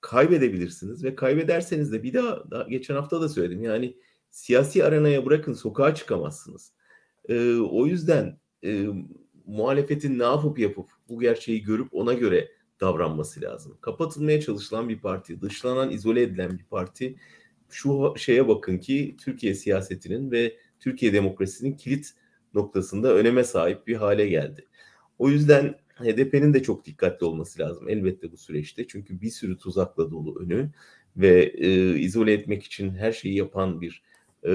kaybedebilirsiniz 0.00 1.04
ve 1.04 1.14
kaybederseniz 1.14 1.92
de 1.92 2.02
bir 2.02 2.14
daha, 2.14 2.50
daha 2.50 2.62
geçen 2.62 2.94
hafta 2.94 3.20
da 3.20 3.28
söyledim 3.28 3.62
yani 3.62 3.96
siyasi 4.36 4.84
arenaya 4.84 5.26
bırakın 5.26 5.52
sokağa 5.52 5.94
çıkamazsınız. 5.94 6.72
E, 7.28 7.54
o 7.54 7.86
yüzden 7.86 8.38
e, 8.64 8.86
muhalefetin 9.46 10.18
ne 10.18 10.22
yapıp 10.22 10.58
yapıp 10.58 10.90
bu 11.08 11.20
gerçeği 11.20 11.62
görüp 11.62 11.88
ona 11.92 12.12
göre 12.14 12.48
davranması 12.80 13.40
lazım. 13.40 13.78
Kapatılmaya 13.80 14.40
çalışılan 14.40 14.88
bir 14.88 15.00
parti, 15.00 15.40
dışlanan, 15.40 15.90
izole 15.90 16.22
edilen 16.22 16.58
bir 16.58 16.64
parti 16.64 17.16
şu 17.68 18.14
şeye 18.16 18.48
bakın 18.48 18.78
ki 18.78 19.16
Türkiye 19.24 19.54
siyasetinin 19.54 20.30
ve 20.30 20.56
Türkiye 20.80 21.12
demokrasisinin 21.12 21.76
kilit 21.76 22.12
noktasında 22.54 23.14
öneme 23.14 23.44
sahip 23.44 23.86
bir 23.86 23.96
hale 23.96 24.28
geldi. 24.28 24.66
O 25.18 25.28
yüzden 25.28 25.74
HDP'nin 25.94 26.54
de 26.54 26.62
çok 26.62 26.84
dikkatli 26.84 27.26
olması 27.26 27.60
lazım 27.60 27.88
elbette 27.88 28.32
bu 28.32 28.36
süreçte. 28.36 28.86
Çünkü 28.86 29.20
bir 29.20 29.30
sürü 29.30 29.56
tuzakla 29.56 30.10
dolu 30.10 30.40
önü 30.40 30.70
ve 31.16 31.42
e, 31.42 31.98
izole 31.98 32.32
etmek 32.32 32.64
için 32.64 32.94
her 32.94 33.12
şeyi 33.12 33.34
yapan 33.34 33.80
bir 33.80 34.02
e, 34.46 34.52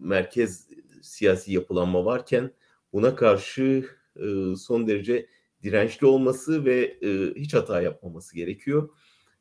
merkez 0.00 0.68
siyasi 1.02 1.52
yapılanma 1.52 2.04
varken 2.04 2.50
buna 2.92 3.14
karşı 3.16 3.86
e, 4.16 4.56
son 4.56 4.88
derece 4.88 5.26
dirençli 5.62 6.06
olması 6.06 6.64
ve 6.64 6.98
e, 7.02 7.34
hiç 7.34 7.54
hata 7.54 7.82
yapmaması 7.82 8.34
gerekiyor. 8.34 8.88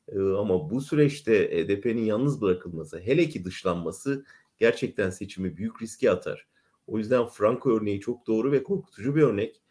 E, 0.07 0.19
ama 0.19 0.69
bu 0.69 0.81
süreçte 0.81 1.63
HDP'nin 1.65 2.05
yalnız 2.05 2.41
bırakılması, 2.41 2.99
hele 2.99 3.29
ki 3.29 3.45
dışlanması 3.45 4.25
gerçekten 4.57 5.09
seçimi 5.09 5.57
büyük 5.57 5.81
riske 5.81 6.11
atar. 6.11 6.47
O 6.87 6.97
yüzden 6.97 7.25
Franco 7.25 7.77
örneği 7.77 7.99
çok 7.99 8.27
doğru 8.27 8.51
ve 8.51 8.63
korkutucu 8.63 9.15
bir 9.15 9.21
örnek. 9.21 9.61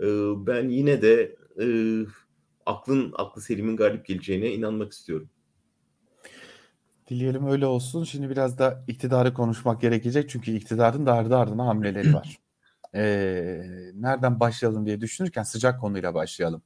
E, 0.00 0.06
ben 0.46 0.68
yine 0.68 1.02
de 1.02 1.36
e, 1.60 1.66
aklın 2.66 3.12
aklı 3.16 3.42
Selim'in 3.42 3.76
galip 3.76 4.06
geleceğine 4.06 4.52
inanmak 4.52 4.92
istiyorum. 4.92 5.30
Dileyelim 7.08 7.46
öyle 7.46 7.66
olsun. 7.66 8.04
Şimdi 8.04 8.30
biraz 8.30 8.58
da 8.58 8.84
iktidarı 8.86 9.34
konuşmak 9.34 9.80
gerekecek. 9.80 10.30
Çünkü 10.30 10.52
iktidarın 10.52 11.06
da 11.06 11.12
ardı 11.12 11.36
ardına 11.36 11.66
hamleleri 11.66 12.14
var. 12.14 12.38
Ee, 12.94 13.62
nereden 13.94 14.40
başlayalım 14.40 14.86
diye 14.86 15.00
düşünürken 15.00 15.42
sıcak 15.42 15.80
konuyla 15.80 16.14
başlayalım. 16.14 16.62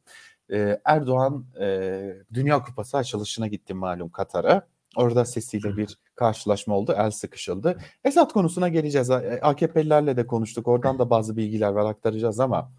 Ee, 0.53 0.81
Erdoğan 0.85 1.47
e, 1.61 2.01
Dünya 2.35 2.63
Kupası 2.63 2.97
açılışına 2.97 3.47
gitti 3.47 3.75
malum 3.75 4.09
Katar'a. 4.09 4.67
Orada 4.97 5.25
sesiyle 5.25 5.77
bir 5.77 5.99
karşılaşma 6.15 6.75
oldu. 6.75 6.95
El 6.97 7.11
sıkışıldı. 7.11 7.79
Esat 8.05 8.33
konusuna 8.33 8.69
geleceğiz. 8.69 9.11
AKP'lilerle 9.11 10.17
de 10.17 10.27
konuştuk. 10.27 10.69
Oradan 10.69 10.99
da 10.99 11.11
bazı 11.11 11.37
bilgiler 11.37 11.71
var 11.71 11.91
aktaracağız 11.91 12.41
ama 12.41 12.73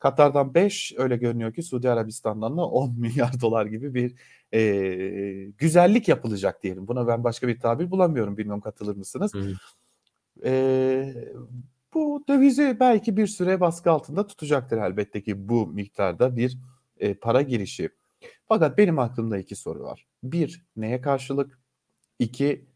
Katar'dan 0.00 0.54
5 0.54 0.94
öyle 0.96 1.16
görünüyor 1.16 1.54
ki 1.54 1.62
Suudi 1.62 1.90
Arabistan'dan 1.90 2.56
da 2.56 2.66
10 2.66 2.94
milyar 3.00 3.40
dolar 3.40 3.66
gibi 3.66 3.94
bir 3.94 4.14
e, 4.54 5.50
güzellik 5.58 6.08
yapılacak 6.08 6.62
diyelim. 6.62 6.88
Buna 6.88 7.06
ben 7.06 7.24
başka 7.24 7.48
bir 7.48 7.60
tabir 7.60 7.90
bulamıyorum. 7.90 8.36
Bilmiyorum 8.36 8.60
katılır 8.60 8.96
mısınız? 8.96 9.32
E, 10.44 11.14
bu 11.94 12.24
dövizi 12.28 12.76
belki 12.80 13.16
bir 13.16 13.26
süre 13.26 13.60
baskı 13.60 13.90
altında 13.90 14.26
tutacaktır 14.26 14.78
elbette 14.78 15.22
ki 15.22 15.48
bu 15.48 15.66
miktarda 15.66 16.36
bir 16.36 16.58
e, 16.98 17.14
para 17.14 17.42
girişi. 17.42 17.90
Fakat 18.48 18.78
benim 18.78 18.98
aklımda 18.98 19.38
iki 19.38 19.56
soru 19.56 19.82
var. 19.82 20.06
Bir, 20.22 20.64
neye 20.76 21.00
karşılık? 21.00 21.58
İki, 22.18 22.66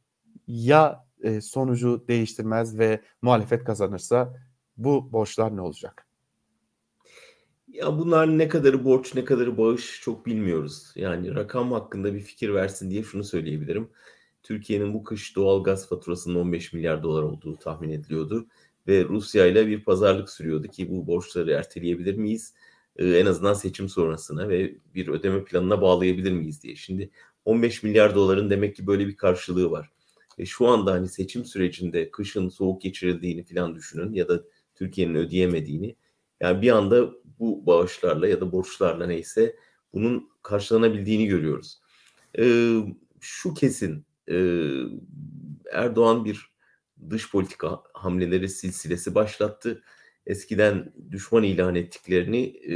ya 0.46 1.06
e, 1.22 1.40
sonucu 1.40 2.04
değiştirmez 2.08 2.78
ve 2.78 3.00
muhalefet 3.22 3.64
kazanırsa 3.64 4.37
bu 4.76 5.12
borçlar 5.12 5.56
ne 5.56 5.60
olacak? 5.60 6.06
Ya 7.74 7.98
bunlar 7.98 8.38
ne 8.38 8.48
kadarı 8.48 8.84
borç 8.84 9.14
ne 9.14 9.24
kadarı 9.24 9.58
bağış 9.58 10.00
çok 10.02 10.26
bilmiyoruz. 10.26 10.92
Yani 10.96 11.34
rakam 11.34 11.72
hakkında 11.72 12.14
bir 12.14 12.20
fikir 12.20 12.54
versin 12.54 12.90
diye 12.90 13.02
şunu 13.02 13.24
söyleyebilirim. 13.24 13.88
Türkiye'nin 14.42 14.94
bu 14.94 15.04
kış 15.04 15.37
doğal 15.37 15.64
gaz 15.64 15.88
faturasının 15.88 16.34
15 16.34 16.72
milyar 16.72 17.02
dolar 17.02 17.22
olduğu 17.22 17.56
tahmin 17.56 17.90
ediliyordu. 17.90 18.46
Ve 18.88 19.04
Rusya 19.04 19.46
ile 19.46 19.66
bir 19.66 19.84
pazarlık 19.84 20.30
sürüyordu 20.30 20.68
ki 20.68 20.90
bu 20.90 21.06
borçları 21.06 21.50
erteleyebilir 21.50 22.14
miyiz? 22.14 22.54
Ee, 22.96 23.08
en 23.08 23.26
azından 23.26 23.54
seçim 23.54 23.88
sonrasına 23.88 24.48
ve 24.48 24.74
bir 24.94 25.08
ödeme 25.08 25.44
planına 25.44 25.82
bağlayabilir 25.82 26.32
miyiz 26.32 26.62
diye. 26.62 26.76
Şimdi 26.76 27.10
15 27.44 27.82
milyar 27.82 28.14
doların 28.14 28.50
demek 28.50 28.76
ki 28.76 28.87
böyle 28.87 29.06
bir 29.06 29.16
karşılığı 29.16 29.70
var. 29.70 29.90
Ve 30.38 30.46
şu 30.46 30.66
anda 30.66 30.92
hani 30.92 31.08
seçim 31.08 31.44
sürecinde 31.44 32.10
kışın 32.10 32.48
soğuk 32.48 32.82
geçirildiğini 32.82 33.44
falan 33.44 33.74
düşünün 33.74 34.12
ya 34.12 34.28
da 34.28 34.42
Türkiye'nin 34.74 35.14
ödeyemediğini. 35.14 35.96
Yani 36.40 36.62
bir 36.62 36.70
anda 36.70 37.11
bu 37.38 37.66
bağışlarla 37.66 38.29
ya 38.29 38.40
da 38.40 38.53
borçlarla 38.53 39.07
neyse 39.07 39.57
bunun 39.92 40.31
karşılanabildiğini 40.42 41.27
görüyoruz. 41.27 41.81
Ee, 42.38 42.81
şu 43.20 43.55
kesin 43.55 44.07
e, 44.31 44.37
Erdoğan 45.73 46.25
bir 46.25 46.55
dış 47.11 47.31
politika 47.31 47.83
hamleleri 47.94 48.49
silsilesi 48.49 49.14
başlattı. 49.14 49.83
Eskiden 50.27 50.92
düşman 51.11 51.42
ilan 51.42 51.75
ettiklerini 51.75 52.42
e, 52.47 52.75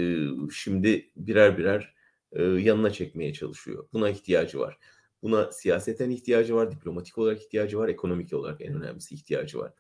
şimdi 0.52 1.10
birer 1.16 1.58
birer 1.58 1.94
e, 2.32 2.42
yanına 2.42 2.90
çekmeye 2.90 3.32
çalışıyor. 3.32 3.88
Buna 3.92 4.10
ihtiyacı 4.10 4.58
var. 4.58 4.78
Buna 5.22 5.52
siyaseten 5.52 6.10
ihtiyacı 6.10 6.54
var, 6.54 6.70
diplomatik 6.70 7.18
olarak 7.18 7.42
ihtiyacı 7.42 7.78
var, 7.78 7.88
ekonomik 7.88 8.32
olarak 8.32 8.60
en 8.60 8.74
önemlisi 8.74 9.14
ihtiyacı 9.14 9.58
var. 9.58 9.72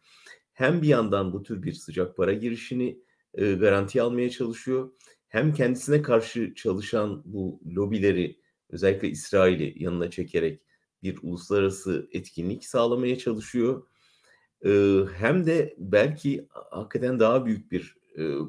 Hem 0.52 0.82
bir 0.82 0.88
yandan 0.88 1.32
bu 1.32 1.42
tür 1.42 1.62
bir 1.62 1.72
sıcak 1.72 2.16
para 2.16 2.32
girişini 2.32 2.98
e, 3.34 3.52
garanti 3.52 4.02
almaya 4.02 4.30
çalışıyor. 4.30 4.90
Hem 5.28 5.54
kendisine 5.54 6.02
karşı 6.02 6.54
çalışan 6.54 7.22
bu 7.24 7.60
lobileri 7.76 8.40
özellikle 8.70 9.08
İsrail'i 9.08 9.82
yanına 9.82 10.10
çekerek 10.10 10.62
bir 11.02 11.18
uluslararası 11.22 12.08
etkinlik 12.12 12.66
sağlamaya 12.66 13.18
çalışıyor. 13.18 13.86
Hem 15.14 15.46
de 15.46 15.74
belki 15.78 16.46
hakikaten 16.50 17.20
daha 17.20 17.46
büyük 17.46 17.72
bir 17.72 17.96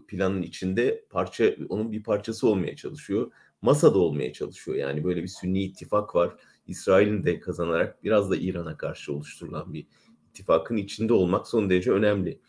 planın 0.07 0.41
içinde 0.41 1.05
parça 1.09 1.55
onun 1.69 1.91
bir 1.91 2.03
parçası 2.03 2.47
olmaya 2.47 2.75
çalışıyor. 2.75 3.31
Masada 3.61 3.99
olmaya 3.99 4.33
çalışıyor. 4.33 4.77
Yani 4.77 5.03
böyle 5.03 5.23
bir 5.23 5.27
sünni 5.27 5.63
ittifak 5.63 6.15
var. 6.15 6.35
İsrail'in 6.67 7.23
de 7.23 7.39
kazanarak 7.39 8.03
biraz 8.03 8.31
da 8.31 8.37
İran'a 8.37 8.77
karşı 8.77 9.13
oluşturulan 9.13 9.73
bir 9.73 9.87
ittifakın 10.29 10.77
içinde 10.77 11.13
olmak 11.13 11.47
son 11.47 11.69
derece 11.69 11.91
önemli 11.91 12.39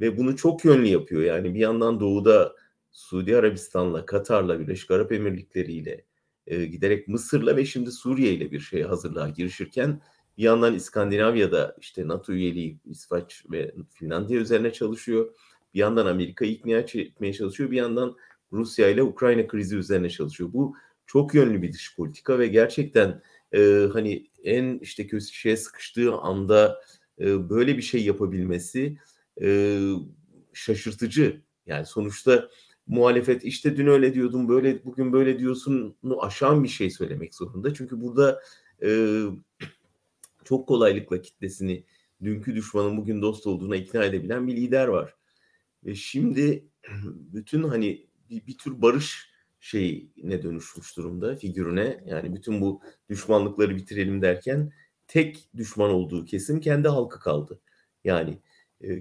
ve 0.00 0.16
bunu 0.16 0.36
çok 0.36 0.64
yönlü 0.64 0.86
yapıyor. 0.86 1.22
Yani 1.22 1.54
bir 1.54 1.60
yandan 1.60 2.00
doğuda 2.00 2.56
Suudi 2.92 3.36
Arabistan'la, 3.36 4.06
Katar'la, 4.06 4.60
Birleşik 4.60 4.90
Arap 4.90 5.12
Emirlikleri 5.12 5.72
ile 5.72 6.04
e, 6.46 6.64
giderek 6.64 7.08
Mısır'la 7.08 7.56
ve 7.56 7.64
şimdi 7.64 7.92
Suriye 7.92 8.32
ile 8.32 8.50
bir 8.50 8.60
şeye 8.60 8.84
hazırlığa 8.84 9.28
girişirken 9.28 10.00
bir 10.38 10.42
yandan 10.42 10.74
İskandinavya'da 10.74 11.76
işte 11.80 12.08
NATO 12.08 12.32
üyeliği 12.32 12.78
İsveç 12.84 13.44
ve 13.50 13.74
Finlandiya 13.90 14.40
üzerine 14.40 14.72
çalışıyor. 14.72 15.34
Bir 15.74 15.78
yandan 15.78 16.06
Amerika'yı 16.06 16.52
ikna 16.52 16.72
etmeye 16.72 17.32
çalışıyor. 17.32 17.70
Bir 17.70 17.76
yandan 17.76 18.16
Rusya 18.52 18.88
ile 18.88 19.02
Ukrayna 19.02 19.46
krizi 19.46 19.76
üzerine 19.76 20.10
çalışıyor. 20.10 20.52
Bu 20.52 20.76
çok 21.06 21.34
yönlü 21.34 21.62
bir 21.62 21.72
dış 21.72 21.96
politika 21.96 22.38
ve 22.38 22.46
gerçekten 22.46 23.22
e, 23.54 23.88
hani 23.92 24.26
en 24.44 24.78
işte 24.78 25.06
köşeye 25.06 25.56
sıkıştığı 25.56 26.14
anda 26.14 26.80
e, 27.20 27.50
böyle 27.50 27.76
bir 27.76 27.82
şey 27.82 28.04
yapabilmesi 28.04 28.98
e, 29.42 29.80
şaşırtıcı. 30.52 31.42
Yani 31.66 31.86
sonuçta 31.86 32.48
muhalefet 32.86 33.44
işte 33.44 33.76
dün 33.76 33.86
öyle 33.86 34.14
diyordum 34.14 34.48
böyle 34.48 34.84
bugün 34.84 35.12
böyle 35.12 35.38
diyorsun 35.38 35.96
aşan 36.20 36.64
bir 36.64 36.68
şey 36.68 36.90
söylemek 36.90 37.34
zorunda. 37.34 37.74
Çünkü 37.74 38.00
burada 38.00 38.40
e, 38.82 39.20
çok 40.44 40.68
kolaylıkla 40.68 41.22
kitlesini 41.22 41.84
dünkü 42.24 42.54
düşmanın 42.54 42.96
bugün 42.96 43.22
dost 43.22 43.46
olduğuna 43.46 43.76
ikna 43.76 44.04
edebilen 44.04 44.46
bir 44.46 44.56
lider 44.56 44.88
var. 44.88 45.14
Ve 45.84 45.94
şimdi 45.94 46.68
bütün 47.32 47.62
hani 47.62 48.06
bir, 48.30 48.46
bir 48.46 48.58
tür 48.58 48.82
barış 48.82 49.34
şeyine 49.60 50.42
dönüşmüş 50.42 50.96
durumda 50.96 51.36
figürüne. 51.36 52.04
Yani 52.06 52.34
bütün 52.34 52.60
bu 52.60 52.82
düşmanlıkları 53.08 53.76
bitirelim 53.76 54.22
derken 54.22 54.72
tek 55.08 55.48
düşman 55.56 55.90
olduğu 55.90 56.24
kesim 56.24 56.60
kendi 56.60 56.88
halkı 56.88 57.20
kaldı. 57.20 57.60
Yani 58.04 58.38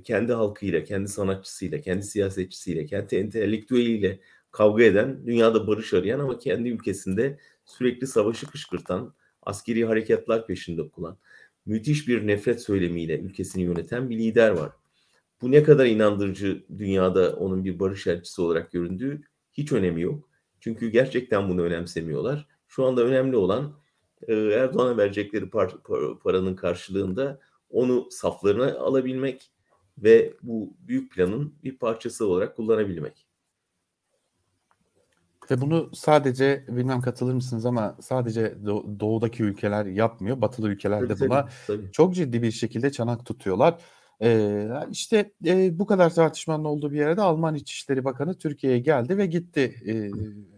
kendi 0.04 0.34
halkıyla, 0.34 0.84
kendi 0.84 1.08
sanatçısıyla, 1.08 1.82
kendi 1.82 2.04
siyasetçisiyle, 2.04 2.86
kendi 2.86 3.16
entelektüeliyle 3.16 4.20
kavga 4.52 4.84
eden, 4.84 5.26
dünyada 5.26 5.68
barış 5.68 5.94
arayan 5.94 6.20
ama 6.20 6.40
kendi 6.40 6.70
ülkesinde 6.70 7.40
sürekli 7.66 8.08
savaşı 8.08 8.48
kışkırtan, 8.48 9.14
askeri 9.42 9.86
harekatlar 9.86 10.48
peşinde 10.48 10.82
okulan, 10.82 11.18
müthiş 11.66 12.08
bir 12.08 12.28
nefret 12.28 12.62
söylemiyle 12.62 13.20
ülkesini 13.20 13.64
yöneten 13.64 14.10
bir 14.10 14.18
lider 14.18 14.52
var. 14.52 14.72
Bu 15.42 15.52
ne 15.52 15.64
kadar 15.64 15.86
inandırıcı 15.86 16.64
dünyada 16.78 17.36
onun 17.36 17.66
bir 17.66 17.80
barış 17.80 18.08
elçisi 18.08 18.42
olarak 18.42 18.72
göründüğü 18.72 19.22
hiç 19.54 19.72
önemi 19.72 20.02
yok. 20.02 20.30
Çünkü 20.60 20.90
gerçekten 20.90 21.50
bunu 21.50 21.62
önemsemiyorlar. 21.62 22.48
Şu 22.68 22.86
anda 22.86 23.04
önemli 23.04 23.36
olan 23.36 23.74
Erdoğan'a 24.28 24.98
verecekleri 24.98 25.46
par- 25.46 26.20
paranın 26.20 26.56
karşılığında 26.56 27.40
onu 27.70 28.08
saflarına 28.12 28.78
alabilmek, 28.78 29.52
ve 29.98 30.34
bu 30.44 30.74
büyük 30.80 31.12
planın 31.12 31.54
bir 31.64 31.78
parçası 31.78 32.28
olarak 32.28 32.56
kullanabilmek. 32.56 33.28
Ve 35.52 35.62
bunu 35.62 35.90
sadece 35.94 36.66
bilmem 36.68 37.02
katılır 37.02 37.34
mısınız 37.34 37.66
ama 37.66 37.98
sadece 38.02 38.56
doğudaki 39.00 39.44
ülkeler 39.44 39.86
yapmıyor. 39.86 40.42
Batılı 40.42 40.70
ülkeler 40.70 41.10
de 41.10 41.20
buna 41.20 41.50
tabii. 41.68 41.92
çok 41.92 42.16
ciddi 42.16 42.42
bir 42.42 42.52
şekilde 42.52 42.92
çanak 42.92 43.26
tutuyorlar. 43.26 43.82
Ee, 44.22 44.70
işte 44.92 45.32
e, 45.46 45.80
bu 45.80 45.86
kadar 45.86 46.14
tartışmanın 46.14 46.64
olduğu 46.64 46.92
bir 46.92 46.98
yerde 46.98 47.22
Alman 47.22 47.56
İçişleri 47.56 48.06
Bakanı 48.06 48.38
Türkiye'ye 48.38 48.80
geldi 48.80 49.18
ve 49.18 49.26
gitti. 49.26 49.76
Ee, 49.88 50.10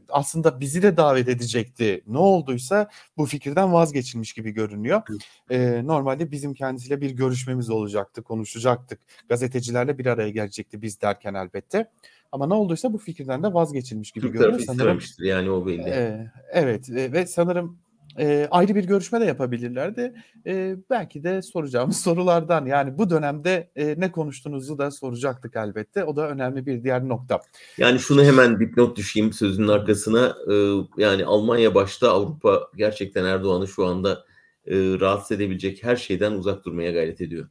aslında 0.09 0.59
bizi 0.59 0.81
de 0.81 0.97
davet 0.97 1.29
edecekti. 1.29 2.03
Ne 2.07 2.17
olduysa 2.17 2.89
bu 3.17 3.25
fikirden 3.25 3.73
vazgeçilmiş 3.73 4.33
gibi 4.33 4.51
görünüyor. 4.51 5.01
Ee, 5.49 5.81
normalde 5.85 6.31
bizim 6.31 6.53
kendisiyle 6.53 7.01
bir 7.01 7.11
görüşmemiz 7.11 7.69
olacaktı, 7.69 8.23
konuşacaktık. 8.23 8.99
Gazetecilerle 9.29 9.97
bir 9.97 10.05
araya 10.05 10.29
gelecekti 10.29 10.81
biz 10.81 11.01
derken 11.01 11.33
elbette. 11.33 11.91
Ama 12.31 12.47
ne 12.47 12.53
olduysa 12.53 12.93
bu 12.93 12.97
fikirden 12.97 13.43
de 13.43 13.53
vazgeçilmiş 13.53 14.11
gibi 14.11 14.25
Türk 14.25 14.33
görünüyor. 14.33 14.59
Sanırım 14.59 14.99
yani 15.19 15.49
o 15.49 15.67
belli. 15.67 15.89
E, 15.89 16.31
evet 16.51 16.89
e, 16.89 17.11
ve 17.11 17.27
sanırım 17.27 17.77
e, 18.19 18.47
ayrı 18.51 18.75
bir 18.75 18.84
görüşme 18.84 19.21
de 19.21 19.25
yapabilirlerdi. 19.25 20.13
E, 20.47 20.75
belki 20.89 21.23
de 21.23 21.41
soracağımız 21.41 21.97
sorulardan 22.04 22.65
yani 22.65 22.97
bu 22.97 23.10
dönemde 23.10 23.71
e, 23.75 23.95
ne 23.97 24.12
konuştuğunuzu 24.12 24.78
da 24.78 24.91
soracaktık 24.91 25.56
elbette. 25.56 26.04
O 26.04 26.15
da 26.15 26.30
önemli 26.30 26.65
bir 26.65 26.84
diğer 26.84 27.08
nokta. 27.08 27.39
Yani 27.78 27.99
şunu 27.99 28.23
hemen 28.23 28.60
dipnot 28.60 28.97
düşeyim 28.97 29.34
sözünün 29.34 29.67
arkasına. 29.67 30.36
E, 30.51 30.54
yani 30.97 31.25
Almanya 31.25 31.75
başta 31.75 32.12
Avrupa 32.12 32.67
gerçekten 32.75 33.25
Erdoğan'ı 33.25 33.67
şu 33.67 33.86
anda 33.86 34.25
e, 34.67 34.75
rahatsız 34.75 35.32
edebilecek 35.32 35.84
her 35.84 35.95
şeyden 35.95 36.32
uzak 36.32 36.65
durmaya 36.65 36.91
gayret 36.91 37.21
ediyor. 37.21 37.49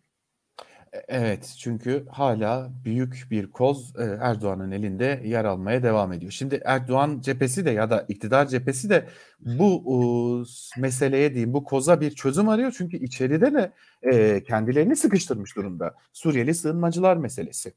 E, 0.95 1.05
evet 1.09 1.55
çünkü 1.59 2.07
hala 2.11 2.71
büyük 2.85 3.27
bir 3.31 3.51
koz 3.51 3.93
e, 3.99 4.03
Erdoğan'ın 4.21 4.71
elinde 4.71 5.23
yer 5.25 5.45
almaya 5.45 5.83
devam 5.83 6.13
ediyor. 6.13 6.33
Şimdi 6.33 6.61
Erdoğan 6.65 7.21
cephesi 7.21 7.65
de 7.65 7.71
ya 7.71 7.91
da 7.91 8.07
iktidar 8.09 8.47
cephesi 8.47 8.91
de 8.91 9.09
bu 9.41 10.45
meseleye 10.79 11.31
diyeyim 11.31 11.53
bu 11.53 11.65
koza 11.65 12.01
bir 12.01 12.11
çözüm 12.11 12.49
arıyor. 12.49 12.75
Çünkü 12.79 12.97
içeride 12.97 13.55
de 13.55 13.73
e, 14.03 14.43
kendilerini 14.45 14.97
sıkıştırmış 14.97 15.57
durumda. 15.57 15.95
Suriyeli 16.13 16.55
sığınmacılar 16.55 17.17
meselesi. 17.17 17.73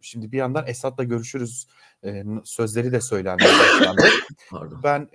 şimdi 0.00 0.32
bir 0.32 0.38
yandan 0.38 0.66
Esad'la 0.66 1.04
görüşürüz 1.04 1.66
sözleri 2.44 2.92
de 2.92 3.00
başlandı. 3.44 4.02
ben 4.84 5.08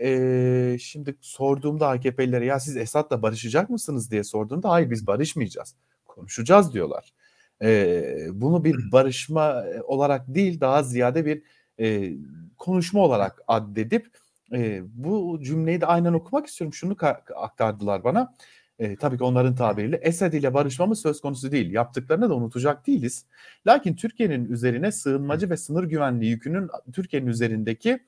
şimdi 0.78 1.16
sorduğumda 1.22 1.88
AKP'lilere 1.88 2.46
ya 2.46 2.60
siz 2.60 2.78
Esad'la 2.78 3.22
barışacak 3.22 3.70
mısınız 3.70 4.12
diye 4.12 4.24
sorduğumda 4.24 4.70
hayır 4.70 4.90
biz 4.90 5.08
barışmayacağız 5.08 5.76
konuşacağız 6.12 6.74
diyorlar. 6.74 7.14
E, 7.62 8.04
bunu 8.32 8.64
bir 8.64 8.92
barışma 8.92 9.64
olarak 9.84 10.28
değil 10.28 10.62
daha 10.62 10.84
ziyade 10.84 11.26
bir 11.26 11.44
e, 11.80 12.14
konuşma 12.58 13.02
olarak 13.02 13.42
addedip 13.48 14.08
e, 14.54 14.82
bu 14.84 15.40
cümleyi 15.44 15.82
de 15.82 15.86
aynen 15.86 16.14
okumak 16.14 16.48
istiyorum. 16.48 16.74
Şunu 16.74 16.96
aktardılar 17.36 18.04
bana. 18.04 18.36
E, 18.80 18.96
tabii 18.96 19.18
ki 19.18 19.24
onların 19.24 19.56
tabiriyle 19.56 19.96
Esed 19.96 20.34
ile 20.34 20.54
barışmamız 20.54 21.02
söz 21.02 21.22
konusu 21.22 21.52
değil. 21.52 21.72
Yaptıklarını 21.72 22.30
da 22.30 22.36
unutacak 22.36 22.88
değiliz. 22.88 23.26
Lakin 23.68 23.96
Türkiye'nin 23.96 24.46
üzerine 24.46 24.92
sığınmacı 24.92 25.50
ve 25.50 25.58
sınır 25.58 25.84
güvenliği 25.84 26.32
yükünün 26.32 26.70
Türkiye'nin 26.94 27.28
üzerindeki 27.28 28.00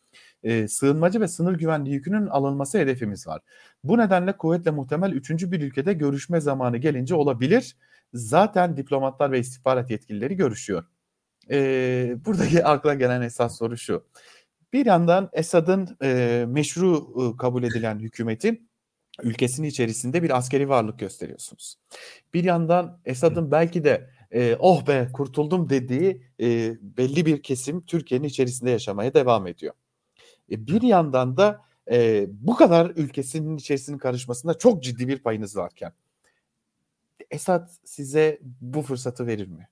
e, 0.43 0.67
sığınmacı 0.67 1.21
ve 1.21 1.27
sınır 1.27 1.57
güvenliği 1.57 1.95
yükünün 1.95 2.27
alınması 2.27 2.77
hedefimiz 2.77 3.27
var. 3.27 3.41
Bu 3.83 3.97
nedenle 3.97 4.37
kuvvetle 4.37 4.71
muhtemel 4.71 5.11
üçüncü 5.11 5.51
bir 5.51 5.61
ülkede 5.61 5.93
görüşme 5.93 6.41
zamanı 6.41 6.77
gelince 6.77 7.15
olabilir 7.15 7.75
zaten 8.13 8.77
diplomatlar 8.77 9.31
ve 9.31 9.39
istihbarat 9.39 9.91
yetkilileri 9.91 10.35
görüşüyor. 10.35 10.83
Ee, 11.51 12.15
buradaki 12.25 12.65
akla 12.65 12.93
gelen 12.93 13.21
esas 13.21 13.57
soru 13.57 13.77
şu. 13.77 14.03
Bir 14.73 14.85
yandan 14.85 15.29
Esad'ın 15.33 15.97
e, 16.03 16.45
meşru 16.47 17.07
e, 17.21 17.37
kabul 17.37 17.63
edilen 17.63 17.99
hükümeti 17.99 18.61
ülkesinin 19.23 19.67
içerisinde 19.67 20.23
bir 20.23 20.37
askeri 20.37 20.69
varlık 20.69 20.99
gösteriyorsunuz. 20.99 21.75
Bir 22.33 22.43
yandan 22.43 22.99
Esad'ın 23.05 23.51
belki 23.51 23.83
de 23.83 24.09
e, 24.31 24.55
oh 24.59 24.87
be 24.87 25.07
kurtuldum 25.13 25.69
dediği 25.69 26.23
e, 26.41 26.75
belli 26.81 27.25
bir 27.25 27.43
kesim 27.43 27.85
Türkiye'nin 27.85 28.27
içerisinde 28.27 28.71
yaşamaya 28.71 29.13
devam 29.13 29.47
ediyor. 29.47 29.73
E, 30.51 30.67
bir 30.67 30.81
yandan 30.81 31.37
da 31.37 31.61
e, 31.91 32.27
bu 32.29 32.55
kadar 32.55 32.89
ülkesinin 32.95 33.57
içerisinin 33.57 33.97
karışmasında 33.97 34.57
çok 34.57 34.83
ciddi 34.83 35.07
bir 35.07 35.19
payınız 35.19 35.57
varken 35.57 35.93
Esad 37.33 37.69
size 37.83 38.39
bu 38.61 38.81
fırsatı 38.81 39.27
verir 39.27 39.47
mi? 39.47 39.69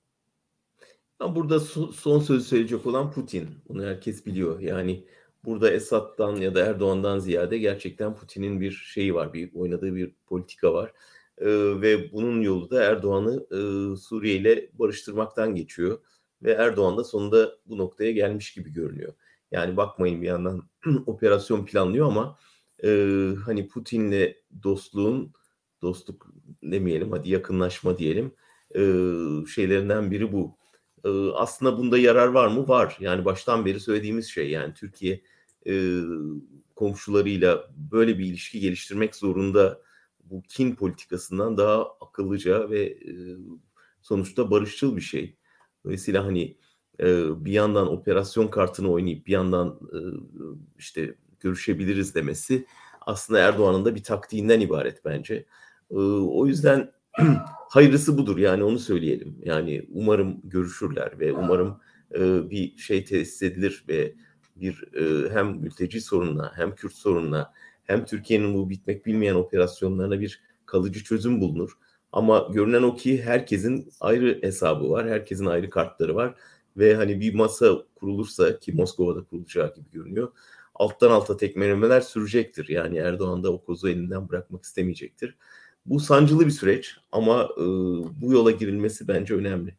Burada 1.19 1.60
son 1.60 2.19
sözü 2.19 2.45
söyleyecek 2.45 2.86
olan 2.86 3.12
Putin. 3.12 3.50
Bunu 3.69 3.86
herkes 3.86 4.26
biliyor. 4.26 4.60
Yani 4.60 5.06
burada 5.45 5.71
Esad'dan 5.71 6.36
ya 6.36 6.56
da 6.56 6.65
Erdoğan'dan 6.65 7.19
ziyade 7.19 7.58
gerçekten 7.58 8.15
Putin'in 8.15 8.62
bir 8.62 8.71
şeyi 8.71 9.15
var, 9.15 9.34
bir 9.34 9.54
oynadığı 9.54 9.95
bir 9.95 10.15
politika 10.28 10.74
var. 10.74 10.93
Ee, 11.38 11.47
ve 11.82 12.12
bunun 12.12 12.41
yolu 12.41 12.69
da 12.69 12.84
Erdoğan'ı 12.84 13.45
e, 13.52 13.60
Suriye 13.97 14.36
ile 14.36 14.69
barıştırmaktan 14.74 15.56
geçiyor. 15.56 16.00
Ve 16.43 16.52
Erdoğan 16.52 16.97
da 16.97 17.04
sonunda 17.04 17.58
bu 17.65 17.78
noktaya 17.78 18.12
gelmiş 18.12 18.54
gibi 18.54 18.74
görünüyor. 18.74 19.13
Yani 19.52 19.78
bakmayın 19.78 20.21
bir 20.21 20.28
yandan 20.28 20.63
operasyon 21.06 21.65
planlıyor 21.65 22.08
ama 22.08 22.38
e, 22.84 22.88
hani 23.45 23.67
Putin'le 23.67 24.36
dostluğun 24.63 25.34
dostluk 25.82 26.28
demeyelim 26.64 27.12
hadi 27.12 27.30
yakınlaşma 27.30 27.98
diyelim 27.98 28.32
e, 28.76 28.82
şeylerinden 29.48 30.12
biri 30.12 30.32
bu. 30.32 30.58
E, 31.06 31.10
aslında 31.34 31.78
bunda 31.78 31.98
yarar 31.98 32.28
var 32.28 32.48
mı? 32.48 32.68
Var. 32.68 32.98
Yani 33.00 33.26
baştan 33.26 33.66
beri 33.66 33.80
söylediğimiz 33.80 34.28
şey 34.28 34.50
yani 34.50 34.74
Türkiye 34.74 35.22
e, 35.68 36.02
komşularıyla 36.76 37.70
böyle 37.92 38.18
bir 38.20 38.26
ilişki 38.26 38.60
geliştirmek 38.60 39.16
zorunda 39.16 39.82
bu 40.24 40.42
kin 40.42 40.76
politikasından 40.76 41.58
daha 41.58 41.86
akıllıca 42.02 42.70
ve 42.70 42.82
e, 42.82 43.14
sonuçta 44.02 44.52
barışçıl 44.52 44.96
bir 44.96 45.02
şey. 45.02 45.36
Dolayısıyla 45.86 46.26
hani 46.26 46.58
e, 47.00 47.06
bir 47.46 47.52
yandan 47.52 47.92
operasyon 47.92 48.48
kartını 48.48 48.92
oynayıp 48.92 49.28
bir 49.28 49.32
yandan 49.32 49.80
e, 49.94 50.00
işte 50.78 51.16
görüşebiliriz 51.40 52.16
demesi 52.16 52.66
aslında 53.02 53.40
Erdoğan'ın 53.40 53.86
da 53.86 53.96
bir 53.96 54.04
taktiğinden 54.04 54.60
ibaret 54.60 55.06
bence 55.06 55.46
o 55.99 56.47
yüzden 56.47 56.91
hayırlısı 57.69 58.17
budur 58.17 58.38
yani 58.38 58.63
onu 58.63 58.80
söyleyelim. 58.80 59.38
Yani 59.43 59.88
umarım 59.93 60.41
görüşürler 60.43 61.19
ve 61.19 61.34
umarım 61.34 61.80
bir 62.49 62.77
şey 62.77 63.06
tesis 63.06 63.41
edilir 63.41 63.86
ve 63.88 64.15
bir 64.56 64.86
hem 65.34 65.47
mülteci 65.47 66.01
sorununa 66.01 66.51
hem 66.56 66.75
Kürt 66.75 66.93
sorununa 66.93 67.54
hem 67.84 68.06
Türkiye'nin 68.06 68.54
bu 68.54 68.69
bitmek 68.69 69.06
bilmeyen 69.06 69.36
operasyonlarına 69.36 70.19
bir 70.19 70.41
kalıcı 70.65 71.04
çözüm 71.04 71.41
bulunur. 71.41 71.77
Ama 72.12 72.47
görünen 72.54 72.84
o 72.84 72.95
ki 72.95 73.21
herkesin 73.21 73.89
ayrı 73.99 74.39
hesabı 74.41 74.89
var, 74.89 75.10
herkesin 75.10 75.45
ayrı 75.45 75.69
kartları 75.69 76.15
var 76.15 76.36
ve 76.77 76.95
hani 76.95 77.19
bir 77.19 77.34
masa 77.34 77.77
kurulursa 77.95 78.60
ki 78.60 78.71
Moskova'da 78.73 79.23
kurulacağı 79.23 79.73
gibi 79.75 79.91
görünüyor. 79.91 80.32
Alttan 80.75 81.12
alta 81.12 81.38
tekmelemeler 81.38 82.01
sürecektir. 82.01 82.69
Yani 82.69 82.97
Erdoğan 82.97 83.43
da 83.43 83.54
o 83.54 83.63
kozu 83.63 83.89
elinden 83.89 84.30
bırakmak 84.30 84.63
istemeyecektir. 84.63 85.38
Bu 85.86 86.00
sancılı 86.00 86.46
bir 86.46 86.52
süreç 86.52 86.98
ama 87.12 87.50
e, 87.58 87.63
bu 88.22 88.34
yola 88.34 88.52
girilmesi 88.52 89.08
bence 89.08 89.34
önemli. 89.34 89.76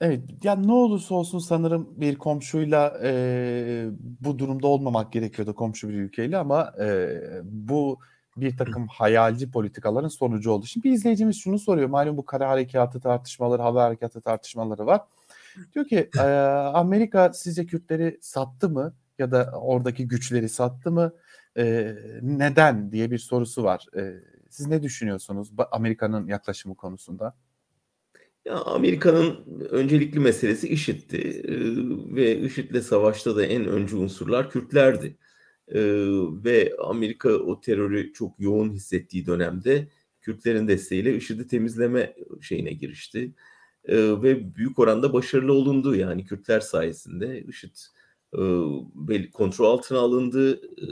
Evet, 0.00 0.20
ya 0.42 0.56
ne 0.56 0.72
olursa 0.72 1.14
olsun 1.14 1.38
sanırım 1.38 1.88
bir 1.96 2.16
komşuyla 2.16 3.00
e, 3.02 3.86
bu 4.20 4.38
durumda 4.38 4.66
olmamak 4.66 5.12
gerekiyordu 5.12 5.54
komşu 5.54 5.88
bir 5.88 5.94
ülkeyle 5.94 6.36
ama 6.36 6.72
e, 6.80 7.08
bu 7.44 7.98
bir 8.36 8.56
takım 8.56 8.86
hayalci 8.86 9.50
politikaların 9.50 10.08
sonucu 10.08 10.50
oldu. 10.50 10.66
Şimdi 10.66 10.88
bir 10.88 10.92
izleyicimiz 10.92 11.36
şunu 11.36 11.58
soruyor. 11.58 11.88
Malum 11.88 12.16
bu 12.16 12.24
kara 12.24 12.48
harekatı 12.48 13.00
tartışmaları, 13.00 13.62
hava 13.62 13.84
harekatı 13.84 14.20
tartışmaları 14.20 14.86
var. 14.86 15.00
Diyor 15.74 15.86
ki 15.86 16.10
e, 16.18 16.22
Amerika 16.74 17.32
sizce 17.32 17.66
Kürtleri 17.66 18.18
sattı 18.20 18.68
mı 18.68 18.94
ya 19.18 19.30
da 19.30 19.52
oradaki 19.60 20.08
güçleri 20.08 20.48
sattı 20.48 20.90
mı? 20.90 21.12
E, 21.58 21.96
neden 22.22 22.92
diye 22.92 23.10
bir 23.10 23.18
sorusu 23.18 23.64
var. 23.64 23.86
E, 23.96 24.14
siz 24.50 24.66
ne 24.66 24.82
düşünüyorsunuz 24.82 25.52
Amerika'nın 25.70 26.26
yaklaşımı 26.26 26.74
konusunda? 26.74 27.36
Ya 28.44 28.54
Amerika'nın 28.54 29.60
öncelikli 29.70 30.20
meselesi 30.20 30.68
IŞİD'ti 30.68 31.18
ee, 31.18 31.54
ve 32.16 32.40
IŞİD'le 32.40 32.82
savaşta 32.82 33.36
da 33.36 33.46
en 33.46 33.66
öncü 33.66 33.96
unsurlar 33.96 34.50
Kürtlerdi. 34.50 35.16
Ee, 35.68 35.80
ve 36.44 36.72
Amerika 36.84 37.28
o 37.30 37.60
terörü 37.60 38.12
çok 38.12 38.40
yoğun 38.40 38.72
hissettiği 38.72 39.26
dönemde 39.26 39.88
Kürtlerin 40.20 40.68
desteğiyle 40.68 41.16
IŞİD'i 41.16 41.46
temizleme 41.46 42.16
şeyine 42.40 42.72
girişti. 42.72 43.34
Ee, 43.84 43.96
ve 44.22 44.54
büyük 44.54 44.78
oranda 44.78 45.12
başarılı 45.12 45.52
olundu 45.52 45.96
yani 45.96 46.24
Kürtler 46.24 46.60
sayesinde 46.60 47.42
IŞİD 47.42 47.76
e, 49.08 49.30
kontrol 49.30 49.66
altına 49.66 49.98
alındı. 49.98 50.54
E, 50.54 50.86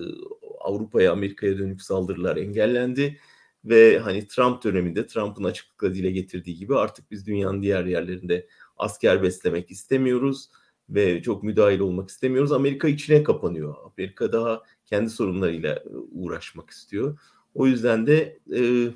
Avrupa'ya, 0.65 1.13
Amerika'ya 1.13 1.59
dönük 1.59 1.83
saldırılar 1.83 2.37
engellendi 2.37 3.19
ve 3.65 3.99
hani 3.99 4.27
Trump 4.27 4.65
döneminde 4.65 5.07
Trump'ın 5.07 5.45
açıklıkla 5.45 5.95
dile 5.95 6.11
getirdiği 6.11 6.57
gibi 6.57 6.77
artık 6.77 7.11
biz 7.11 7.27
dünyanın 7.27 7.63
diğer 7.63 7.85
yerlerinde 7.85 8.47
asker 8.77 9.23
beslemek 9.23 9.71
istemiyoruz 9.71 10.49
ve 10.91 11.23
çok 11.23 11.43
müdahil 11.43 11.81
olmak 11.81 12.09
istemiyoruz. 12.09 12.53
Amerika 12.53 12.89
içine 12.89 13.23
kapanıyor. 13.23 13.75
Amerika 13.85 14.33
daha 14.33 14.63
kendi 14.87 15.11
sorunlarıyla 15.11 15.75
e, 15.75 15.89
uğraşmak 16.13 16.71
istiyor. 16.71 17.19
O 17.55 17.67
yüzden 17.67 18.07
de 18.07 18.39
e, 18.57 18.89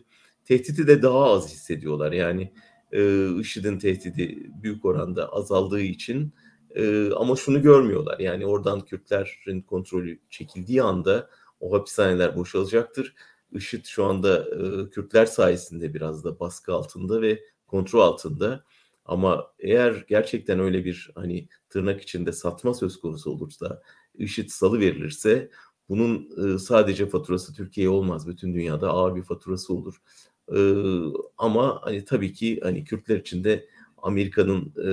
tehdidi 0.45 0.87
de 0.87 1.03
daha 1.03 1.25
az 1.25 1.53
hissediyorlar. 1.53 2.13
Yani 2.13 2.53
e, 2.93 3.29
IŞİD'in 3.41 3.79
tehdidi 3.79 4.51
büyük 4.63 4.85
oranda 4.85 5.33
azaldığı 5.33 5.81
için 5.81 6.33
e, 6.75 7.11
ama 7.13 7.37
şunu 7.37 7.63
görmüyorlar. 7.63 8.19
Yani 8.19 8.47
oradan 8.47 8.81
Kürtlerin 8.81 9.61
kontrolü 9.61 10.19
çekildiği 10.31 10.83
anda 10.83 11.31
o 11.61 11.73
hapishaneler 11.73 12.37
boşalacaktır. 12.37 13.15
IŞİD 13.53 13.85
şu 13.85 14.05
anda 14.05 14.39
e, 14.39 14.91
Kürtler 14.91 15.27
sayesinde 15.27 15.95
biraz 15.95 16.25
da 16.25 16.41
baskı 16.41 16.73
altında 16.73 17.23
ve 17.23 17.43
kontrol 17.67 18.01
altında. 18.01 18.65
Ama 19.05 19.53
eğer 19.59 20.05
gerçekten 20.09 20.61
öyle 20.61 20.85
bir 20.85 21.11
hani 21.15 21.49
tırnak 21.69 22.03
içinde 22.03 22.33
satma 22.33 22.75
söz 22.75 23.01
konusu 23.01 23.31
olursa, 23.31 23.83
IŞİD 24.15 24.49
salı 24.49 24.81
verilirse 24.81 25.51
bunun 25.89 26.29
e, 26.55 26.59
sadece 26.59 27.07
faturası 27.07 27.55
Türkiye'ye 27.55 27.91
olmaz. 27.91 28.29
Bütün 28.29 28.55
dünyada 28.55 28.91
ağır 28.91 29.17
bir 29.17 29.23
faturası 29.23 29.75
olur. 29.75 29.97
E, 30.57 30.59
ama 31.39 31.81
hani 31.83 32.05
tabii 32.05 32.33
ki 32.33 32.61
hani 32.63 32.85
Kürtler 32.85 33.17
için 33.17 33.45
de 33.45 33.69
Amerika'nın 33.99 34.75
e, 34.85 34.91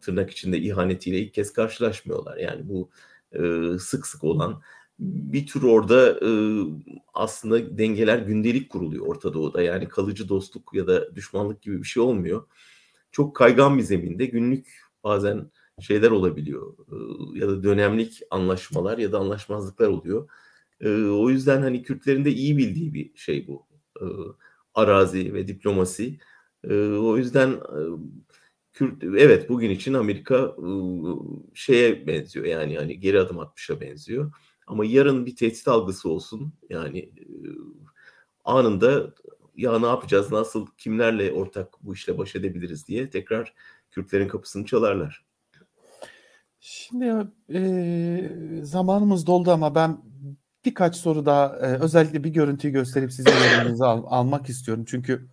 tırnak 0.00 0.30
içinde 0.30 0.58
ihanetiyle 0.58 1.18
ilk 1.18 1.34
kez 1.34 1.52
karşılaşmıyorlar. 1.52 2.36
Yani 2.36 2.68
bu 2.68 2.90
e, 3.32 3.78
sık 3.78 4.06
sık 4.06 4.24
olan 4.24 4.62
bir 5.02 5.46
tür 5.46 5.62
orada 5.62 6.20
e, 6.26 6.30
aslında 7.14 7.78
dengeler 7.78 8.18
gündelik 8.18 8.70
kuruluyor 8.70 9.06
Orta 9.06 9.34
Doğu'da. 9.34 9.62
Yani 9.62 9.88
kalıcı 9.88 10.28
dostluk 10.28 10.74
ya 10.74 10.86
da 10.86 11.16
düşmanlık 11.16 11.62
gibi 11.62 11.78
bir 11.78 11.86
şey 11.86 12.02
olmuyor. 12.02 12.46
Çok 13.12 13.36
kaygan 13.36 13.78
bir 13.78 13.82
zeminde 13.82 14.26
günlük 14.26 14.80
bazen 15.04 15.50
şeyler 15.80 16.10
olabiliyor. 16.10 16.74
E, 16.78 16.94
ya 17.38 17.48
da 17.48 17.62
dönemlik 17.62 18.20
anlaşmalar 18.30 18.98
ya 18.98 19.12
da 19.12 19.18
anlaşmazlıklar 19.18 19.88
oluyor. 19.88 20.28
E, 20.80 20.88
o 21.04 21.30
yüzden 21.30 21.62
hani 21.62 21.82
Kürtlerin 21.82 22.24
de 22.24 22.30
iyi 22.30 22.56
bildiği 22.56 22.94
bir 22.94 23.10
şey 23.16 23.46
bu. 23.46 23.66
E, 24.00 24.04
arazi 24.74 25.34
ve 25.34 25.48
diplomasi. 25.48 26.18
E, 26.64 26.74
o 26.84 27.16
yüzden 27.16 27.50
e, 27.50 27.80
Kürt 28.72 29.04
evet 29.04 29.48
bugün 29.48 29.70
için 29.70 29.94
Amerika 29.94 30.36
e, 30.36 30.68
şeye 31.54 32.06
benziyor 32.06 32.46
yani 32.46 32.76
hani 32.76 33.00
geri 33.00 33.20
adım 33.20 33.38
atmışa 33.38 33.80
benziyor. 33.80 34.32
Ama 34.72 34.84
yarın 34.84 35.26
bir 35.26 35.36
tehdit 35.36 35.68
algısı 35.68 36.08
olsun. 36.08 36.52
Yani 36.70 36.98
e, 36.98 37.26
anında 38.44 39.14
ya 39.56 39.78
ne 39.78 39.86
yapacağız, 39.86 40.32
nasıl, 40.32 40.66
kimlerle 40.78 41.32
ortak 41.32 41.68
bu 41.82 41.94
işle 41.94 42.18
baş 42.18 42.36
edebiliriz 42.36 42.88
diye 42.88 43.10
tekrar 43.10 43.54
Kürtlerin 43.90 44.28
kapısını 44.28 44.66
çalarlar. 44.66 45.24
Şimdi 46.60 47.26
e, 47.54 48.62
zamanımız 48.62 49.26
doldu 49.26 49.50
ama 49.50 49.74
ben 49.74 49.98
birkaç 50.64 50.96
soru 50.96 51.26
daha 51.26 51.56
e, 51.56 51.78
özellikle 51.78 52.24
bir 52.24 52.30
görüntüyü 52.30 52.72
gösterip 52.72 53.12
sizin 53.12 53.30
yorumunuzu 53.30 53.84
al, 53.84 54.02
almak 54.06 54.48
istiyorum. 54.48 54.84
Çünkü 54.88 55.26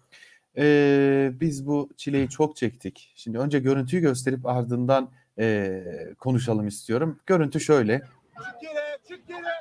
e, 0.58 1.32
biz 1.40 1.68
bu 1.68 1.90
çileyi 1.98 2.30
çok 2.30 2.56
çektik. 2.56 3.14
Şimdi 3.16 3.38
önce 3.38 3.60
görüntüyü 3.60 4.02
gösterip 4.02 4.46
ardından 4.46 5.10
e, 5.40 5.84
konuşalım 6.20 6.68
istiyorum. 6.68 7.20
Görüntü 7.26 7.60
şöyle. 7.60 8.02
Çık 8.44 8.62
geri, 8.62 8.98
çık 9.08 9.28
geri. 9.28 9.54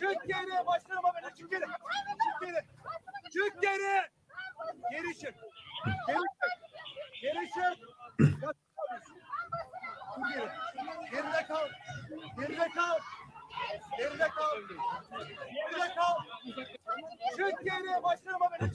Çık 0.00 0.26
geri. 0.28 0.66
Başlarıma 0.66 1.12
beni 1.14 1.34
çık 1.34 1.50
geri. 1.50 1.64
Çık 1.64 2.40
geri. 2.42 2.60
Çık 3.32 3.62
geri. 3.62 4.02
Geri 4.90 5.18
çık. 5.18 5.34
Geri 6.06 6.18
çık. 6.18 6.58
Geri 7.22 7.48
çık. 7.48 7.78
Geri. 10.32 10.48
Geride 11.10 11.46
kal. 11.48 11.68
Geride 12.38 12.68
kal. 12.68 12.98
Geride 13.98 14.28
kal. 14.28 14.56
Geride 15.54 15.94
kal. 15.94 16.16
Çık 17.36 17.64
geri. 17.64 17.88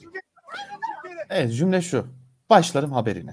Çık 0.00 1.04
geri. 1.04 1.26
Evet 1.30 1.54
cümle 1.54 1.82
şu. 1.82 2.06
Başlarım 2.50 2.92
haberine. 2.92 3.30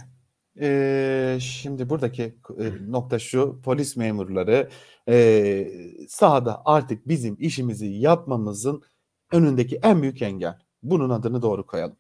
Ee, 0.62 1.38
şimdi 1.41 1.89
buradaki 1.89 2.24
e, 2.59 2.72
nokta 2.88 3.20
şu. 3.20 3.62
Polis 3.64 3.95
memurları 3.95 4.70
e, 5.09 5.68
sahada 6.09 6.62
artık 6.66 7.07
bizim 7.07 7.38
işimizi 7.39 7.86
yapmamızın 7.86 8.84
önündeki 9.32 9.80
en 9.84 10.01
büyük 10.01 10.22
engel. 10.22 10.59
Bunun 10.84 11.09
adını 11.09 11.41
doğru 11.41 11.66
koyalım. 11.66 11.97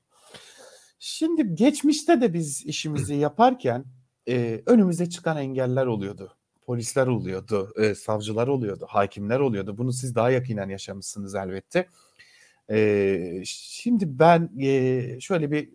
Şimdi 0.99 1.55
geçmişte 1.55 2.21
de 2.21 2.33
biz 2.33 2.65
işimizi 2.65 3.15
yaparken 3.15 3.85
e, 4.27 4.61
önümüze 4.65 5.09
çıkan 5.09 5.37
engeller 5.37 5.85
oluyordu. 5.85 6.37
Polisler 6.65 7.07
oluyordu, 7.07 7.73
e, 7.77 7.95
savcılar 7.95 8.47
oluyordu, 8.47 8.85
hakimler 8.89 9.39
oluyordu. 9.39 9.77
Bunu 9.77 9.93
siz 9.93 10.15
daha 10.15 10.31
yakinen 10.31 10.69
yaşamışsınız 10.69 11.35
elbette. 11.35 11.87
E, 12.69 13.41
şimdi 13.45 14.19
ben 14.19 14.49
e, 14.59 15.19
şöyle 15.19 15.51
bir 15.51 15.69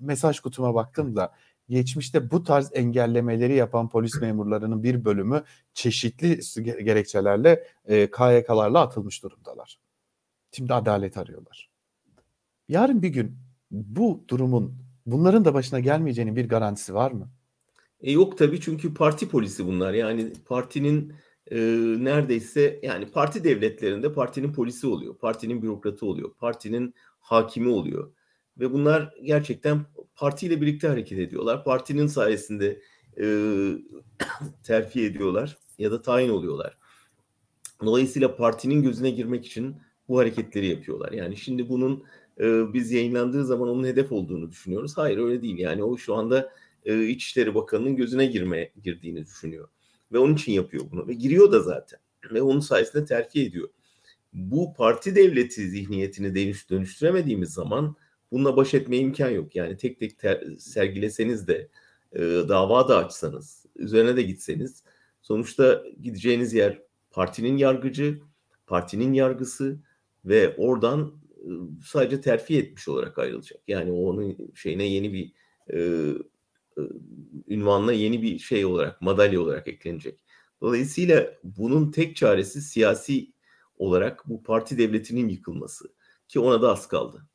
mesaj 0.00 0.40
kutuma 0.40 0.74
baktım 0.74 1.16
da 1.16 1.32
geçmişte 1.68 2.30
bu 2.30 2.44
tarz 2.44 2.70
engellemeleri 2.74 3.54
yapan 3.54 3.88
polis 3.88 4.20
memurlarının 4.20 4.82
bir 4.82 5.04
bölümü 5.04 5.44
çeşitli 5.74 6.40
gerekçelerle 6.64 7.64
e, 7.86 8.10
KYK'larla 8.10 8.80
atılmış 8.80 9.22
durumdalar. 9.22 9.78
Şimdi 10.52 10.74
adalet 10.74 11.16
arıyorlar. 11.16 11.70
Yarın 12.68 13.02
bir 13.02 13.08
gün 13.08 13.38
bu 13.70 14.24
durumun 14.28 14.74
bunların 15.06 15.44
da 15.44 15.54
başına 15.54 15.80
gelmeyeceğinin 15.80 16.36
bir 16.36 16.48
garantisi 16.48 16.94
var 16.94 17.10
mı? 17.10 17.28
E 18.00 18.12
yok 18.12 18.38
tabii 18.38 18.60
çünkü 18.60 18.94
parti 18.94 19.28
polisi 19.28 19.66
bunlar. 19.66 19.94
Yani 19.94 20.32
partinin 20.46 21.12
e, 21.50 21.56
neredeyse 21.98 22.80
yani 22.82 23.06
parti 23.06 23.44
devletlerinde 23.44 24.12
partinin 24.12 24.52
polisi 24.52 24.86
oluyor. 24.86 25.18
Partinin 25.18 25.62
bürokratı 25.62 26.06
oluyor. 26.06 26.34
Partinin 26.34 26.94
hakimi 27.20 27.68
oluyor. 27.68 28.12
Ve 28.58 28.72
bunlar 28.72 29.14
gerçekten 29.22 29.86
partiyle 30.18 30.60
birlikte 30.60 30.88
hareket 30.88 31.18
ediyorlar. 31.18 31.64
Partinin 31.64 32.06
sayesinde 32.06 32.80
e, 33.20 33.24
terfi 34.62 35.04
ediyorlar 35.04 35.58
ya 35.78 35.90
da 35.90 36.02
tayin 36.02 36.28
oluyorlar. 36.28 36.78
Dolayısıyla 37.84 38.36
partinin 38.36 38.82
gözüne 38.82 39.10
girmek 39.10 39.46
için 39.46 39.76
bu 40.08 40.18
hareketleri 40.18 40.66
yapıyorlar. 40.66 41.12
Yani 41.12 41.36
şimdi 41.36 41.68
bunun 41.68 42.04
e, 42.40 42.72
biz 42.72 42.92
yayınlandığı 42.92 43.44
zaman 43.44 43.68
onun 43.68 43.84
hedef 43.84 44.12
olduğunu 44.12 44.50
düşünüyoruz. 44.50 44.96
Hayır 44.96 45.18
öyle 45.18 45.42
değil. 45.42 45.58
Yani 45.58 45.84
o 45.84 45.96
şu 45.96 46.14
anda 46.14 46.52
e, 46.84 47.06
İçişleri 47.06 47.54
Bakanı'nın 47.54 47.96
gözüne 47.96 48.26
girmeye 48.26 48.72
girdiğini 48.84 49.26
düşünüyor. 49.26 49.68
Ve 50.12 50.18
onun 50.18 50.34
için 50.34 50.52
yapıyor 50.52 50.84
bunu. 50.90 51.08
Ve 51.08 51.14
giriyor 51.14 51.52
da 51.52 51.60
zaten. 51.60 52.00
Ve 52.32 52.42
onun 52.42 52.60
sayesinde 52.60 53.04
terfi 53.04 53.42
ediyor. 53.42 53.68
Bu 54.32 54.74
parti 54.74 55.16
devleti 55.16 55.68
zihniyetini 55.68 56.34
dönüş, 56.34 56.70
dönüştüremediğimiz 56.70 57.52
zaman 57.52 57.96
bununla 58.32 58.56
baş 58.56 58.74
etmeye 58.74 59.02
imkan 59.02 59.30
yok. 59.30 59.56
Yani 59.56 59.76
tek 59.76 60.00
tek 60.00 60.18
ter, 60.18 60.44
sergileseniz 60.58 61.48
de 61.48 61.68
e, 62.12 62.20
dava 62.22 62.88
da 62.88 62.96
açsanız, 62.96 63.66
üzerine 63.76 64.16
de 64.16 64.22
gitseniz 64.22 64.82
sonuçta 65.22 65.84
gideceğiniz 66.02 66.54
yer 66.54 66.82
partinin 67.10 67.56
yargıcı, 67.56 68.20
partinin 68.66 69.12
yargısı 69.12 69.80
ve 70.24 70.56
oradan 70.56 71.14
e, 71.36 71.48
sadece 71.84 72.20
terfi 72.20 72.58
etmiş 72.58 72.88
olarak 72.88 73.18
ayrılacak. 73.18 73.60
Yani 73.68 73.92
onun 73.92 74.36
şeyine 74.54 74.84
yeni 74.84 75.12
bir 75.12 75.32
e, 75.72 75.78
e, 76.78 76.82
ünvanla 77.48 77.92
yeni 77.92 78.22
bir 78.22 78.38
şey 78.38 78.64
olarak, 78.64 79.02
madalya 79.02 79.40
olarak 79.40 79.68
eklenecek. 79.68 80.20
Dolayısıyla 80.60 81.34
bunun 81.44 81.90
tek 81.90 82.16
çaresi 82.16 82.62
siyasi 82.62 83.32
olarak 83.78 84.28
bu 84.28 84.42
parti 84.42 84.78
devletinin 84.78 85.28
yıkılması 85.28 85.94
ki 86.28 86.40
ona 86.40 86.62
da 86.62 86.72
az 86.72 86.88
kaldı. 86.88 87.26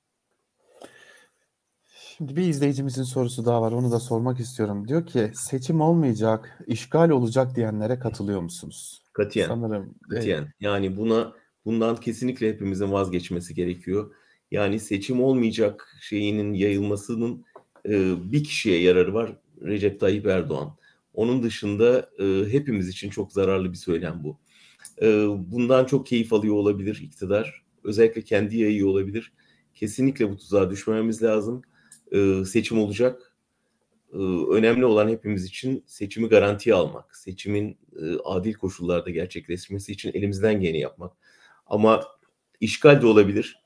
Şimdi 2.17 2.35
bir 2.35 2.41
izleyicimizin 2.41 3.03
sorusu 3.03 3.45
daha 3.45 3.61
var. 3.61 3.71
Onu 3.71 3.91
da 3.91 3.99
sormak 3.99 4.39
istiyorum. 4.39 4.87
Diyor 4.87 5.05
ki 5.05 5.31
seçim 5.33 5.81
olmayacak, 5.81 6.59
işgal 6.67 7.09
olacak 7.09 7.55
diyenlere 7.55 7.99
katılıyor 7.99 8.41
musunuz? 8.41 9.01
Katiyen. 9.13 9.47
Sanırım. 9.47 9.95
Katiyen. 10.09 10.41
Evet. 10.41 10.51
Yani 10.59 10.97
buna 10.97 11.33
bundan 11.65 11.95
kesinlikle 11.95 12.49
hepimizin 12.49 12.91
vazgeçmesi 12.91 13.53
gerekiyor. 13.53 14.13
Yani 14.51 14.79
seçim 14.79 15.23
olmayacak 15.23 15.97
şeyinin 16.01 16.53
yayılmasının 16.53 17.45
e, 17.85 18.13
bir 18.31 18.43
kişiye 18.43 18.81
yararı 18.81 19.13
var. 19.13 19.37
Recep 19.61 19.99
Tayyip 19.99 20.25
Erdoğan. 20.25 20.75
Onun 21.13 21.43
dışında 21.43 22.09
e, 22.19 22.45
hepimiz 22.51 22.87
için 22.87 23.09
çok 23.09 23.31
zararlı 23.31 23.71
bir 23.71 23.77
söylem 23.77 24.23
bu. 24.23 24.37
E, 25.01 25.27
bundan 25.51 25.85
çok 25.85 26.07
keyif 26.07 26.33
alıyor 26.33 26.55
olabilir 26.55 27.01
iktidar. 27.03 27.63
Özellikle 27.83 28.21
kendi 28.21 28.57
yayıyor 28.57 28.87
olabilir. 28.87 29.33
Kesinlikle 29.75 30.31
bu 30.31 30.37
tuzağa 30.37 30.69
düşmememiz 30.69 31.23
lazım 31.23 31.61
e, 32.13 32.45
seçim 32.45 32.79
olacak. 32.79 33.35
E, 34.13 34.17
önemli 34.51 34.85
olan 34.85 35.09
hepimiz 35.09 35.45
için 35.45 35.83
seçimi 35.87 36.29
garantiye 36.29 36.75
almak, 36.75 37.15
seçimin 37.15 37.77
e, 38.01 38.15
adil 38.25 38.53
koşullarda 38.53 39.09
gerçekleşmesi 39.09 39.91
için 39.91 40.11
elimizden 40.13 40.61
geleni 40.61 40.79
yapmak. 40.79 41.13
Ama 41.65 42.03
işgal 42.59 43.01
de 43.01 43.05
olabilir, 43.05 43.63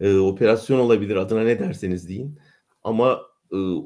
operasyon 0.00 0.78
olabilir, 0.78 1.16
adına 1.16 1.44
ne 1.44 1.58
derseniz 1.58 2.08
deyin. 2.08 2.38
Ama 2.84 3.22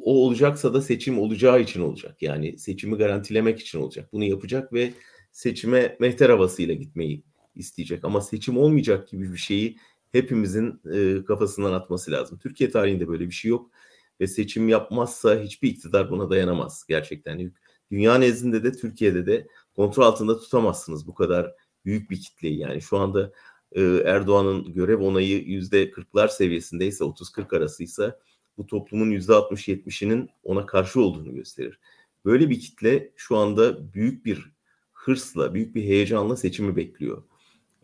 o 0.03 0.27
olacaksa 0.27 0.75
da 0.75 0.83
seçim 0.83 1.19
olacağı 1.19 1.61
için 1.61 1.81
olacak. 1.81 2.23
Yani 2.23 2.59
seçimi 2.59 2.97
garantilemek 2.97 3.61
için 3.61 3.81
olacak. 3.81 4.13
Bunu 4.13 4.25
yapacak 4.25 4.73
ve 4.73 4.93
seçime 5.33 5.97
mehter 6.01 6.31
havasıyla 6.31 6.75
gitmeyi 6.75 7.25
isteyecek. 7.55 8.05
Ama 8.05 8.21
seçim 8.21 8.59
olmayacak 8.59 9.09
gibi 9.09 9.33
bir 9.33 9.39
şeyi 9.39 9.77
hepimizin 10.13 10.81
e, 10.93 11.25
kafasından 11.25 11.73
atması 11.73 12.11
lazım. 12.11 12.39
Türkiye 12.39 12.71
tarihinde 12.71 13.09
böyle 13.09 13.27
bir 13.27 13.35
şey 13.35 13.49
yok 13.49 13.71
ve 14.21 14.27
seçim 14.27 14.69
yapmazsa 14.69 15.41
hiçbir 15.41 15.69
iktidar 15.69 16.11
buna 16.11 16.31
dayanamaz 16.31 16.85
gerçekten. 16.89 17.53
Dünya 17.91 18.19
nezdinde 18.19 18.65
de 18.65 18.73
Türkiye'de 18.73 19.27
de 19.27 19.47
kontrol 19.77 20.03
altında 20.03 20.39
tutamazsınız 20.39 21.07
bu 21.07 21.15
kadar 21.15 21.55
büyük 21.85 22.11
bir 22.11 22.21
kitleyi. 22.21 22.59
Yani 22.59 22.83
şu 22.83 22.99
anda 22.99 23.33
e, 23.73 23.83
Erdoğan'ın 24.05 24.73
görev 24.73 25.01
onayı 25.01 25.45
yüzde 25.45 25.91
40'lar 25.91 26.29
seviyesindeyse 26.29 27.05
30-40 27.05 27.57
arasıysa 27.57 28.19
bu 28.59 28.67
toplumun 28.67 29.11
yüzde 29.11 29.33
60-70'inin 29.33 30.31
ona 30.43 30.67
karşı 30.67 31.01
olduğunu 31.01 31.35
gösterir. 31.35 31.81
Böyle 32.25 32.51
bir 32.51 32.61
kitle 32.61 33.13
şu 33.17 33.37
anda 33.37 33.93
büyük 33.95 34.25
bir 34.25 34.53
hırsla, 34.93 35.55
büyük 35.55 35.75
bir 35.75 35.83
heyecanla 35.83 36.37
seçimi 36.37 36.77
bekliyor. 36.77 37.23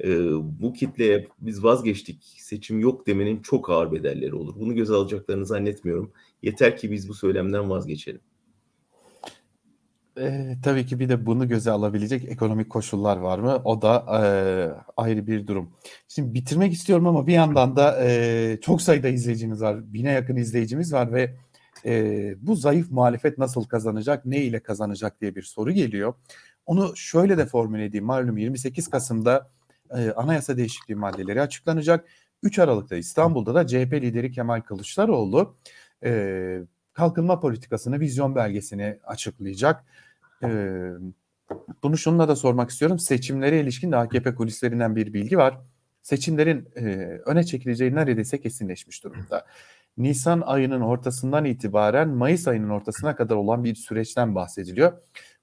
E, 0.05 0.30
bu 0.61 0.72
kitleye 0.72 1.28
biz 1.40 1.64
vazgeçtik, 1.64 2.22
seçim 2.36 2.80
yok 2.80 3.07
demenin 3.07 3.42
çok 3.42 3.70
ağır 3.70 3.92
bedelleri 3.92 4.34
olur. 4.34 4.55
Bunu 4.61 4.74
göze 4.74 4.94
alacaklarını 4.94 5.46
zannetmiyorum. 5.46 6.12
Yeter 6.42 6.76
ki 6.76 6.90
biz 6.90 7.09
bu 7.09 7.14
söylemden 7.14 7.70
vazgeçelim. 7.70 8.20
E, 10.20 10.57
tabii 10.64 10.86
ki 10.86 10.99
bir 10.99 11.09
de 11.09 11.26
bunu 11.26 11.49
göze 11.49 11.70
alabilecek 11.70 12.24
ekonomik 12.24 12.70
koşullar 12.70 13.16
var 13.16 13.38
mı? 13.38 13.62
O 13.64 13.82
da 13.82 14.05
e, 14.12 14.22
ayrı 14.96 15.26
bir 15.26 15.46
durum. 15.46 15.70
Şimdi 16.09 16.34
bitirmek 16.34 16.72
istiyorum 16.72 17.07
ama 17.07 17.26
bir 17.26 17.32
yandan 17.32 17.76
da 17.76 18.05
e, 18.05 18.59
çok 18.62 18.82
sayıda 18.82 19.09
izleyicimiz 19.09 19.62
var. 19.62 19.92
Bine 19.92 20.11
yakın 20.12 20.36
izleyicimiz 20.36 20.92
var 20.92 21.12
ve 21.12 21.36
e, 21.84 22.34
bu 22.46 22.57
zayıf 22.57 22.90
muhalefet 22.90 23.38
nasıl 23.38 23.64
kazanacak, 23.64 24.26
ne 24.26 24.42
ile 24.42 24.61
kazanacak 24.61 25.20
diye 25.20 25.36
bir 25.36 25.42
soru 25.42 25.72
geliyor. 25.72 26.14
Onu 26.66 26.96
şöyle 26.96 27.38
de 27.38 27.46
formüle 27.46 27.84
edeyim. 27.84 28.05
Malum 28.05 28.38
28 28.38 28.88
Kasım'da 28.88 29.51
e, 29.97 30.12
anayasa 30.12 30.57
değişikliği 30.57 30.95
maddeleri 30.95 31.43
açıklanacak. 31.43 32.09
3 32.43 32.59
Aralık'ta 32.59 32.97
İstanbul'da 32.97 33.55
da 33.55 33.66
CHP 33.66 33.93
lideri 33.93 34.30
Kemal 34.30 34.61
Kılıçdaroğlu 34.61 35.57
e, 36.05 36.61
kalkınma 36.93 37.41
politikasını, 37.41 38.01
vizyon 38.01 38.34
belgesini 38.34 38.99
açıklayacak. 39.05 39.84
E, 40.43 40.49
bunu 41.82 41.99
şununla 41.99 42.28
da 42.28 42.36
sormak 42.36 42.70
istiyorum. 42.70 42.99
Seçimlere 42.99 43.61
ilişkin 43.61 43.93
de 43.93 43.97
AKP 43.97 44.34
kulislerinden 44.34 44.97
bir 44.97 45.12
bilgi 45.12 45.39
var. 45.39 45.59
Seçimlerin 46.03 46.68
e, 46.76 46.84
öne 47.26 47.45
çekileceği 47.45 47.95
neredeyse 47.95 48.41
kesinleşmiş 48.41 49.05
durumda. 49.05 49.47
Nisan 49.97 50.41
ayının 50.41 50.80
ortasından 50.80 51.45
itibaren 51.45 52.09
Mayıs 52.09 52.49
ayının 52.49 52.68
ortasına 52.68 53.16
kadar 53.16 53.36
olan 53.36 53.64
bir 53.64 53.74
süreçten 53.74 54.34
bahsediliyor. 54.34 54.93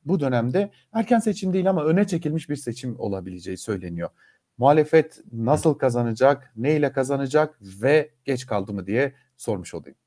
Bu 0.06 0.20
dönemde 0.20 0.72
erken 0.94 1.20
seçim 1.20 1.54
değil 1.54 1.70
ama 1.70 1.86
öne 1.86 2.08
çekilmiş 2.08 2.50
bir 2.50 2.56
seçim 2.56 3.00
olabileceği 3.00 3.58
söyleniyor. 3.58 4.10
Muhalefet 4.58 5.24
nasıl 5.32 5.74
kazanacak, 5.74 6.52
ne 6.56 6.76
ile 6.76 6.92
kazanacak 6.92 7.60
ve 7.62 8.12
geç 8.26 8.46
kaldı 8.46 8.74
mı 8.74 8.88
diye 8.88 9.16
sormuş 9.38 9.74
olayım. 9.74 9.98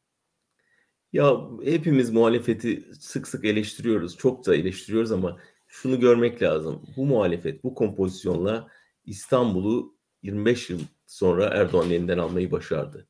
Ya 1.12 1.40
hepimiz 1.64 2.10
muhalefeti 2.10 2.88
sık 3.00 3.28
sık 3.28 3.44
eleştiriyoruz, 3.44 4.16
çok 4.16 4.46
da 4.46 4.54
eleştiriyoruz 4.54 5.12
ama 5.12 5.38
şunu 5.66 6.00
görmek 6.00 6.42
lazım. 6.42 6.82
Bu 6.96 7.06
muhalefet, 7.06 7.64
bu 7.64 7.74
kompozisyonla 7.74 8.68
İstanbul'u 9.04 9.96
25 10.22 10.70
yıl 10.70 10.80
sonra 11.06 11.46
Erdoğan'ın 11.46 11.90
elinden 11.90 12.18
almayı 12.18 12.50
başardı. 12.50 13.06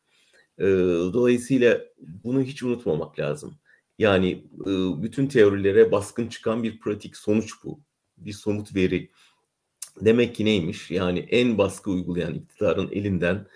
Dolayısıyla 1.13 1.81
bunu 2.25 2.43
hiç 2.43 2.63
unutmamak 2.63 3.19
lazım. 3.19 3.59
Yani 3.99 4.45
bütün 5.03 5.27
teorilere 5.27 5.93
baskın 5.93 6.29
çıkan 6.29 6.63
bir 6.63 6.81
pratik 6.81 7.17
sonuç 7.17 7.53
bu. 7.65 7.81
Bir 8.17 8.33
somut 8.33 8.75
veri. 8.75 9.11
Demek 10.01 10.35
ki 10.35 10.45
neymiş? 10.45 10.91
Yani 10.91 11.19
en 11.19 11.59
baskı 11.59 11.91
uygulayan 11.91 12.35
iktidarın 12.35 12.89
elinden 12.93 13.47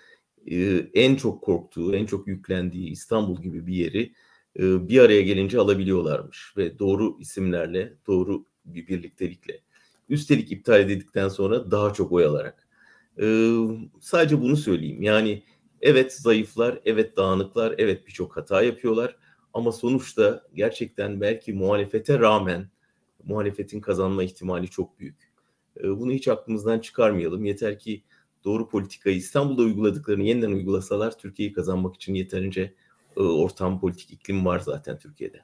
en 0.93 1.15
çok 1.15 1.41
korktuğu, 1.41 1.95
en 1.95 2.05
çok 2.05 2.27
yüklendiği 2.27 2.89
İstanbul 2.89 3.41
gibi 3.41 3.67
bir 3.67 3.75
yeri 3.75 4.13
bir 4.59 4.99
araya 4.99 5.21
gelince 5.21 5.59
alabiliyorlarmış. 5.59 6.53
Ve 6.57 6.79
doğru 6.79 7.17
isimlerle, 7.19 7.93
doğru 8.07 8.45
bir 8.65 8.87
birliktelikle. 8.87 9.59
Üstelik 10.09 10.51
iptal 10.51 10.79
edildikten 10.79 11.27
sonra 11.29 11.71
daha 11.71 11.93
çok 11.93 12.11
oy 12.11 12.25
alarak. 12.25 12.67
Sadece 14.01 14.41
bunu 14.41 14.57
söyleyeyim. 14.57 15.01
Yani 15.01 15.43
Evet 15.83 16.13
zayıflar, 16.13 16.79
evet 16.85 17.17
dağınıklar, 17.17 17.75
evet 17.77 18.07
birçok 18.07 18.37
hata 18.37 18.63
yapıyorlar. 18.63 19.17
Ama 19.53 19.71
sonuçta 19.71 20.43
gerçekten 20.53 21.21
belki 21.21 21.53
muhalefete 21.53 22.19
rağmen 22.19 22.69
muhalefetin 23.23 23.81
kazanma 23.81 24.23
ihtimali 24.23 24.69
çok 24.69 24.99
büyük. 24.99 25.22
Bunu 25.83 26.11
hiç 26.11 26.27
aklımızdan 26.27 26.79
çıkarmayalım. 26.79 27.45
Yeter 27.45 27.79
ki 27.79 28.03
doğru 28.43 28.69
politikayı 28.69 29.15
İstanbul'da 29.15 29.61
uyguladıklarını 29.61 30.23
yeniden 30.23 30.51
uygulasalar 30.51 31.17
Türkiye'yi 31.17 31.53
kazanmak 31.53 31.95
için 31.95 32.13
yeterince 32.13 32.73
ortam 33.15 33.79
politik 33.79 34.11
iklim 34.11 34.45
var 34.45 34.59
zaten 34.59 34.97
Türkiye'de. 34.97 35.41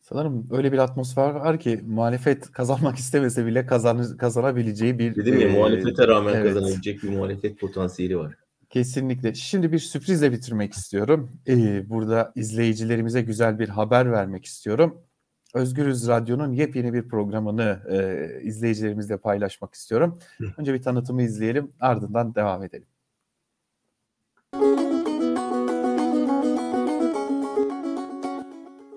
Sanırım 0.00 0.48
öyle 0.50 0.72
bir 0.72 0.78
atmosfer 0.78 1.30
var 1.30 1.60
ki 1.60 1.80
muhalefet 1.86 2.52
kazanmak 2.52 2.96
istemese 2.96 3.46
bile 3.46 3.66
kazan, 3.66 4.16
kazanabileceği 4.16 4.98
bir... 4.98 5.14
Dedim 5.14 5.40
ya 5.40 5.48
e, 5.48 5.52
muhalefete 5.52 6.08
rağmen 6.08 6.34
evet. 6.34 6.54
kazanabilecek 6.54 7.02
bir 7.02 7.08
muhalefet 7.08 7.58
potansiyeli 7.60 8.18
var. 8.18 8.34
Kesinlikle. 8.70 9.34
Şimdi 9.34 9.72
bir 9.72 9.78
sürprizle 9.78 10.32
bitirmek 10.32 10.72
istiyorum. 10.72 11.30
Ee, 11.48 11.90
burada 11.90 12.32
izleyicilerimize 12.36 13.22
güzel 13.22 13.58
bir 13.58 13.68
haber 13.68 14.12
vermek 14.12 14.44
istiyorum. 14.44 15.02
Özgürüz 15.54 16.08
Radyo'nun 16.08 16.52
yepyeni 16.52 16.92
bir 16.92 17.08
programını 17.08 17.78
e, 17.88 18.28
izleyicilerimizle 18.42 19.16
paylaşmak 19.16 19.74
istiyorum. 19.74 20.18
Önce 20.58 20.74
bir 20.74 20.82
tanıtımı 20.82 21.22
izleyelim, 21.22 21.72
ardından 21.80 22.34
devam 22.34 22.62
edelim. 22.64 22.86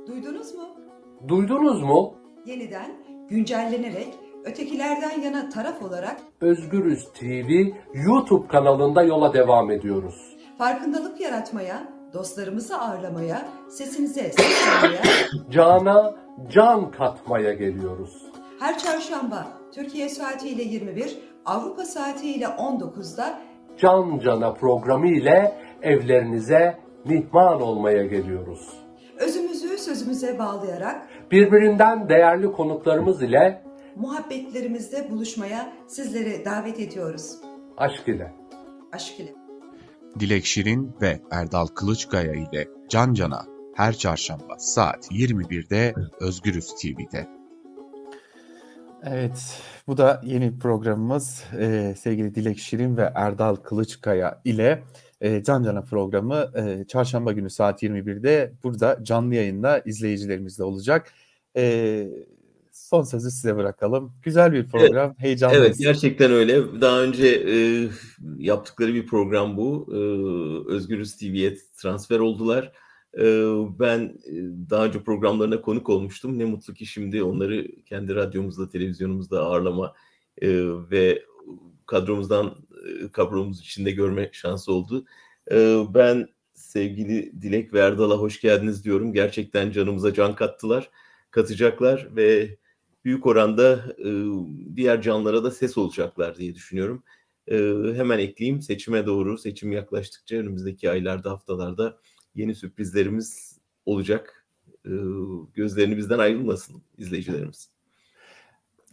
Duydunuz 0.07 0.53
mu? 0.55 0.61
Duydunuz 1.27 1.81
mu? 1.81 2.15
Yeniden 2.45 2.91
güncellenerek 3.29 4.13
ötekilerden 4.45 5.21
yana 5.21 5.49
taraf 5.49 5.81
olarak 5.81 6.21
Özgürüz 6.41 7.07
TV 7.13 7.49
YouTube 7.93 8.47
kanalında 8.47 9.03
yola 9.03 9.33
devam 9.33 9.71
ediyoruz. 9.71 10.35
farkındalık 10.57 11.21
yaratmaya, 11.21 11.87
dostlarımızı 12.13 12.77
ağırlamaya, 12.79 13.47
sesinize 13.69 14.31
ses 14.31 14.67
vermeye, 14.67 15.01
Cana 15.51 16.15
can 16.49 16.91
katmaya 16.91 17.53
geliyoruz. 17.53 18.23
her 18.59 18.77
çarşamba 18.79 19.47
Türkiye 19.73 20.09
saatiyle 20.09 20.63
21, 20.63 21.17
Avrupa 21.45 21.85
saatiyle 21.85 22.45
19'da 22.45 23.39
Can 23.77 24.19
Cana 24.19 24.53
programı 24.53 25.07
ile 25.07 25.55
evlerinize 25.81 26.79
mihman 27.05 27.61
olmaya 27.61 28.05
geliyoruz. 28.05 28.69
özümüzü 29.17 29.77
sözümüze 29.77 30.39
bağlayarak 30.39 31.07
Birbirinden 31.31 32.09
değerli 32.09 32.51
konuklarımız 32.51 33.21
ile 33.21 33.63
muhabbetlerimizde 33.95 35.11
buluşmaya 35.11 35.73
sizleri 35.87 36.45
davet 36.45 36.79
ediyoruz. 36.79 37.35
aşk 37.77 38.07
ile. 38.07 38.33
Aşk 38.91 39.19
ile. 39.19 39.33
Dilek 40.19 40.45
Şirin 40.45 40.95
ve 41.01 41.19
Erdal 41.31 41.67
Kılıçkaya 41.67 42.33
ile 42.33 42.67
Can 42.89 43.13
Can'a 43.13 43.45
her 43.75 43.97
çarşamba 43.97 44.59
saat 44.59 45.11
21'de 45.11 45.93
Özgürüz 46.19 46.67
TV'de. 46.75 47.27
Evet, 49.05 49.61
bu 49.87 49.97
da 49.97 50.21
yeni 50.25 50.59
programımız. 50.59 51.43
Ee, 51.59 51.95
sevgili 51.99 52.35
Dilek 52.35 52.59
Şirin 52.59 52.97
ve 52.97 53.11
Erdal 53.15 53.55
Kılıçkaya 53.55 54.41
ile 54.45 54.83
e, 55.21 55.43
Can 55.43 55.63
Can'a 55.63 55.81
programı 55.81 56.51
e, 56.55 56.87
çarşamba 56.87 57.31
günü 57.31 57.49
saat 57.49 57.83
21'de 57.83 58.53
burada 58.63 58.99
canlı 59.03 59.35
yayında 59.35 59.79
izleyicilerimizle 59.85 60.63
olacak. 60.63 61.13
E, 61.57 62.07
son 62.71 63.03
sözü 63.03 63.31
size 63.31 63.55
bırakalım. 63.55 64.13
Güzel 64.21 64.53
bir 64.53 64.67
program, 64.67 65.07
evet, 65.07 65.19
heyecanlıyız. 65.19 65.65
Evet, 65.65 65.77
gerçekten 65.79 66.31
öyle. 66.31 66.81
Daha 66.81 67.01
önce 67.01 67.27
e, 67.27 67.55
yaptıkları 68.37 68.93
bir 68.93 69.05
program 69.05 69.57
bu. 69.57 69.87
E, 69.91 69.97
Özgürüz 70.73 71.17
TV'ye 71.17 71.57
transfer 71.77 72.19
oldular. 72.19 72.71
Ben 73.79 74.17
daha 74.69 74.85
önce 74.85 75.03
programlarına 75.03 75.61
konuk 75.61 75.89
olmuştum. 75.89 76.39
Ne 76.39 76.45
mutlu 76.45 76.73
ki 76.73 76.85
şimdi 76.85 77.23
onları 77.23 77.67
kendi 77.85 78.15
radyomuzda, 78.15 78.69
televizyonumuzda 78.69 79.41
ağırlama 79.41 79.93
ve 80.91 81.23
kadromuzdan 81.85 82.55
kadromuz 83.11 83.59
içinde 83.59 83.91
görme 83.91 84.29
şansı 84.31 84.73
oldu. 84.73 85.05
Ben 85.93 86.27
sevgili 86.53 87.41
Dilek 87.41 87.73
ve 87.73 87.79
Erdal'a 87.79 88.15
hoş 88.15 88.41
geldiniz 88.41 88.85
diyorum. 88.85 89.13
Gerçekten 89.13 89.71
canımıza 89.71 90.13
can 90.13 90.35
kattılar, 90.35 90.89
katacaklar 91.31 92.15
ve 92.15 92.57
büyük 93.05 93.25
oranda 93.25 93.95
diğer 94.75 95.01
canlılara 95.01 95.43
da 95.43 95.51
ses 95.51 95.77
olacaklar 95.77 96.37
diye 96.37 96.55
düşünüyorum. 96.55 97.03
Hemen 97.95 98.19
ekleyeyim 98.19 98.61
seçime 98.61 99.05
doğru 99.05 99.37
seçim 99.37 99.71
yaklaştıkça 99.71 100.35
önümüzdeki 100.35 100.89
aylarda 100.89 101.31
haftalarda 101.31 101.97
yeni 102.35 102.55
sürprizlerimiz 102.55 103.59
olacak. 103.85 104.45
E, 104.85 104.91
gözlerini 105.53 105.97
bizden 105.97 106.19
ayrılmasın 106.19 106.81
izleyicilerimiz. 106.97 107.73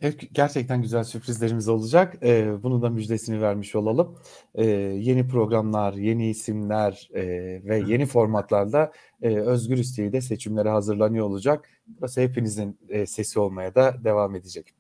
Evet, 0.03 0.21
gerçekten 0.33 0.83
güzel 0.83 1.05
sürprizlerimiz 1.05 1.69
olacak. 1.69 2.17
Ee, 2.23 2.63
bunu 2.63 2.83
da 2.83 2.91
müjdesini 2.91 3.41
vermiş 3.43 3.75
olalım. 3.75 4.19
Ee, 4.55 4.67
yeni 5.01 5.29
programlar, 5.29 5.93
yeni 5.93 6.31
isimler 6.31 7.09
e, 7.15 7.23
ve 7.65 7.83
yeni 7.87 8.07
formatlarla 8.07 8.93
e, 9.23 9.37
Özgür 9.37 9.85
TV'de 9.97 10.21
seçimlere 10.21 10.69
hazırlanıyor 10.69 11.27
olacak. 11.27 11.69
Burası 11.87 12.21
hepinizin 12.21 12.79
e, 12.89 13.07
sesi 13.07 13.41
olmaya 13.41 13.75
da 13.75 14.05
devam 14.05 14.35
edecek. 14.35 14.75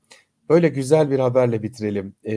Böyle 0.51 0.69
güzel 0.69 1.11
bir 1.11 1.19
haberle 1.19 1.63
bitirelim 1.63 2.15
e, 2.27 2.35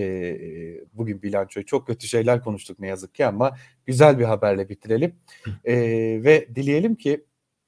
bugün 0.94 1.22
bilançoyu. 1.22 1.66
Çok 1.66 1.88
kötü 1.88 2.08
şeyler 2.08 2.44
konuştuk 2.44 2.80
ne 2.80 2.88
yazık 2.88 3.16
ki 3.16 3.26
ama 3.26 3.58
güzel 3.86 4.20
bir 4.20 4.24
haberle 4.24 4.70
bitirelim. 4.70 5.16
E, 5.66 5.76
ve 6.24 6.48
dileyelim 6.56 6.96
ki 6.96 7.26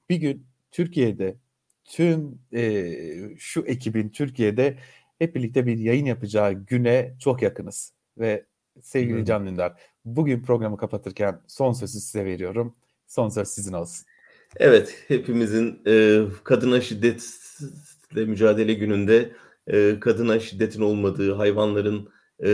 bir 0.09 0.15
gün 0.15 0.47
Türkiye'de 0.71 1.35
tüm 1.83 2.39
e, 2.53 2.93
şu 3.37 3.61
ekibin 3.61 4.09
Türkiye'de 4.09 4.77
hep 5.19 5.35
birlikte 5.35 5.65
bir 5.65 5.77
yayın 5.77 6.05
yapacağı 6.05 6.53
güne 6.53 7.15
çok 7.19 7.41
yakınız. 7.41 7.93
ve 8.17 8.45
sevgili 8.81 9.25
Can 9.25 9.47
Dündar. 9.47 9.73
Bugün 10.05 10.43
programı 10.43 10.77
kapatırken 10.77 11.41
son 11.47 11.73
sözü 11.73 11.99
size 11.99 12.25
veriyorum. 12.25 12.75
Son 13.07 13.29
söz 13.29 13.47
sizin 13.47 13.73
olsun. 13.73 14.05
Evet, 14.57 15.05
hepimizin 15.07 15.81
e, 15.87 16.21
kadına 16.43 16.81
şiddetle 16.81 18.25
mücadele 18.25 18.73
gününde 18.73 19.31
e, 19.67 19.99
kadına 19.99 20.39
şiddetin 20.39 20.81
olmadığı, 20.81 21.33
hayvanların 21.33 22.09
e, 22.43 22.47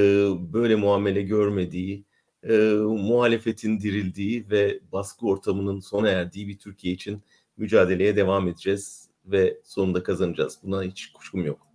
böyle 0.53 0.75
muamele 0.75 1.21
görmediği, 1.21 2.05
e, 2.43 2.57
muhalefetin 2.81 3.79
dirildiği 3.79 4.49
ve 4.49 4.79
baskı 4.91 5.27
ortamının 5.27 5.79
sona 5.79 6.09
erdiği 6.09 6.47
bir 6.47 6.59
Türkiye 6.59 6.93
için 6.93 7.21
mücadeleye 7.57 8.15
devam 8.15 8.47
edeceğiz 8.47 9.09
ve 9.25 9.57
sonunda 9.63 10.03
kazanacağız. 10.03 10.59
Buna 10.63 10.83
hiç 10.83 11.11
kuşkum 11.11 11.45
yok. 11.45 11.70